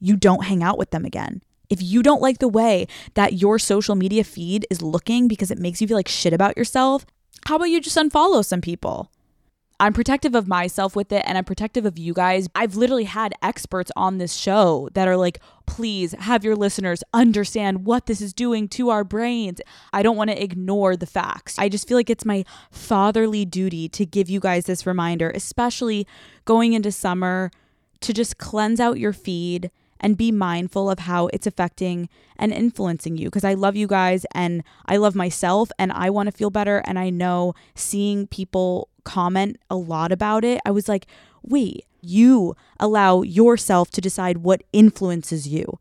You 0.01 0.17
don't 0.17 0.43
hang 0.43 0.61
out 0.61 0.77
with 0.77 0.91
them 0.91 1.05
again 1.05 1.41
if 1.69 1.81
you 1.81 2.03
don't 2.03 2.21
like 2.21 2.39
the 2.39 2.47
way 2.47 2.87
that 3.15 3.33
your 3.33 3.59
social 3.59 3.95
media 3.95 4.23
feed 4.23 4.65
is 4.69 4.81
looking 4.81 5.27
because 5.27 5.51
it 5.51 5.59
makes 5.59 5.81
you 5.81 5.87
feel 5.87 5.97
like 5.97 6.07
shit 6.07 6.33
about 6.33 6.57
yourself, 6.57 7.05
How 7.45 7.57
about 7.57 7.65
you 7.65 7.79
just 7.79 7.97
unfollow 7.97 8.43
some 8.43 8.61
people? 8.61 9.11
I'm 9.79 9.91
protective 9.93 10.35
of 10.35 10.47
myself 10.47 10.95
with 10.95 11.11
it 11.11 11.23
and 11.27 11.37
I'm 11.37 11.43
protective 11.43 11.85
of 11.85 11.99
you 11.99 12.13
guys. 12.13 12.47
I've 12.55 12.75
literally 12.75 13.03
had 13.03 13.33
experts 13.41 13.91
on 13.95 14.17
this 14.17 14.33
show 14.33 14.87
that 14.93 15.07
are 15.07 15.17
like, 15.17 15.41
please 15.65 16.13
have 16.13 16.45
your 16.45 16.55
listeners 16.55 17.03
understand 17.13 17.85
what 17.85 18.05
this 18.05 18.21
is 18.21 18.33
doing 18.33 18.69
to 18.69 18.89
our 18.89 19.03
brains. 19.03 19.59
I 19.91 20.01
don't 20.01 20.15
want 20.15 20.29
to 20.29 20.41
ignore 20.41 20.95
the 20.95 21.05
facts. 21.05 21.59
I 21.59 21.67
just 21.67 21.87
feel 21.89 21.97
like 21.97 22.09
it's 22.09 22.23
my 22.23 22.45
fatherly 22.71 23.43
duty 23.43 23.89
to 23.89 24.05
give 24.05 24.29
you 24.29 24.39
guys 24.39 24.65
this 24.65 24.87
reminder, 24.87 25.29
especially 25.31 26.07
going 26.45 26.71
into 26.71 26.91
summer, 26.91 27.51
to 27.99 28.13
just 28.13 28.37
cleanse 28.37 28.79
out 28.79 28.97
your 28.97 29.13
feed 29.13 29.71
and 29.99 30.17
be 30.17 30.31
mindful 30.31 30.89
of 30.89 30.99
how 30.99 31.27
it's 31.27 31.47
affecting 31.47 32.09
and 32.37 32.53
influencing 32.53 33.17
you 33.17 33.27
because 33.27 33.43
I 33.43 33.53
love 33.53 33.75
you 33.75 33.87
guys 33.87 34.25
and 34.33 34.63
I 34.85 34.97
love 34.97 35.15
myself 35.15 35.71
and 35.79 35.91
I 35.91 36.09
want 36.09 36.27
to 36.27 36.31
feel 36.31 36.49
better 36.49 36.81
and 36.85 36.99
I 36.99 37.09
know 37.09 37.53
seeing 37.75 38.27
people 38.27 38.89
comment 39.03 39.57
a 39.69 39.75
lot 39.75 40.11
about 40.11 40.43
it 40.43 40.59
I 40.65 40.71
was 40.71 40.89
like 40.89 41.05
wait 41.43 41.85
you 42.01 42.55
allow 42.79 43.21
yourself 43.21 43.89
to 43.91 44.01
decide 44.01 44.39
what 44.39 44.63
influences 44.73 45.47
you 45.47 45.79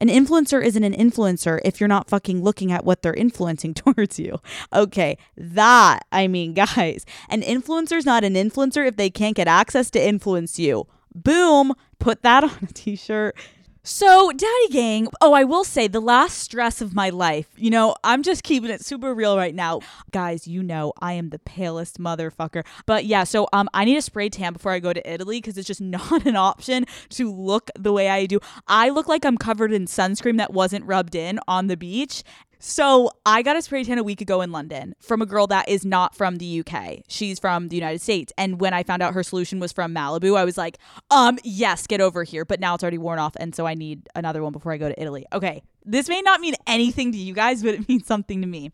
an 0.00 0.08
influencer 0.08 0.64
isn't 0.64 0.82
an 0.82 0.94
influencer 0.94 1.60
if 1.62 1.78
you're 1.78 1.88
not 1.88 2.08
fucking 2.08 2.42
looking 2.42 2.72
at 2.72 2.86
what 2.86 3.02
they're 3.02 3.12
influencing 3.12 3.74
towards 3.74 4.18
you. 4.18 4.40
Okay, 4.72 5.18
that, 5.36 6.06
I 6.10 6.26
mean, 6.26 6.54
guys, 6.54 7.04
an 7.28 7.42
influencer's 7.42 8.06
not 8.06 8.24
an 8.24 8.34
influencer 8.34 8.86
if 8.86 8.96
they 8.96 9.10
can't 9.10 9.36
get 9.36 9.46
access 9.46 9.90
to 9.90 10.02
influence 10.02 10.58
you. 10.58 10.86
Boom, 11.14 11.74
put 11.98 12.22
that 12.22 12.44
on 12.44 12.58
a 12.62 12.72
t 12.72 12.96
shirt. 12.96 13.36
So, 13.82 14.30
Daddy 14.32 14.68
Gang, 14.70 15.08
oh, 15.22 15.32
I 15.32 15.44
will 15.44 15.64
say 15.64 15.88
the 15.88 16.00
last 16.00 16.36
stress 16.36 16.82
of 16.82 16.94
my 16.94 17.08
life, 17.08 17.48
you 17.56 17.70
know, 17.70 17.96
I'm 18.04 18.22
just 18.22 18.42
keeping 18.42 18.68
it 18.68 18.84
super 18.84 19.14
real 19.14 19.38
right 19.38 19.54
now. 19.54 19.80
Guys, 20.10 20.46
you 20.46 20.62
know, 20.62 20.92
I 21.00 21.14
am 21.14 21.30
the 21.30 21.38
palest 21.38 21.98
motherfucker. 21.98 22.62
But 22.84 23.06
yeah, 23.06 23.24
so 23.24 23.48
um 23.54 23.70
I 23.72 23.86
need 23.86 23.96
a 23.96 24.02
spray 24.02 24.28
tan 24.28 24.52
before 24.52 24.72
I 24.72 24.80
go 24.80 24.92
to 24.92 25.10
Italy 25.10 25.38
because 25.38 25.56
it's 25.56 25.66
just 25.66 25.80
not 25.80 26.26
an 26.26 26.36
option 26.36 26.84
to 27.10 27.32
look 27.32 27.70
the 27.74 27.90
way 27.90 28.10
I 28.10 28.26
do. 28.26 28.38
I 28.68 28.90
look 28.90 29.08
like 29.08 29.24
I'm 29.24 29.38
covered 29.38 29.72
in 29.72 29.86
sunscreen 29.86 30.36
that 30.36 30.52
wasn't 30.52 30.84
rubbed 30.84 31.14
in 31.14 31.40
on 31.48 31.68
the 31.68 31.76
beach. 31.76 32.22
So 32.62 33.10
I 33.24 33.40
got 33.40 33.56
a 33.56 33.62
spray 33.62 33.84
tan 33.84 33.96
a 33.96 34.02
week 34.02 34.20
ago 34.20 34.42
in 34.42 34.52
London 34.52 34.94
from 35.00 35.22
a 35.22 35.26
girl 35.26 35.46
that 35.46 35.66
is 35.66 35.86
not 35.86 36.14
from 36.14 36.36
the 36.36 36.60
UK. 36.60 36.98
She's 37.08 37.38
from 37.38 37.68
the 37.68 37.76
United 37.76 38.02
States. 38.02 38.34
And 38.36 38.60
when 38.60 38.74
I 38.74 38.82
found 38.82 39.02
out 39.02 39.14
her 39.14 39.22
solution 39.22 39.60
was 39.60 39.72
from 39.72 39.94
Malibu, 39.94 40.36
I 40.36 40.44
was 40.44 40.58
like, 40.58 40.76
um, 41.10 41.38
yes, 41.42 41.86
get 41.86 42.02
over 42.02 42.22
here. 42.22 42.44
But 42.44 42.60
now 42.60 42.74
it's 42.74 42.84
already 42.84 42.98
worn 42.98 43.18
off. 43.18 43.34
And 43.40 43.54
so 43.54 43.66
I 43.66 43.72
need 43.72 44.10
another 44.14 44.42
one 44.42 44.52
before 44.52 44.72
I 44.72 44.76
go 44.76 44.90
to 44.90 45.00
Italy. 45.00 45.24
Okay. 45.32 45.62
This 45.86 46.10
may 46.10 46.20
not 46.20 46.42
mean 46.42 46.54
anything 46.66 47.12
to 47.12 47.18
you 47.18 47.32
guys, 47.32 47.62
but 47.62 47.72
it 47.72 47.88
means 47.88 48.06
something 48.06 48.42
to 48.42 48.46
me. 48.46 48.72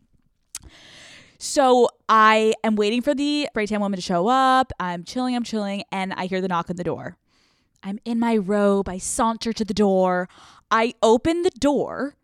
So 1.37 1.87
I 2.09 2.55
am 2.65 2.75
waiting 2.75 3.01
for 3.01 3.15
the 3.15 3.47
spray 3.51 3.67
tan 3.67 3.79
woman 3.79 3.95
to 3.95 4.01
show 4.01 4.27
up. 4.27 4.73
I'm 4.81 5.05
chilling, 5.05 5.33
I'm 5.33 5.45
chilling, 5.45 5.83
and 5.93 6.11
I 6.13 6.25
hear 6.25 6.41
the 6.41 6.49
knock 6.49 6.69
on 6.69 6.75
the 6.75 6.83
door. 6.83 7.15
I'm 7.83 7.99
in 8.03 8.19
my 8.19 8.35
robe. 8.35 8.89
I 8.89 8.97
saunter 8.97 9.53
to 9.53 9.63
the 9.63 9.73
door. 9.73 10.27
I 10.69 10.93
open 11.01 11.43
the 11.43 11.51
door 11.51 12.17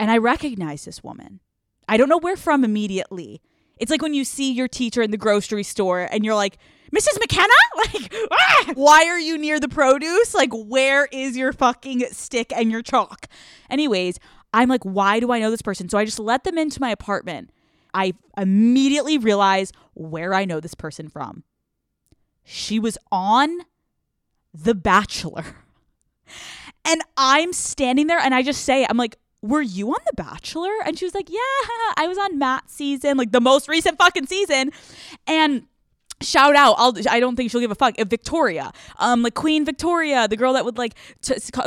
and 0.00 0.10
I 0.10 0.16
recognize 0.16 0.86
this 0.86 1.04
woman. 1.04 1.40
I 1.86 1.98
don't 1.98 2.08
know 2.08 2.18
where 2.18 2.36
from 2.36 2.64
immediately. 2.64 3.42
It's 3.76 3.90
like 3.90 4.00
when 4.00 4.14
you 4.14 4.24
see 4.24 4.50
your 4.50 4.66
teacher 4.66 5.02
in 5.02 5.10
the 5.10 5.18
grocery 5.18 5.62
store 5.62 6.08
and 6.10 6.24
you're 6.24 6.34
like, 6.34 6.56
Mrs. 6.92 7.20
McKenna? 7.20 7.52
Like, 7.76 8.14
ah! 8.30 8.72
why 8.74 9.04
are 9.06 9.18
you 9.18 9.38
near 9.38 9.58
the 9.58 9.68
produce? 9.68 10.34
Like, 10.34 10.50
where 10.52 11.08
is 11.12 11.36
your 11.36 11.52
fucking 11.52 12.04
stick 12.12 12.52
and 12.54 12.70
your 12.70 12.82
chalk? 12.82 13.26
Anyways, 13.70 14.18
I'm 14.52 14.68
like, 14.68 14.82
why 14.84 15.20
do 15.20 15.32
I 15.32 15.38
know 15.38 15.50
this 15.50 15.62
person? 15.62 15.88
So 15.88 15.96
I 15.96 16.04
just 16.04 16.18
let 16.18 16.44
them 16.44 16.58
into 16.58 16.80
my 16.80 16.90
apartment. 16.90 17.50
I 17.94 18.14
immediately 18.36 19.18
realize 19.18 19.72
where 19.94 20.34
I 20.34 20.44
know 20.44 20.60
this 20.60 20.74
person 20.74 21.08
from. 21.08 21.44
She 22.44 22.78
was 22.78 22.98
on 23.12 23.60
The 24.54 24.74
Bachelor. 24.74 25.44
And 26.82 27.02
I'm 27.16 27.52
standing 27.52 28.06
there 28.06 28.18
and 28.18 28.34
I 28.34 28.42
just 28.42 28.64
say, 28.64 28.86
I'm 28.88 28.96
like, 28.96 29.16
were 29.42 29.62
you 29.62 29.90
on 29.90 29.98
The 30.06 30.12
Bachelor? 30.14 30.72
And 30.84 30.98
she 30.98 31.04
was 31.04 31.14
like, 31.14 31.30
yeah, 31.30 31.38
I 31.96 32.06
was 32.06 32.18
on 32.18 32.38
Matt's 32.38 32.74
season, 32.74 33.16
like 33.16 33.32
the 33.32 33.40
most 33.40 33.68
recent 33.68 33.98
fucking 33.98 34.26
season. 34.26 34.72
And 35.26 35.66
shout 36.22 36.54
out 36.54 36.74
I'll, 36.76 36.94
i 37.08 37.18
don't 37.18 37.34
think 37.34 37.50
she'll 37.50 37.62
give 37.62 37.70
a 37.70 37.74
fuck 37.74 37.98
uh, 37.98 38.04
victoria. 38.04 38.72
Um 38.98 39.22
like 39.22 39.34
queen 39.34 39.64
victoria 39.64 40.28
the 40.28 40.36
girl 40.36 40.52
that 40.52 40.64
would 40.64 40.78
like 40.78 40.94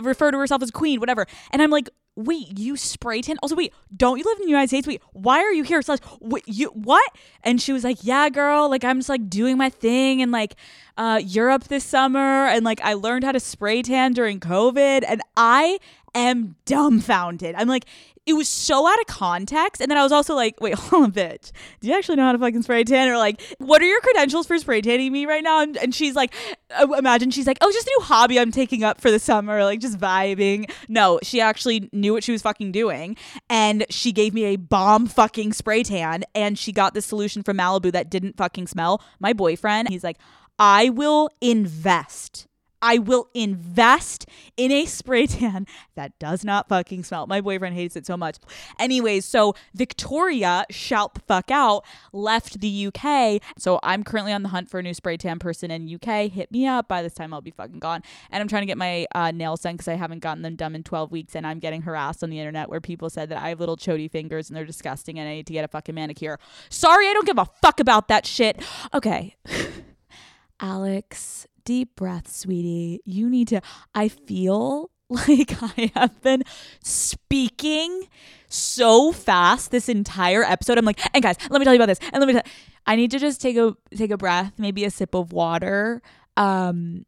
refer 0.04 0.32
to 0.32 0.38
herself 0.38 0.62
as 0.62 0.72
queen 0.72 1.00
whatever. 1.00 1.26
And 1.52 1.62
i'm 1.62 1.72
like 1.72 1.90
wait 2.16 2.60
you 2.60 2.78
spray 2.78 3.22
tan 3.22 3.38
also 3.42 3.56
wait 3.56 3.74
don't 3.96 4.20
you 4.20 4.24
live 4.24 4.38
in 4.38 4.44
the 4.44 4.50
united 4.50 4.68
states? 4.68 4.86
Wait 4.88 5.02
why 5.14 5.40
are 5.40 5.52
you 5.52 5.64
here? 5.64 5.82
Like, 5.88 6.02
wait, 6.22 6.44
you 6.48 6.68
what? 6.68 7.10
And 7.44 7.60
she 7.60 7.74
was 7.74 7.84
like 7.84 7.98
yeah 8.04 8.30
girl 8.30 8.70
like 8.70 8.84
i'm 8.84 9.00
just 9.00 9.10
like 9.10 9.28
doing 9.28 9.58
my 9.58 9.72
thing 9.72 10.22
and 10.22 10.32
like 10.32 10.56
uh 10.98 11.20
europe 11.24 11.64
this 11.64 11.84
summer 11.84 12.46
and 12.46 12.64
like 12.64 12.80
i 12.82 12.94
learned 12.94 13.24
how 13.24 13.32
to 13.32 13.40
spray 13.40 13.82
tan 13.82 14.14
during 14.14 14.40
covid 14.40 15.04
and 15.08 15.24
i 15.36 15.80
am 16.16 16.56
dumbfounded. 16.66 17.56
I'm 17.56 17.68
like, 17.68 17.86
it 18.26 18.34
was 18.34 18.48
so 18.48 18.88
out 18.88 19.00
of 19.00 19.08
context. 19.08 19.82
And 19.82 19.92
then 19.92 19.98
I 19.98 20.04
was 20.04 20.12
also 20.12 20.34
like, 20.34 20.60
wait, 20.62 20.76
hold 20.78 21.04
on, 21.04 21.12
bitch. 21.12 21.52
Do 21.82 21.88
you 21.88 21.96
actually 21.96 22.16
know 22.16 22.26
how 22.26 22.32
to 22.32 22.40
fucking 22.40 22.62
spray 22.62 22.84
tan? 22.84 23.10
Or 23.10 23.18
like, 23.18 23.42
what 23.58 23.82
are 23.82 23.86
your 23.86 24.00
credentials 24.02 24.48
for 24.48 24.58
spray 24.58 24.82
tanning 24.82 25.12
me 25.12 25.26
right 25.26 25.44
now? 25.44 25.62
And, 25.62 25.78
and 25.78 25.94
she's 25.94 26.16
like, 26.16 26.34
uh, 26.72 26.88
imagine 26.98 27.32
she's 27.32 27.48
like, 27.48 27.58
oh, 27.62 27.72
just 27.72 27.88
a 27.88 27.94
new 27.98 28.06
hobby 28.06 28.40
I'm 28.40 28.52
taking 28.52 28.84
up 28.84 29.02
for 29.02 29.12
the 29.12 29.20
summer, 29.20 29.64
like 29.64 29.80
just 29.80 29.98
vibing. 29.98 30.72
No, 30.88 31.20
she 31.22 31.42
actually 31.42 31.90
knew 31.92 32.14
what 32.14 32.24
she 32.24 32.32
was 32.32 32.42
fucking 32.42 32.72
doing. 32.72 33.18
And 33.50 33.86
she 33.90 34.12
gave 34.12 34.34
me 34.34 34.46
a 34.46 34.56
bomb 34.56 35.08
fucking 35.08 35.54
spray 35.54 35.84
tan. 35.84 36.24
And 36.34 36.58
she 36.58 36.72
got 36.72 36.94
this 36.94 37.06
solution 37.06 37.44
from 37.44 37.58
Malibu 37.58 37.92
that 37.92 38.10
didn't 38.10 38.38
fucking 38.38 38.68
smell. 38.68 39.02
My 39.20 39.34
boyfriend, 39.34 39.90
he's 39.90 40.04
like, 40.04 40.18
I 40.60 40.90
will 40.90 41.30
invest 41.42 42.48
I 42.84 42.98
will 42.98 43.30
invest 43.34 44.26
in 44.58 44.70
a 44.70 44.86
spray 44.86 45.26
tan 45.26 45.66
that 45.96 46.20
does 46.20 46.44
not 46.44 46.68
fucking 46.68 47.06
smell. 47.06 47.26
My 47.28 47.40
boyfriend 47.40 47.76
hates 47.76 47.96
it 47.96 48.06
so 48.06 48.18
much. 48.18 48.38
Anyways, 48.78 49.24
so 49.24 49.56
Victoria, 49.74 50.66
shout 50.70 51.16
the 51.16 51.22
fuck 51.22 51.50
out, 51.50 51.86
left 52.12 52.60
the 52.60 52.88
UK. 52.88 53.42
So 53.58 53.80
I'm 53.84 54.04
currently 54.04 54.34
on 54.34 54.44
the 54.44 54.50
hunt 54.50 54.70
for 54.70 54.80
a 54.80 54.84
new 54.84 54.94
spray 54.94 55.16
tan 55.16 55.40
person 55.40 55.72
in 55.72 55.92
UK. 55.96 56.30
Hit 56.30 56.52
me 56.52 56.68
up. 56.68 56.90
By 56.90 57.02
this 57.02 57.14
time, 57.14 57.34
I'll 57.34 57.42
be 57.42 57.52
fucking 57.52 57.80
gone. 57.80 58.04
And 58.30 58.42
I'm 58.42 58.50
trying 58.50 58.64
to 58.64 58.68
get 58.68 58.78
my 58.78 59.08
uh, 59.16 59.32
nails 59.32 59.62
done 59.62 59.76
because 59.76 59.88
I 59.88 59.96
haven't 59.96 60.20
gotten 60.20 60.44
them 60.44 60.58
done 60.58 60.76
in 60.76 60.84
12 60.84 61.10
weeks. 61.10 61.36
And 61.38 61.48
I'm 61.48 61.60
getting 61.60 61.84
harassed 61.84 62.22
on 62.22 62.30
the 62.30 62.40
internet 62.40 62.68
where 62.68 62.82
people 62.82 63.10
said 63.10 63.30
that 63.30 63.42
I 63.42 63.48
have 63.48 63.62
little 63.62 63.78
chody 63.78 64.12
fingers 64.12 64.50
and 64.50 64.58
they're 64.58 64.66
disgusting 64.66 65.18
and 65.18 65.30
I 65.30 65.36
need 65.36 65.48
to 65.48 65.54
get 65.54 65.64
a 65.64 65.70
fucking 65.70 65.96
manicure. 65.96 66.38
Sorry, 66.70 67.08
I 67.08 67.14
don't 67.14 67.26
give 67.26 67.38
a 67.38 67.46
fuck 67.62 67.80
about 67.80 68.10
that 68.10 68.26
shit. 68.26 68.62
Okay. 68.94 69.38
Alex 70.60 71.48
deep 71.66 71.96
breath, 71.96 72.30
sweetie. 72.30 73.02
You 73.06 73.30
need 73.30 73.48
to. 73.50 73.62
I 73.94 74.08
feel 74.08 74.90
like 75.10 75.54
I 75.62 75.92
have 75.96 76.22
been 76.22 76.44
speaking 76.82 78.08
so 78.48 79.12
fast 79.12 79.72
this 79.72 79.90
entire 79.90 80.44
episode. 80.44 80.78
I'm 80.78 80.86
like, 80.86 81.00
and 81.14 81.24
guys, 81.24 81.38
let 81.50 81.60
me 81.60 81.66
tell 81.66 81.74
you 81.74 81.80
about 81.80 81.88
this. 81.88 82.00
And 82.12 82.20
let 82.20 82.28
me 82.28 82.34
tell 82.34 82.44
I 82.86 82.96
need 82.96 83.12
to 83.12 83.20
just 83.20 83.42
take 83.42 83.58
a 83.58 83.76
take 83.96 84.12
a 84.12 84.18
breath, 84.18 84.54
maybe 84.58 84.86
a 84.86 84.92
sip 84.92 85.14
of 85.14 85.34
water. 85.34 86.02
Um 86.38 87.06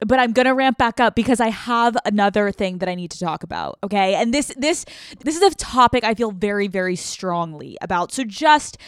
but 0.00 0.18
I'm 0.18 0.32
gonna 0.32 0.54
ramp 0.54 0.78
back 0.78 1.00
up 1.00 1.14
because 1.14 1.40
I 1.40 1.48
have 1.48 1.96
another 2.04 2.52
thing 2.52 2.78
that 2.78 2.88
I 2.88 2.94
need 2.94 3.10
to 3.12 3.18
talk 3.18 3.42
about. 3.42 3.78
Okay, 3.82 4.14
and 4.14 4.32
this 4.32 4.52
this 4.56 4.84
this 5.24 5.36
is 5.36 5.42
a 5.42 5.54
topic 5.56 6.04
I 6.04 6.14
feel 6.14 6.30
very 6.30 6.68
very 6.68 6.96
strongly 6.96 7.76
about. 7.80 8.12
So 8.12 8.24
just 8.24 8.78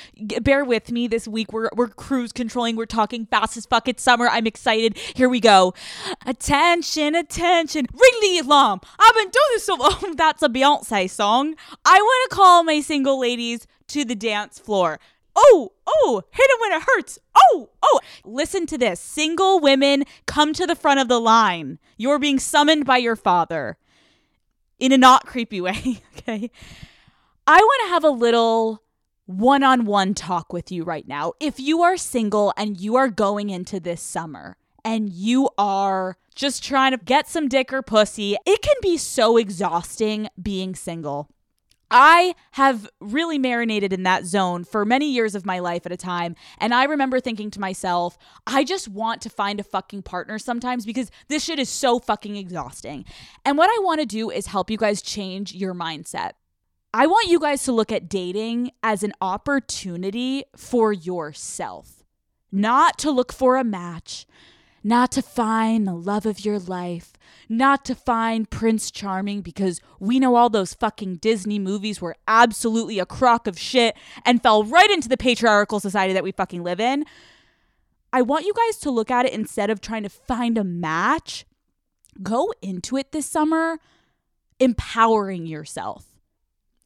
bear 0.41 0.65
with 0.65 0.93
me. 0.93 1.09
This 1.09 1.27
week 1.27 1.53
we're 1.53 1.71
we're 1.75 1.89
cruise 1.89 2.33
controlling. 2.33 2.77
We're 2.77 2.87
talking 2.87 3.27
fast 3.27 3.57
as 3.57 3.67
fuck. 3.67 3.89
It's 3.89 4.03
summer. 4.03 4.29
I'm 4.29 4.47
excited. 4.47 4.97
Here 5.15 5.29
we 5.29 5.41
go. 5.41 5.75
Attention, 6.27 7.15
attention. 7.15 7.87
Ring 7.93 8.21
the 8.21 8.39
alarm. 8.45 8.81
I've 8.99 9.15
been 9.15 9.31
doing 9.31 9.51
this 9.55 9.65
so 9.65 9.75
long. 9.75 10.15
That's 10.17 10.43
a 10.43 10.49
Beyonce 10.49 11.11
song. 11.11 11.55
I 11.85 11.97
want 11.97 12.31
to 12.31 12.37
call 12.37 12.63
my 12.63 12.81
single 12.81 13.19
ladies 13.19 13.67
to 13.89 14.05
the 14.05 14.15
dance 14.15 14.59
floor 14.59 15.01
oh, 15.37 15.72
oh, 15.87 16.22
hit 16.31 16.51
him 16.51 16.57
when 16.61 16.72
it 16.72 16.83
hurts. 16.87 17.18
Oh, 17.35 17.70
oh. 17.83 18.01
Listen 18.24 18.66
to 18.66 18.78
this. 18.78 19.01
Single 19.01 19.61
women 19.61 20.05
come 20.26 20.53
to 20.55 20.66
the 20.66 20.76
front 20.76 21.01
of 21.01 21.09
the 21.09 21.20
line. 21.20 21.78
You're 21.97 22.18
being 22.18 22.39
summoned 22.39 22.85
by 22.85 22.99
your 22.99 23.16
father 23.16 23.78
in 24.78 24.93
a 24.93 24.99
not 24.99 25.26
creepy 25.26 25.61
way. 25.61 26.03
okay. 26.18 26.51
I 27.47 27.59
want 27.59 27.83
to 27.85 27.89
have 27.91 28.05
a 28.05 28.11
little 28.11 28.83
one 29.26 29.62
on 29.62 29.85
one 29.85 30.14
talk 30.14 30.53
with 30.53 30.72
you 30.72 30.83
right 30.83 31.07
now. 31.07 31.33
If 31.41 31.61
you 31.61 31.83
are 31.83 31.97
single 31.97 32.53
and 32.57 32.81
you 32.81 32.97
are 32.97 33.09
going 33.09 33.51
into 33.51 33.78
this 33.78 34.03
summer 34.03 34.57
and 34.85 35.09
you 35.11 35.49
are 35.57 36.16
just 36.35 36.64
trying 36.64 36.93
to 36.93 36.99
get 36.99 37.28
some 37.28 37.49
dick 37.49 37.72
or 37.72 37.83
pussy, 37.83 38.37
it 38.47 38.62
can 38.62 38.74
be 38.83 38.97
so 38.97 39.37
exhausting 39.37 40.28
being 40.41 40.74
single. 40.74 41.28
I 41.91 42.34
have 42.53 42.88
really 43.01 43.38
marinated 43.38 43.93
in 43.93 44.05
that 44.05 44.24
zone 44.24 44.64
for 44.64 44.84
many 44.84 45.11
years 45.11 45.34
of 45.34 45.45
my 45.45 45.59
life 45.59 45.86
at 45.86 45.93
a 45.93 45.97
time. 45.97 46.36
And 46.59 46.72
I 46.72 46.84
remember 46.84 47.18
thinking 47.20 47.51
to 47.53 47.61
myself, 47.61 48.16
I 48.47 48.64
just 48.64 48.88
want 48.88 49.22
to 49.22 49.28
find 49.28 49.59
a 49.59 49.64
fucking 49.64 50.03
partner 50.03 50.38
sometimes 50.38 50.86
because 50.86 51.11
this 51.28 51.45
shit 51.45 51.59
is 51.59 51.68
so 51.68 51.99
fucking 51.99 52.36
exhausting. 52.36 53.05
And 53.45 53.59
what 53.59 53.70
I 53.70 53.82
want 53.82 54.01
to 54.01 54.07
do 54.07 54.30
is 54.30 54.47
help 54.47 54.70
you 54.70 54.76
guys 54.76 55.03
change 55.03 55.55
your 55.55 55.74
mindset. 55.74 56.32
I 56.93 57.07
want 57.07 57.28
you 57.28 57.38
guys 57.38 57.64
to 57.64 57.72
look 57.72 57.93
at 57.93 58.09
dating 58.09 58.72
as 58.82 59.03
an 59.03 59.12
opportunity 59.20 60.45
for 60.57 60.93
yourself, 60.93 62.03
not 62.51 62.99
to 62.99 63.12
look 63.12 63.32
for 63.32 63.57
a 63.57 63.64
match, 63.64 64.26
not 64.83 65.12
to 65.12 65.22
find 65.22 65.87
the 65.87 65.95
love 65.95 66.26
of 66.26 66.45
your 66.45 66.59
life, 66.59 67.12
not 67.49 67.85
to 67.87 67.95
find 67.95 68.51
Prince 68.51 68.91
Charming 68.91 69.41
because 69.41 69.81
we 69.99 70.18
know 70.18 70.37
all 70.37 70.49
those 70.49 70.74
fucking 70.74 71.16
Disney 71.16 71.59
movies 71.59 72.01
were 72.01 72.16
absolutely 72.26 72.99
a 72.99 73.07
crock 73.07 73.47
of 73.47 73.59
shit 73.59 73.97
and 74.24 74.43
fell 74.43 74.64
right 74.64 74.91
into 74.91 75.09
the 75.09 75.16
patriarchal 75.16 75.81
society 75.81 76.12
that 76.12 76.24
we 76.24 76.33
fucking 76.33 76.62
live 76.62 76.81
in. 76.81 77.05
I 78.12 78.22
want 78.22 78.47
you 78.47 78.53
guys 78.55 78.78
to 78.78 78.91
look 78.91 79.11
at 79.11 79.26
it 79.26 79.33
instead 79.33 79.70
of 79.70 79.81
trying 79.81 80.03
to 80.03 80.09
find 80.09 80.59
a 80.59 80.64
match, 80.64 81.45
go 82.22 82.53
into 82.61 82.97
it 82.97 83.12
this 83.12 83.26
summer 83.26 83.78
empowering 84.59 85.47
yourself 85.47 86.11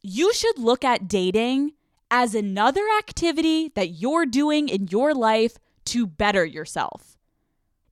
you 0.06 0.34
should 0.34 0.58
look 0.58 0.84
at 0.84 1.08
dating 1.08 1.72
as 2.10 2.34
another 2.34 2.82
activity 2.98 3.72
that 3.74 3.88
you're 3.88 4.26
doing 4.26 4.68
in 4.68 4.86
your 4.88 5.14
life 5.14 5.56
to 5.86 6.06
better 6.06 6.44
yourself. 6.44 7.13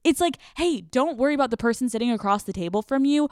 It's 0.05 0.21
like, 0.21 0.39
hey, 0.57 0.81
don't 0.81 1.19
worry 1.19 1.35
about 1.35 1.51
the 1.51 1.57
person 1.57 1.89
sitting 1.89 2.11
across 2.11 2.43
the 2.43 2.53
table 2.53 2.83
from 2.83 3.05
you. 3.05 3.29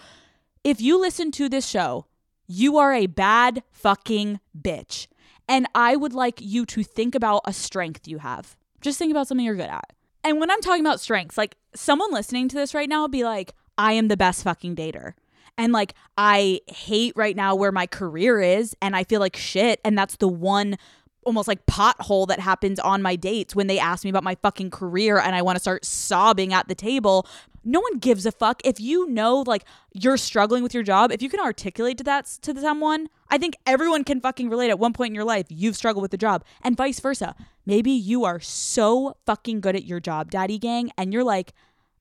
If 0.62 0.80
you 0.80 1.00
listen 1.00 1.30
to 1.32 1.48
this 1.48 1.66
show, 1.66 2.06
you 2.46 2.78
are 2.78 2.92
a 2.92 3.06
bad 3.06 3.62
fucking 3.70 4.40
bitch. 4.58 5.06
And 5.48 5.66
I 5.74 5.96
would 5.96 6.12
like 6.12 6.40
you 6.40 6.64
to 6.66 6.82
think 6.82 7.14
about 7.14 7.42
a 7.44 7.52
strength 7.52 8.06
you 8.06 8.18
have. 8.18 8.56
Just 8.80 8.98
think 8.98 9.10
about 9.10 9.26
something 9.26 9.44
you're 9.44 9.56
good 9.56 9.64
at. 9.64 9.92
And 10.22 10.38
when 10.38 10.50
I'm 10.50 10.60
talking 10.60 10.84
about 10.84 11.00
strengths, 11.00 11.38
like 11.38 11.56
someone 11.74 12.12
listening 12.12 12.48
to 12.48 12.56
this 12.56 12.74
right 12.74 12.88
now 12.88 13.08
be 13.08 13.24
like, 13.24 13.54
I 13.76 13.94
am 13.94 14.08
the 14.08 14.16
best 14.16 14.44
fucking 14.44 14.76
dater 14.76 15.14
and 15.60 15.74
like 15.74 15.94
I 16.16 16.60
hate 16.68 17.12
right 17.16 17.36
now 17.36 17.54
where 17.54 17.70
my 17.70 17.86
career 17.86 18.40
is 18.40 18.74
and 18.80 18.96
I 18.96 19.04
feel 19.04 19.20
like 19.20 19.36
shit 19.36 19.78
and 19.84 19.96
that's 19.96 20.16
the 20.16 20.28
one 20.28 20.76
almost 21.24 21.48
like 21.48 21.66
pothole 21.66 22.26
that 22.28 22.40
happens 22.40 22.78
on 22.80 23.02
my 23.02 23.16
dates 23.16 23.54
when 23.54 23.66
they 23.66 23.78
ask 23.78 24.04
me 24.04 24.10
about 24.10 24.24
my 24.24 24.36
fucking 24.36 24.70
career 24.70 25.18
and 25.18 25.34
I 25.34 25.42
want 25.42 25.56
to 25.56 25.60
start 25.60 25.84
sobbing 25.84 26.52
at 26.52 26.68
the 26.68 26.74
table. 26.74 27.26
No 27.62 27.80
one 27.80 27.98
gives 27.98 28.24
a 28.24 28.32
fuck 28.32 28.62
if 28.64 28.80
you 28.80 29.08
know 29.08 29.44
like 29.46 29.64
you're 29.92 30.16
struggling 30.16 30.62
with 30.62 30.72
your 30.72 30.82
job. 30.82 31.12
If 31.12 31.20
you 31.20 31.28
can 31.28 31.40
articulate 31.40 31.98
to 31.98 32.04
that 32.04 32.26
to 32.42 32.58
someone, 32.58 33.08
I 33.28 33.38
think 33.38 33.56
everyone 33.66 34.04
can 34.04 34.20
fucking 34.20 34.48
relate 34.48 34.70
at 34.70 34.78
one 34.78 34.92
point 34.92 35.10
in 35.10 35.14
your 35.14 35.24
life 35.24 35.46
you've 35.50 35.76
struggled 35.76 36.02
with 36.02 36.10
the 36.10 36.16
job 36.16 36.44
and 36.62 36.76
vice 36.76 37.00
versa. 37.00 37.34
Maybe 37.66 37.90
you 37.90 38.24
are 38.24 38.40
so 38.40 39.16
fucking 39.26 39.60
good 39.60 39.76
at 39.76 39.84
your 39.84 40.00
job, 40.00 40.30
daddy 40.30 40.58
gang, 40.58 40.90
and 40.96 41.12
you're 41.12 41.24
like, 41.24 41.52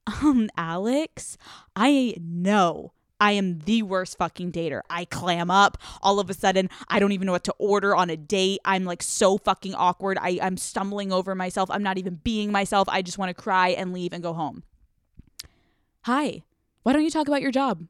"Um, 0.08 0.50
Alex, 0.56 1.38
I 1.76 2.16
know 2.20 2.94
I 3.20 3.34
am 3.34 3.60
the 3.60 3.84
worst 3.84 4.18
fucking 4.18 4.52
dater. 4.52 4.82
I 4.90 5.06
clam 5.06 5.52
up. 5.52 5.78
All 6.02 6.20
of 6.20 6.30
a 6.30 6.34
sudden, 6.34 6.70
I 6.88 7.00
don't 7.00 7.12
even 7.12 7.26
know 7.26 7.34
what 7.34 7.44
to 7.46 7.56
order 7.58 7.96
on 7.96 8.10
a 8.10 8.18
date. 8.18 8.60
I'm 8.66 8.86
like 8.86 9.04
so 9.04 9.38
fucking 9.38 9.76
awkward. 9.76 10.18
I, 10.20 10.40
I'm 10.42 10.58
stumbling 10.58 11.12
over 11.12 11.36
myself. 11.36 11.70
I'm 11.72 11.84
not 11.84 11.98
even 11.98 12.16
being 12.24 12.52
myself. 12.52 12.88
I 12.90 13.02
just 13.02 13.18
want 13.18 13.30
to 13.30 13.42
cry 13.42 13.70
and 13.70 13.94
leave 13.94 14.14
and 14.14 14.24
go 14.24 14.34
home. 14.34 14.64
Hi, 16.04 16.44
why 16.84 16.94
don't 16.94 17.04
you 17.04 17.12
talk 17.12 17.28
about 17.28 17.42
your 17.42 17.52
job? 17.52 17.86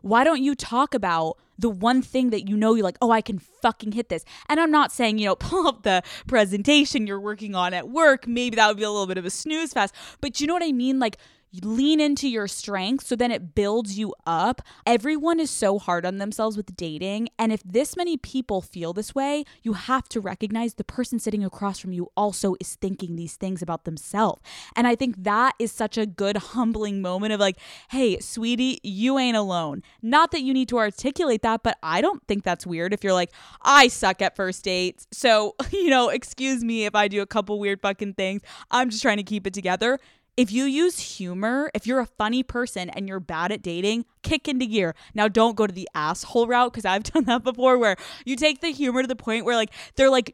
Why 0.00 0.24
don't 0.24 0.42
you 0.42 0.54
talk 0.54 0.94
about 0.94 1.38
the 1.58 1.68
one 1.68 2.02
thing 2.02 2.30
that 2.30 2.48
you 2.48 2.56
know 2.56 2.74
you're 2.74 2.84
like, 2.84 2.98
oh, 3.02 3.10
I 3.10 3.20
can 3.20 3.38
fucking 3.38 3.92
hit 3.92 4.08
this? 4.08 4.24
And 4.48 4.60
I'm 4.60 4.70
not 4.70 4.92
saying, 4.92 5.18
you 5.18 5.26
know, 5.26 5.34
pull 5.36 5.66
up 5.66 5.82
the 5.82 6.02
presentation 6.26 7.06
you're 7.06 7.20
working 7.20 7.54
on 7.54 7.74
at 7.74 7.88
work. 7.88 8.26
Maybe 8.26 8.56
that 8.56 8.68
would 8.68 8.76
be 8.76 8.84
a 8.84 8.90
little 8.90 9.06
bit 9.06 9.18
of 9.18 9.24
a 9.24 9.30
snooze 9.30 9.72
fest. 9.72 9.94
But 10.20 10.40
you 10.40 10.46
know 10.46 10.54
what 10.54 10.62
I 10.62 10.72
mean? 10.72 10.98
Like, 10.98 11.18
lean 11.62 12.00
into 12.00 12.28
your 12.28 12.46
strengths 12.46 13.06
so 13.06 13.16
then 13.16 13.30
it 13.30 13.54
builds 13.54 13.98
you 13.98 14.14
up. 14.26 14.62
Everyone 14.86 15.40
is 15.40 15.50
so 15.50 15.78
hard 15.78 16.04
on 16.04 16.18
themselves 16.18 16.56
with 16.56 16.76
dating. 16.76 17.28
And 17.38 17.52
if 17.52 17.62
this 17.62 17.96
many 17.96 18.16
people 18.16 18.60
feel 18.60 18.92
this 18.92 19.14
way, 19.14 19.44
you 19.62 19.74
have 19.74 20.08
to 20.10 20.20
recognize 20.20 20.74
the 20.74 20.84
person 20.84 21.18
sitting 21.18 21.44
across 21.44 21.78
from 21.78 21.92
you 21.92 22.10
also 22.16 22.54
is 22.60 22.74
thinking 22.76 23.16
these 23.16 23.36
things 23.36 23.62
about 23.62 23.84
themselves. 23.84 24.42
And 24.76 24.86
I 24.86 24.94
think 24.94 25.22
that 25.24 25.54
is 25.58 25.72
such 25.72 25.96
a 25.96 26.06
good, 26.06 26.36
humbling 26.48 27.00
moment 27.00 27.32
of 27.32 27.40
like, 27.40 27.58
hey, 27.90 28.18
sweetie, 28.20 28.80
you 28.82 29.18
ain't 29.18 29.36
alone. 29.36 29.82
Not 30.02 30.30
that 30.32 30.42
you 30.42 30.52
need 30.52 30.68
to 30.68 30.78
articulate 30.78 31.42
that, 31.42 31.62
but 31.62 31.78
I 31.82 32.00
don't 32.00 32.22
think 32.26 32.44
that's 32.44 32.66
weird 32.66 32.92
if 32.92 33.02
you're 33.02 33.12
like, 33.12 33.32
I 33.62 33.88
suck 33.88 34.22
at 34.22 34.36
first 34.36 34.64
dates. 34.64 35.06
So, 35.12 35.54
you 35.72 35.90
know, 35.90 36.08
excuse 36.08 36.62
me 36.62 36.84
if 36.84 36.94
I 36.94 37.08
do 37.08 37.22
a 37.22 37.26
couple 37.26 37.58
weird 37.58 37.80
fucking 37.80 38.14
things. 38.14 38.42
I'm 38.70 38.90
just 38.90 39.02
trying 39.02 39.18
to 39.18 39.22
keep 39.22 39.46
it 39.46 39.54
together 39.54 39.98
if 40.38 40.52
you 40.52 40.66
use 40.66 41.00
humor, 41.00 41.68
if 41.74 41.84
you're 41.84 41.98
a 41.98 42.06
funny 42.06 42.44
person 42.44 42.90
and 42.90 43.08
you're 43.08 43.18
bad 43.18 43.50
at 43.50 43.60
dating, 43.60 44.04
kick 44.22 44.46
into 44.46 44.66
gear. 44.66 44.94
Now, 45.12 45.26
don't 45.26 45.56
go 45.56 45.66
to 45.66 45.72
the 45.72 45.88
asshole 45.96 46.46
route 46.46 46.72
because 46.72 46.84
I've 46.84 47.02
done 47.12 47.24
that 47.24 47.42
before 47.42 47.76
where 47.76 47.96
you 48.24 48.36
take 48.36 48.60
the 48.60 48.68
humor 48.68 49.02
to 49.02 49.08
the 49.08 49.16
point 49.16 49.44
where, 49.44 49.56
like, 49.56 49.72
they're 49.96 50.08
like, 50.08 50.32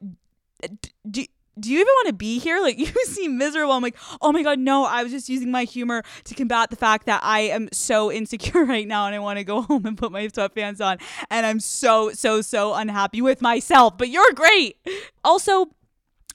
do, 1.10 1.24
do 1.58 1.72
you 1.72 1.80
even 1.80 1.86
want 1.86 2.08
to 2.08 2.12
be 2.12 2.38
here? 2.38 2.60
Like, 2.60 2.78
you 2.78 2.92
seem 3.06 3.38
miserable. 3.38 3.72
I'm 3.72 3.82
like, 3.82 3.96
oh 4.20 4.30
my 4.30 4.42
God, 4.42 4.58
no, 4.58 4.84
I 4.84 5.02
was 5.02 5.10
just 5.10 5.30
using 5.30 5.50
my 5.50 5.64
humor 5.64 6.02
to 6.24 6.34
combat 6.34 6.68
the 6.68 6.76
fact 6.76 7.06
that 7.06 7.20
I 7.24 7.40
am 7.40 7.70
so 7.72 8.12
insecure 8.12 8.66
right 8.66 8.86
now 8.86 9.06
and 9.06 9.14
I 9.14 9.20
want 9.20 9.38
to 9.38 9.44
go 9.44 9.62
home 9.62 9.86
and 9.86 9.96
put 9.96 10.12
my 10.12 10.26
sweatpants 10.26 10.84
on. 10.84 10.98
And 11.30 11.46
I'm 11.46 11.60
so, 11.60 12.10
so, 12.10 12.42
so 12.42 12.74
unhappy 12.74 13.22
with 13.22 13.40
myself. 13.40 13.96
But 13.96 14.10
you're 14.10 14.32
great. 14.34 14.76
Also, 15.24 15.70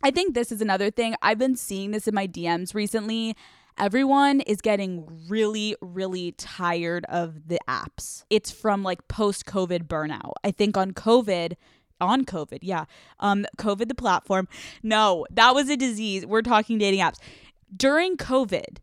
I 0.02 0.10
think 0.10 0.34
this 0.34 0.52
is 0.52 0.60
another 0.60 0.90
thing. 0.90 1.14
I've 1.22 1.38
been 1.38 1.56
seeing 1.56 1.92
this 1.92 2.08
in 2.08 2.16
my 2.16 2.26
DMs 2.26 2.74
recently 2.74 3.36
everyone 3.80 4.42
is 4.42 4.62
getting 4.62 5.08
really, 5.28 5.76
really 5.82 6.34
tired 6.34 7.06
of 7.06 7.48
the 7.48 7.60
apps. 7.68 8.24
It's 8.30 8.52
from 8.52 8.84
like 8.84 9.08
post 9.08 9.46
COVID 9.46 9.88
burnout. 9.88 10.34
I 10.44 10.52
think 10.52 10.78
on 10.78 10.92
COVID, 10.92 11.54
on 12.02 12.26
COVID, 12.26 12.60
yeah. 12.62 12.86
Um, 13.20 13.46
COVID, 13.58 13.88
the 13.88 13.96
platform. 13.96 14.48
No, 14.84 15.26
that 15.32 15.56
was 15.56 15.70
a 15.70 15.78
disease. 15.78 16.26
We're 16.26 16.42
talking 16.42 16.78
dating 16.78 17.00
apps. 17.00 17.18
During 17.76 18.18
COVID, 18.18 18.78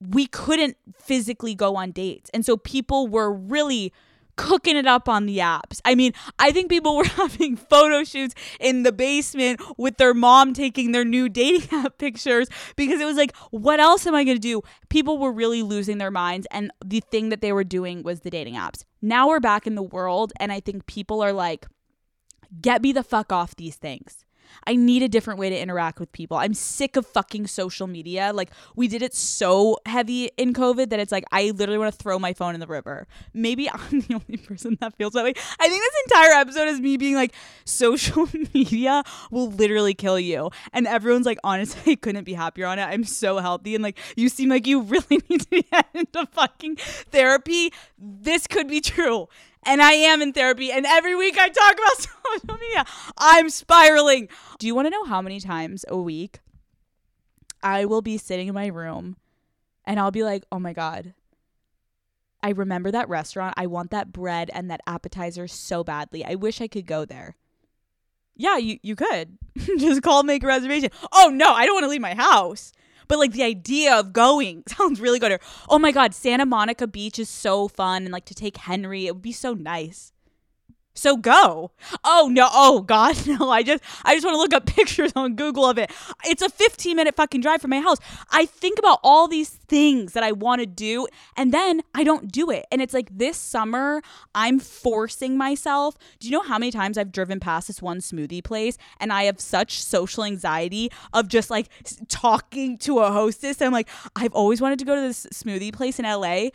we 0.00 0.26
couldn't 0.26 0.76
physically 0.96 1.54
go 1.54 1.76
on 1.76 1.90
dates. 1.90 2.30
And 2.32 2.44
so 2.44 2.56
people 2.56 3.08
were 3.08 3.32
really 3.32 3.92
cooking 4.38 4.76
it 4.76 4.86
up 4.86 5.08
on 5.08 5.26
the 5.26 5.38
apps. 5.38 5.80
I 5.84 5.94
mean, 5.94 6.14
I 6.38 6.52
think 6.52 6.70
people 6.70 6.96
were 6.96 7.04
having 7.04 7.56
photo 7.56 8.04
shoots 8.04 8.34
in 8.58 8.84
the 8.84 8.92
basement 8.92 9.60
with 9.76 9.98
their 9.98 10.14
mom 10.14 10.54
taking 10.54 10.92
their 10.92 11.04
new 11.04 11.28
dating 11.28 11.68
app 11.72 11.98
pictures 11.98 12.48
because 12.76 13.00
it 13.00 13.04
was 13.04 13.16
like, 13.16 13.36
what 13.50 13.80
else 13.80 14.06
am 14.06 14.14
I 14.14 14.24
going 14.24 14.36
to 14.36 14.40
do? 14.40 14.62
People 14.88 15.18
were 15.18 15.32
really 15.32 15.62
losing 15.62 15.98
their 15.98 16.10
minds, 16.10 16.46
and 16.50 16.70
the 16.82 17.00
thing 17.00 17.28
that 17.28 17.42
they 17.42 17.52
were 17.52 17.64
doing 17.64 18.02
was 18.02 18.20
the 18.20 18.30
dating 18.30 18.54
apps. 18.54 18.84
Now 19.02 19.28
we're 19.28 19.40
back 19.40 19.66
in 19.66 19.74
the 19.74 19.82
world, 19.82 20.32
and 20.40 20.50
I 20.50 20.60
think 20.60 20.86
people 20.86 21.20
are 21.20 21.32
like, 21.32 21.66
get 22.62 22.80
me 22.80 22.92
the 22.92 23.02
fuck 23.02 23.32
off 23.32 23.56
these 23.56 23.76
things. 23.76 24.24
I 24.66 24.76
need 24.76 25.02
a 25.02 25.08
different 25.08 25.38
way 25.38 25.50
to 25.50 25.58
interact 25.58 26.00
with 26.00 26.12
people. 26.12 26.36
I'm 26.36 26.54
sick 26.54 26.96
of 26.96 27.06
fucking 27.06 27.46
social 27.46 27.86
media. 27.86 28.32
Like 28.34 28.50
we 28.76 28.88
did 28.88 29.02
it 29.02 29.14
so 29.14 29.78
heavy 29.86 30.30
in 30.36 30.52
COVID 30.52 30.90
that 30.90 31.00
it's 31.00 31.12
like 31.12 31.24
I 31.32 31.50
literally 31.50 31.78
want 31.78 31.92
to 31.92 31.98
throw 31.98 32.18
my 32.18 32.32
phone 32.32 32.54
in 32.54 32.60
the 32.60 32.66
river. 32.66 33.06
Maybe 33.34 33.70
I'm 33.70 34.00
the 34.00 34.14
only 34.14 34.36
person 34.38 34.78
that 34.80 34.96
feels 34.96 35.12
that 35.14 35.24
way. 35.24 35.34
I 35.60 35.68
think 35.68 35.82
this 35.82 36.02
entire 36.06 36.40
episode 36.40 36.68
is 36.68 36.80
me 36.80 36.96
being 36.96 37.14
like 37.14 37.34
social 37.64 38.28
media 38.54 39.02
will 39.30 39.50
literally 39.50 39.94
kill 39.94 40.18
you. 40.18 40.50
And 40.72 40.86
everyone's 40.86 41.26
like 41.26 41.38
honestly 41.44 41.92
I 41.92 41.96
couldn't 41.96 42.24
be 42.24 42.34
happier 42.34 42.66
on 42.66 42.78
it. 42.78 42.84
I'm 42.84 43.04
so 43.04 43.38
healthy 43.38 43.74
and 43.74 43.82
like 43.82 43.98
you 44.16 44.28
seem 44.28 44.48
like 44.48 44.66
you 44.66 44.80
really 44.88 45.20
need 45.28 45.50
to 45.50 45.62
get 45.62 45.86
into 45.94 46.26
fucking 46.26 46.76
therapy. 46.76 47.72
This 47.98 48.46
could 48.46 48.68
be 48.68 48.80
true 48.80 49.28
and 49.64 49.82
I 49.82 49.92
am 49.92 50.22
in 50.22 50.32
therapy. 50.32 50.70
And 50.70 50.86
every 50.86 51.14
week 51.14 51.38
I 51.38 51.48
talk 51.48 51.74
about 51.74 51.98
social 52.46 52.58
media. 52.60 52.84
I'm 53.16 53.50
spiraling. 53.50 54.28
Do 54.58 54.66
you 54.66 54.74
want 54.74 54.86
to 54.86 54.90
know 54.90 55.04
how 55.04 55.20
many 55.20 55.40
times 55.40 55.84
a 55.88 55.96
week 55.96 56.40
I 57.62 57.84
will 57.84 58.02
be 58.02 58.18
sitting 58.18 58.48
in 58.48 58.54
my 58.54 58.66
room 58.66 59.16
and 59.84 59.98
I'll 59.98 60.10
be 60.10 60.24
like, 60.24 60.44
oh 60.52 60.58
my 60.58 60.72
God, 60.72 61.14
I 62.42 62.50
remember 62.50 62.90
that 62.90 63.08
restaurant. 63.08 63.54
I 63.56 63.66
want 63.66 63.90
that 63.90 64.12
bread 64.12 64.50
and 64.52 64.70
that 64.70 64.80
appetizer 64.86 65.48
so 65.48 65.82
badly. 65.82 66.24
I 66.24 66.34
wish 66.34 66.60
I 66.60 66.68
could 66.68 66.86
go 66.86 67.04
there. 67.04 67.36
Yeah, 68.36 68.56
you, 68.56 68.78
you 68.82 68.94
could. 68.94 69.38
Just 69.56 70.02
call, 70.02 70.22
make 70.22 70.44
a 70.44 70.46
reservation. 70.46 70.90
Oh 71.12 71.30
no, 71.32 71.52
I 71.52 71.66
don't 71.66 71.74
want 71.74 71.84
to 71.84 71.88
leave 71.88 72.00
my 72.00 72.14
house. 72.14 72.72
But 73.08 73.18
like 73.18 73.32
the 73.32 73.42
idea 73.42 73.94
of 73.96 74.12
going 74.12 74.62
sounds 74.68 75.00
really 75.00 75.18
good. 75.18 75.32
Or, 75.32 75.40
oh 75.68 75.78
my 75.78 75.92
God, 75.92 76.14
Santa 76.14 76.46
Monica 76.46 76.86
Beach 76.86 77.18
is 77.18 77.28
so 77.28 77.68
fun. 77.68 78.04
And 78.04 78.12
like 78.12 78.26
to 78.26 78.34
take 78.34 78.58
Henry, 78.58 79.06
it 79.06 79.14
would 79.14 79.22
be 79.22 79.32
so 79.32 79.54
nice. 79.54 80.12
So 80.98 81.16
go. 81.16 81.70
Oh 82.04 82.28
no. 82.30 82.48
Oh 82.50 82.80
god, 82.80 83.24
no. 83.26 83.50
I 83.50 83.62
just 83.62 83.82
I 84.04 84.14
just 84.14 84.26
want 84.26 84.34
to 84.34 84.38
look 84.38 84.52
up 84.52 84.66
pictures 84.66 85.12
on 85.14 85.36
Google 85.36 85.64
of 85.64 85.78
it. 85.78 85.92
It's 86.24 86.42
a 86.42 86.48
15 86.48 86.96
minute 86.96 87.14
fucking 87.14 87.40
drive 87.40 87.60
from 87.60 87.70
my 87.70 87.80
house. 87.80 87.98
I 88.30 88.46
think 88.46 88.78
about 88.80 88.98
all 89.04 89.28
these 89.28 89.48
things 89.48 90.12
that 90.14 90.24
I 90.24 90.32
want 90.32 90.60
to 90.60 90.66
do 90.66 91.06
and 91.36 91.54
then 91.54 91.82
I 91.94 92.02
don't 92.02 92.32
do 92.32 92.50
it. 92.50 92.66
And 92.72 92.82
it's 92.82 92.92
like 92.92 93.16
this 93.16 93.36
summer 93.36 94.02
I'm 94.34 94.58
forcing 94.58 95.38
myself. 95.38 95.96
Do 96.18 96.26
you 96.26 96.32
know 96.32 96.42
how 96.42 96.58
many 96.58 96.72
times 96.72 96.98
I've 96.98 97.12
driven 97.12 97.38
past 97.38 97.68
this 97.68 97.80
one 97.80 97.98
smoothie 97.98 98.42
place 98.42 98.76
and 98.98 99.12
I 99.12 99.24
have 99.24 99.40
such 99.40 99.80
social 99.80 100.24
anxiety 100.24 100.90
of 101.12 101.28
just 101.28 101.48
like 101.48 101.68
talking 102.08 102.76
to 102.78 102.98
a 102.98 103.12
hostess. 103.12 103.62
I'm 103.62 103.72
like 103.72 103.88
I've 104.16 104.34
always 104.34 104.60
wanted 104.60 104.80
to 104.80 104.84
go 104.84 104.96
to 104.96 105.00
this 105.00 105.26
smoothie 105.26 105.72
place 105.72 106.00
in 106.00 106.04
LA 106.04 106.48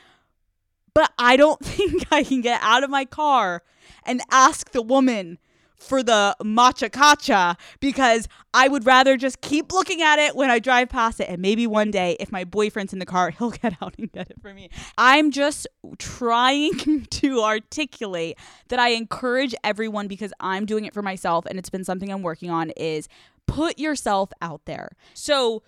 But 0.93 1.11
I 1.17 1.37
don't 1.37 1.59
think 1.65 2.05
I 2.11 2.23
can 2.23 2.41
get 2.41 2.59
out 2.61 2.83
of 2.83 2.89
my 2.89 3.05
car 3.05 3.63
and 4.05 4.21
ask 4.31 4.71
the 4.71 4.81
woman 4.81 5.37
for 5.83 6.01
the 6.01 6.35
matcha 6.41 6.91
kacha 6.91 7.57
because 7.79 8.27
I 8.53 8.67
would 8.67 8.85
rather 8.85 9.17
just 9.17 9.41
keep 9.41 9.73
looking 9.73 10.01
at 10.01 10.17
it 10.17 10.35
when 10.35 10.49
I 10.49 10.59
drive 10.59 10.89
past 10.89 11.19
it. 11.19 11.27
And 11.29 11.41
maybe 11.41 11.67
one 11.67 11.91
day, 11.91 12.15
if 12.19 12.31
my 12.31 12.45
boyfriend's 12.45 12.93
in 12.93 12.99
the 12.99 13.05
car, 13.05 13.29
he'll 13.37 13.51
get 13.51 13.75
out 13.81 13.95
and 13.97 14.11
get 14.11 14.29
it 14.29 14.41
for 14.41 14.53
me. 14.53 14.69
I'm 14.97 15.31
just 15.31 15.67
trying 15.97 17.05
to 17.09 17.41
articulate 17.41 18.37
that 18.69 18.79
I 18.79 18.89
encourage 18.89 19.53
everyone 19.63 20.07
because 20.07 20.33
I'm 20.39 20.65
doing 20.65 20.85
it 20.85 20.93
for 20.93 21.01
myself 21.01 21.45
and 21.45 21.59
it's 21.59 21.69
been 21.69 21.83
something 21.83 22.09
I'm 22.09 22.23
working 22.23 22.49
on 22.49 22.69
is 22.71 23.09
put 23.45 23.77
yourself 23.77 24.31
out 24.41 24.61
there. 24.65 24.91
So, 25.13 25.63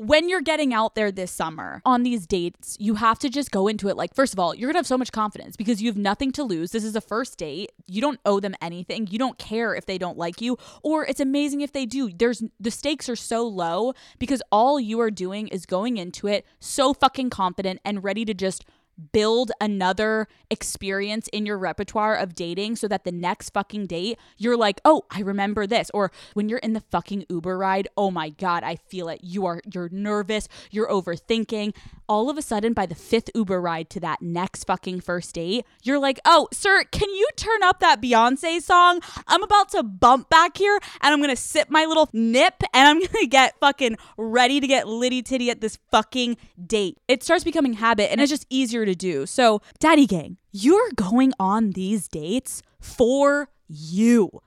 when 0.00 0.30
you're 0.30 0.40
getting 0.40 0.72
out 0.72 0.94
there 0.94 1.12
this 1.12 1.30
summer 1.30 1.82
on 1.84 2.04
these 2.04 2.26
dates, 2.26 2.74
you 2.80 2.94
have 2.94 3.18
to 3.18 3.28
just 3.28 3.50
go 3.50 3.68
into 3.68 3.86
it 3.88 3.98
like, 3.98 4.14
first 4.14 4.32
of 4.32 4.38
all, 4.38 4.54
you're 4.54 4.68
gonna 4.68 4.78
have 4.78 4.86
so 4.86 4.96
much 4.96 5.12
confidence 5.12 5.56
because 5.56 5.82
you 5.82 5.90
have 5.90 5.96
nothing 5.98 6.32
to 6.32 6.42
lose. 6.42 6.70
This 6.72 6.84
is 6.84 6.96
a 6.96 7.02
first 7.02 7.36
date. 7.36 7.70
You 7.86 8.00
don't 8.00 8.18
owe 8.24 8.40
them 8.40 8.54
anything. 8.62 9.08
You 9.08 9.18
don't 9.18 9.36
care 9.36 9.74
if 9.74 9.84
they 9.84 9.98
don't 9.98 10.16
like 10.16 10.40
you, 10.40 10.56
or 10.82 11.04
it's 11.04 11.20
amazing 11.20 11.60
if 11.60 11.72
they 11.72 11.84
do. 11.84 12.10
There's 12.10 12.42
the 12.58 12.70
stakes 12.70 13.10
are 13.10 13.16
so 13.16 13.46
low 13.46 13.92
because 14.18 14.42
all 14.50 14.80
you 14.80 14.98
are 15.00 15.10
doing 15.10 15.48
is 15.48 15.66
going 15.66 15.98
into 15.98 16.26
it 16.26 16.46
so 16.60 16.94
fucking 16.94 17.28
confident 17.28 17.80
and 17.84 18.02
ready 18.02 18.24
to 18.24 18.32
just 18.32 18.64
build 19.12 19.52
another 19.60 20.28
experience 20.50 21.28
in 21.32 21.46
your 21.46 21.58
repertoire 21.58 22.16
of 22.16 22.34
dating 22.34 22.76
so 22.76 22.88
that 22.88 23.04
the 23.04 23.12
next 23.12 23.50
fucking 23.50 23.86
date 23.86 24.18
you're 24.36 24.56
like, 24.56 24.80
"Oh, 24.84 25.04
I 25.10 25.20
remember 25.20 25.66
this." 25.66 25.90
Or 25.94 26.10
when 26.34 26.48
you're 26.48 26.58
in 26.58 26.72
the 26.72 26.80
fucking 26.80 27.26
Uber 27.28 27.56
ride, 27.58 27.88
"Oh 27.96 28.10
my 28.10 28.30
god, 28.30 28.62
I 28.62 28.76
feel 28.76 29.08
it. 29.08 29.20
You 29.22 29.46
are 29.46 29.60
you're 29.72 29.88
nervous, 29.90 30.48
you're 30.70 30.88
overthinking." 30.88 31.74
All 32.10 32.28
of 32.28 32.36
a 32.36 32.42
sudden 32.42 32.72
by 32.72 32.86
the 32.86 32.96
fifth 32.96 33.30
Uber 33.36 33.60
ride 33.60 33.88
to 33.90 34.00
that 34.00 34.20
next 34.20 34.64
fucking 34.64 35.00
first 35.00 35.32
date, 35.36 35.64
you're 35.84 36.00
like, 36.00 36.18
"Oh, 36.24 36.48
sir, 36.52 36.82
can 36.90 37.08
you 37.08 37.28
turn 37.36 37.62
up 37.62 37.78
that 37.78 38.02
Beyonce 38.02 38.60
song? 38.60 38.98
I'm 39.28 39.44
about 39.44 39.68
to 39.68 39.84
bump 39.84 40.28
back 40.28 40.56
here 40.56 40.76
and 41.02 41.14
I'm 41.14 41.22
to 41.22 41.36
sip 41.36 41.70
my 41.70 41.84
little 41.84 42.08
nip 42.12 42.64
and 42.74 42.88
I'm 42.88 43.00
to 43.20 43.26
get 43.28 43.60
fucking 43.60 43.96
ready 44.16 44.58
to 44.58 44.66
get 44.66 44.88
litty 44.88 45.22
titty 45.22 45.50
at 45.50 45.60
this 45.60 45.78
fucking 45.92 46.36
date." 46.66 46.98
It 47.06 47.22
starts 47.22 47.44
becoming 47.44 47.74
habit 47.74 48.10
and 48.10 48.20
it's 48.20 48.30
just 48.30 48.44
easier 48.50 48.84
to 48.84 48.96
do. 48.96 49.24
So, 49.24 49.62
Daddy 49.78 50.06
Gang, 50.08 50.36
you're 50.50 50.90
going 50.96 51.32
on 51.38 51.70
these 51.70 52.08
dates 52.08 52.60
for 52.80 53.50
you. 53.68 54.42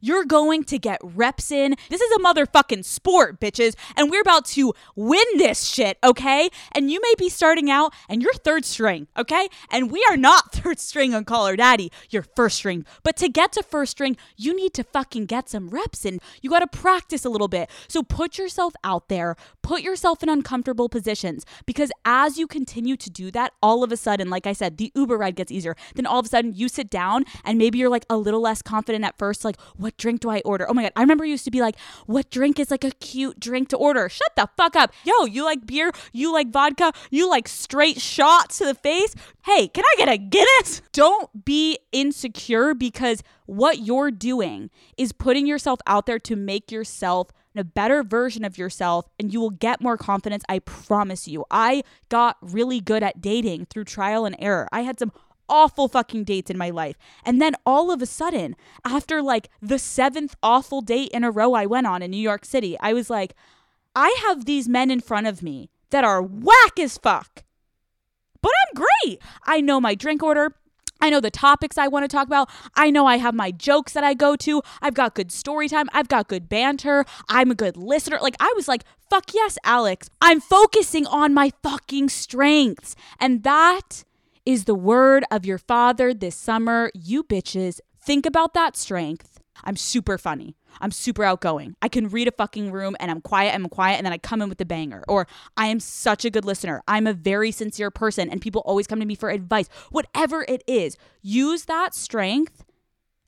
You're 0.00 0.24
going 0.24 0.64
to 0.64 0.78
get 0.78 1.00
reps 1.02 1.50
in. 1.50 1.76
This 1.90 2.00
is 2.00 2.10
a 2.12 2.20
motherfucking 2.20 2.84
sport, 2.84 3.40
bitches. 3.40 3.74
And 3.96 4.10
we're 4.10 4.20
about 4.20 4.44
to 4.46 4.72
win 4.96 5.24
this 5.36 5.64
shit, 5.64 5.98
okay? 6.02 6.50
And 6.72 6.90
you 6.90 7.00
may 7.00 7.14
be 7.18 7.28
starting 7.28 7.70
out 7.70 7.92
and 8.08 8.22
you're 8.22 8.32
third 8.34 8.64
string, 8.64 9.08
okay? 9.16 9.48
And 9.70 9.90
we 9.90 10.04
are 10.10 10.16
not 10.16 10.52
third 10.52 10.78
string 10.78 11.14
on 11.14 11.24
Call 11.24 11.46
Her 11.46 11.56
Daddy. 11.56 11.90
You're 12.10 12.24
first 12.34 12.56
string. 12.56 12.84
But 13.02 13.16
to 13.16 13.28
get 13.28 13.52
to 13.52 13.62
first 13.62 13.92
string, 13.92 14.16
you 14.36 14.54
need 14.56 14.74
to 14.74 14.84
fucking 14.84 15.26
get 15.26 15.48
some 15.48 15.70
reps 15.70 16.04
in. 16.04 16.18
You 16.40 16.50
got 16.50 16.60
to 16.60 16.66
practice 16.66 17.24
a 17.24 17.30
little 17.30 17.48
bit. 17.48 17.70
So 17.88 18.02
put 18.02 18.38
yourself 18.38 18.74
out 18.84 19.08
there, 19.08 19.36
put 19.62 19.82
yourself 19.82 20.22
in 20.22 20.28
uncomfortable 20.28 20.88
positions 20.88 21.44
because 21.66 21.90
as 22.04 22.38
you 22.38 22.46
continue 22.46 22.96
to 22.96 23.10
do 23.10 23.30
that, 23.32 23.52
all 23.62 23.84
of 23.84 23.92
a 23.92 23.96
sudden, 23.96 24.30
like 24.30 24.46
I 24.46 24.52
said, 24.52 24.76
the 24.76 24.92
Uber 24.94 25.16
ride 25.16 25.36
gets 25.36 25.52
easier. 25.52 25.76
Then 25.94 26.06
all 26.06 26.18
of 26.18 26.26
a 26.26 26.28
sudden 26.28 26.52
you 26.54 26.68
sit 26.68 26.90
down 26.90 27.24
and 27.44 27.58
maybe 27.58 27.78
you're 27.78 27.88
like 27.88 28.06
a 28.10 28.16
little 28.16 28.40
less 28.40 28.62
confident 28.62 29.04
at 29.04 29.18
first, 29.18 29.44
like, 29.44 29.56
what 29.82 29.96
drink 29.96 30.20
do 30.20 30.30
I 30.30 30.40
order? 30.44 30.68
Oh 30.68 30.74
my 30.74 30.82
God. 30.82 30.92
I 30.96 31.00
remember 31.00 31.24
used 31.24 31.44
to 31.44 31.50
be 31.50 31.60
like, 31.60 31.76
what 32.06 32.30
drink 32.30 32.58
is 32.58 32.70
like 32.70 32.84
a 32.84 32.90
cute 32.92 33.40
drink 33.40 33.68
to 33.70 33.76
order? 33.76 34.08
Shut 34.08 34.34
the 34.36 34.48
fuck 34.56 34.76
up. 34.76 34.92
Yo, 35.04 35.24
you 35.24 35.44
like 35.44 35.66
beer? 35.66 35.92
You 36.12 36.32
like 36.32 36.50
vodka? 36.50 36.92
You 37.10 37.28
like 37.28 37.48
straight 37.48 38.00
shots 38.00 38.58
to 38.58 38.64
the 38.64 38.74
face? 38.74 39.14
Hey, 39.44 39.68
can 39.68 39.84
I 39.84 39.94
get 39.98 40.08
a 40.08 40.16
Guinness? 40.16 40.82
Don't 40.92 41.44
be 41.44 41.78
insecure 41.90 42.74
because 42.74 43.22
what 43.46 43.80
you're 43.80 44.10
doing 44.10 44.70
is 44.96 45.12
putting 45.12 45.46
yourself 45.46 45.80
out 45.86 46.06
there 46.06 46.18
to 46.20 46.36
make 46.36 46.70
yourself 46.70 47.28
a 47.56 47.64
better 47.64 48.02
version 48.02 48.44
of 48.44 48.56
yourself 48.56 49.06
and 49.18 49.32
you 49.32 49.40
will 49.40 49.50
get 49.50 49.80
more 49.80 49.96
confidence. 49.96 50.44
I 50.48 50.60
promise 50.60 51.28
you. 51.28 51.44
I 51.50 51.82
got 52.08 52.36
really 52.40 52.80
good 52.80 53.02
at 53.02 53.20
dating 53.20 53.66
through 53.66 53.84
trial 53.84 54.24
and 54.24 54.36
error. 54.38 54.68
I 54.72 54.82
had 54.82 54.98
some 54.98 55.12
awful 55.52 55.86
fucking 55.86 56.24
dates 56.24 56.50
in 56.50 56.56
my 56.56 56.70
life. 56.70 56.96
And 57.24 57.40
then 57.40 57.54
all 57.66 57.92
of 57.92 58.00
a 58.00 58.06
sudden, 58.06 58.56
after 58.84 59.20
like 59.22 59.50
the 59.60 59.78
seventh 59.78 60.34
awful 60.42 60.80
date 60.80 61.10
in 61.10 61.22
a 61.22 61.30
row 61.30 61.52
I 61.52 61.66
went 61.66 61.86
on 61.86 62.00
in 62.00 62.10
New 62.10 62.16
York 62.16 62.46
City, 62.46 62.76
I 62.80 62.94
was 62.94 63.10
like, 63.10 63.34
I 63.94 64.16
have 64.26 64.46
these 64.46 64.68
men 64.68 64.90
in 64.90 65.00
front 65.00 65.26
of 65.26 65.42
me 65.42 65.70
that 65.90 66.04
are 66.04 66.22
whack 66.22 66.78
as 66.80 66.96
fuck. 66.96 67.44
But 68.40 68.50
I'm 68.62 68.82
great. 68.82 69.20
I 69.44 69.60
know 69.60 69.78
my 69.78 69.94
drink 69.94 70.22
order. 70.22 70.54
I 71.02 71.10
know 71.10 71.20
the 71.20 71.30
topics 71.30 71.76
I 71.76 71.88
want 71.88 72.04
to 72.04 72.08
talk 72.08 72.28
about. 72.28 72.48
I 72.74 72.90
know 72.90 73.06
I 73.06 73.18
have 73.18 73.34
my 73.34 73.50
jokes 73.50 73.92
that 73.92 74.04
I 74.04 74.14
go 74.14 74.36
to. 74.36 74.62
I've 74.80 74.94
got 74.94 75.14
good 75.14 75.32
story 75.32 75.68
time. 75.68 75.88
I've 75.92 76.08
got 76.08 76.28
good 76.28 76.48
banter. 76.48 77.04
I'm 77.28 77.50
a 77.50 77.56
good 77.56 77.76
listener. 77.76 78.18
Like, 78.22 78.36
I 78.40 78.52
was 78.56 78.68
like, 78.68 78.84
fuck 79.10 79.34
yes, 79.34 79.58
Alex. 79.64 80.08
I'm 80.22 80.40
focusing 80.40 81.06
on 81.06 81.34
my 81.34 81.52
fucking 81.62 82.08
strengths. 82.08 82.94
And 83.20 83.42
that 83.42 84.04
is 84.44 84.64
the 84.64 84.74
word 84.74 85.24
of 85.30 85.44
your 85.44 85.58
father 85.58 86.12
this 86.12 86.36
summer. 86.36 86.90
You 86.94 87.22
bitches, 87.22 87.80
think 88.00 88.26
about 88.26 88.54
that 88.54 88.76
strength. 88.76 89.40
I'm 89.64 89.76
super 89.76 90.18
funny. 90.18 90.56
I'm 90.80 90.90
super 90.90 91.22
outgoing. 91.22 91.76
I 91.82 91.88
can 91.88 92.08
read 92.08 92.26
a 92.26 92.32
fucking 92.32 92.72
room 92.72 92.96
and 92.98 93.10
I'm 93.10 93.20
quiet, 93.20 93.54
I'm 93.54 93.68
quiet, 93.68 93.96
and 93.96 94.06
then 94.06 94.12
I 94.12 94.18
come 94.18 94.42
in 94.42 94.48
with 94.48 94.58
the 94.58 94.64
banger. 94.64 95.04
Or 95.06 95.26
I 95.56 95.66
am 95.66 95.78
such 95.78 96.24
a 96.24 96.30
good 96.30 96.44
listener. 96.44 96.82
I'm 96.88 97.06
a 97.06 97.12
very 97.12 97.52
sincere 97.52 97.90
person 97.90 98.30
and 98.30 98.40
people 98.40 98.62
always 98.64 98.86
come 98.86 98.98
to 99.00 99.06
me 99.06 99.14
for 99.14 99.30
advice. 99.30 99.68
Whatever 99.90 100.44
it 100.48 100.64
is, 100.66 100.96
use 101.20 101.66
that 101.66 101.94
strength 101.94 102.64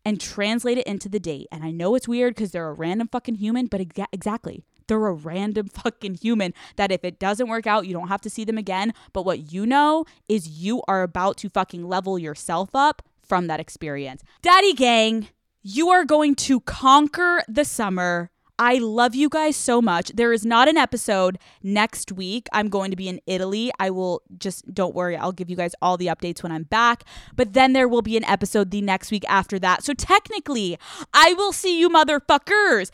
and 0.05 0.21
translate 0.21 0.79
it 0.79 0.87
into 0.87 1.09
the 1.09 1.21
date. 1.21 1.49
And 1.53 1.65
I 1.65 1.71
know 1.71 1.95
it's 1.95 2.09
weird 2.09 2.35
because 2.35 2.51
they're 2.51 2.69
a 2.69 2.75
random 2.75 3.09
fucking 3.09 3.37
human, 3.37 3.67
but 3.67 3.81
exa- 3.81 4.07
exactly. 4.13 4.65
They're 4.87 5.07
a 5.07 5.13
random 5.13 5.69
fucking 5.73 6.15
human 6.15 6.55
that 6.77 6.93
if 6.93 7.05
it 7.05 7.19
doesn't 7.19 7.49
work 7.49 7.67
out, 7.67 7.87
you 7.87 7.93
don't 7.93 8.09
have 8.09 8.21
to 8.23 8.31
see 8.31 8.45
them 8.45 8.59
again. 8.59 8.93
But 9.13 9.25
what 9.25 9.53
you 9.53 9.67
know 9.67 10.05
is 10.29 10.49
you 10.49 10.83
are 10.89 11.03
about 11.03 11.37
to 11.39 11.49
fucking 11.49 11.87
level 11.87 12.19
yourself 12.19 12.71
up 12.75 13.03
from 13.23 13.47
that 13.47 13.61
experience. 13.61 14.23
Daddy 14.43 14.75
Gang, 14.75 15.29
you 15.63 15.89
are 15.89 16.05
going 16.05 16.35
to 16.37 16.61
conquer 16.61 17.43
the 17.49 17.65
summer. 17.65 18.31
I 18.59 18.79
love 18.79 19.15
you 19.15 19.29
guys 19.29 19.57
so 19.57 19.83
much. 19.83 20.11
There 20.11 20.33
is 20.33 20.47
not 20.47 20.69
an 20.69 20.77
episode 20.77 21.39
next 21.63 22.13
week. 22.13 22.47
I'm 22.53 22.69
going 22.69 22.91
to 22.91 22.97
be 22.97 23.09
in 23.09 23.21
Italy. 23.27 23.73
I 23.81 23.91
will 23.91 24.23
just, 24.39 24.73
don't 24.73 24.95
worry, 24.95 25.17
I'll 25.17 25.33
give 25.33 25.51
you 25.51 25.57
guys 25.57 25.75
all 25.83 25.97
the 25.97 26.07
updates 26.07 26.43
when 26.43 26.53
I'm 26.53 26.63
back. 26.65 27.03
But 27.35 27.55
then 27.55 27.73
there 27.73 27.89
will 27.89 28.03
be 28.03 28.17
an 28.17 28.25
episode 28.25 28.71
the 28.71 28.81
next 28.81 29.11
week 29.11 29.25
after 29.29 29.59
that. 29.59 29.83
So 29.83 29.93
technically, 29.93 30.79
I 31.13 31.35
will 31.35 31.53
see 31.53 31.79
you 31.81 31.91
motherfuckers 31.91 32.91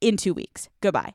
in 0.00 0.16
two 0.16 0.34
weeks. 0.34 0.68
Goodbye. 0.80 1.14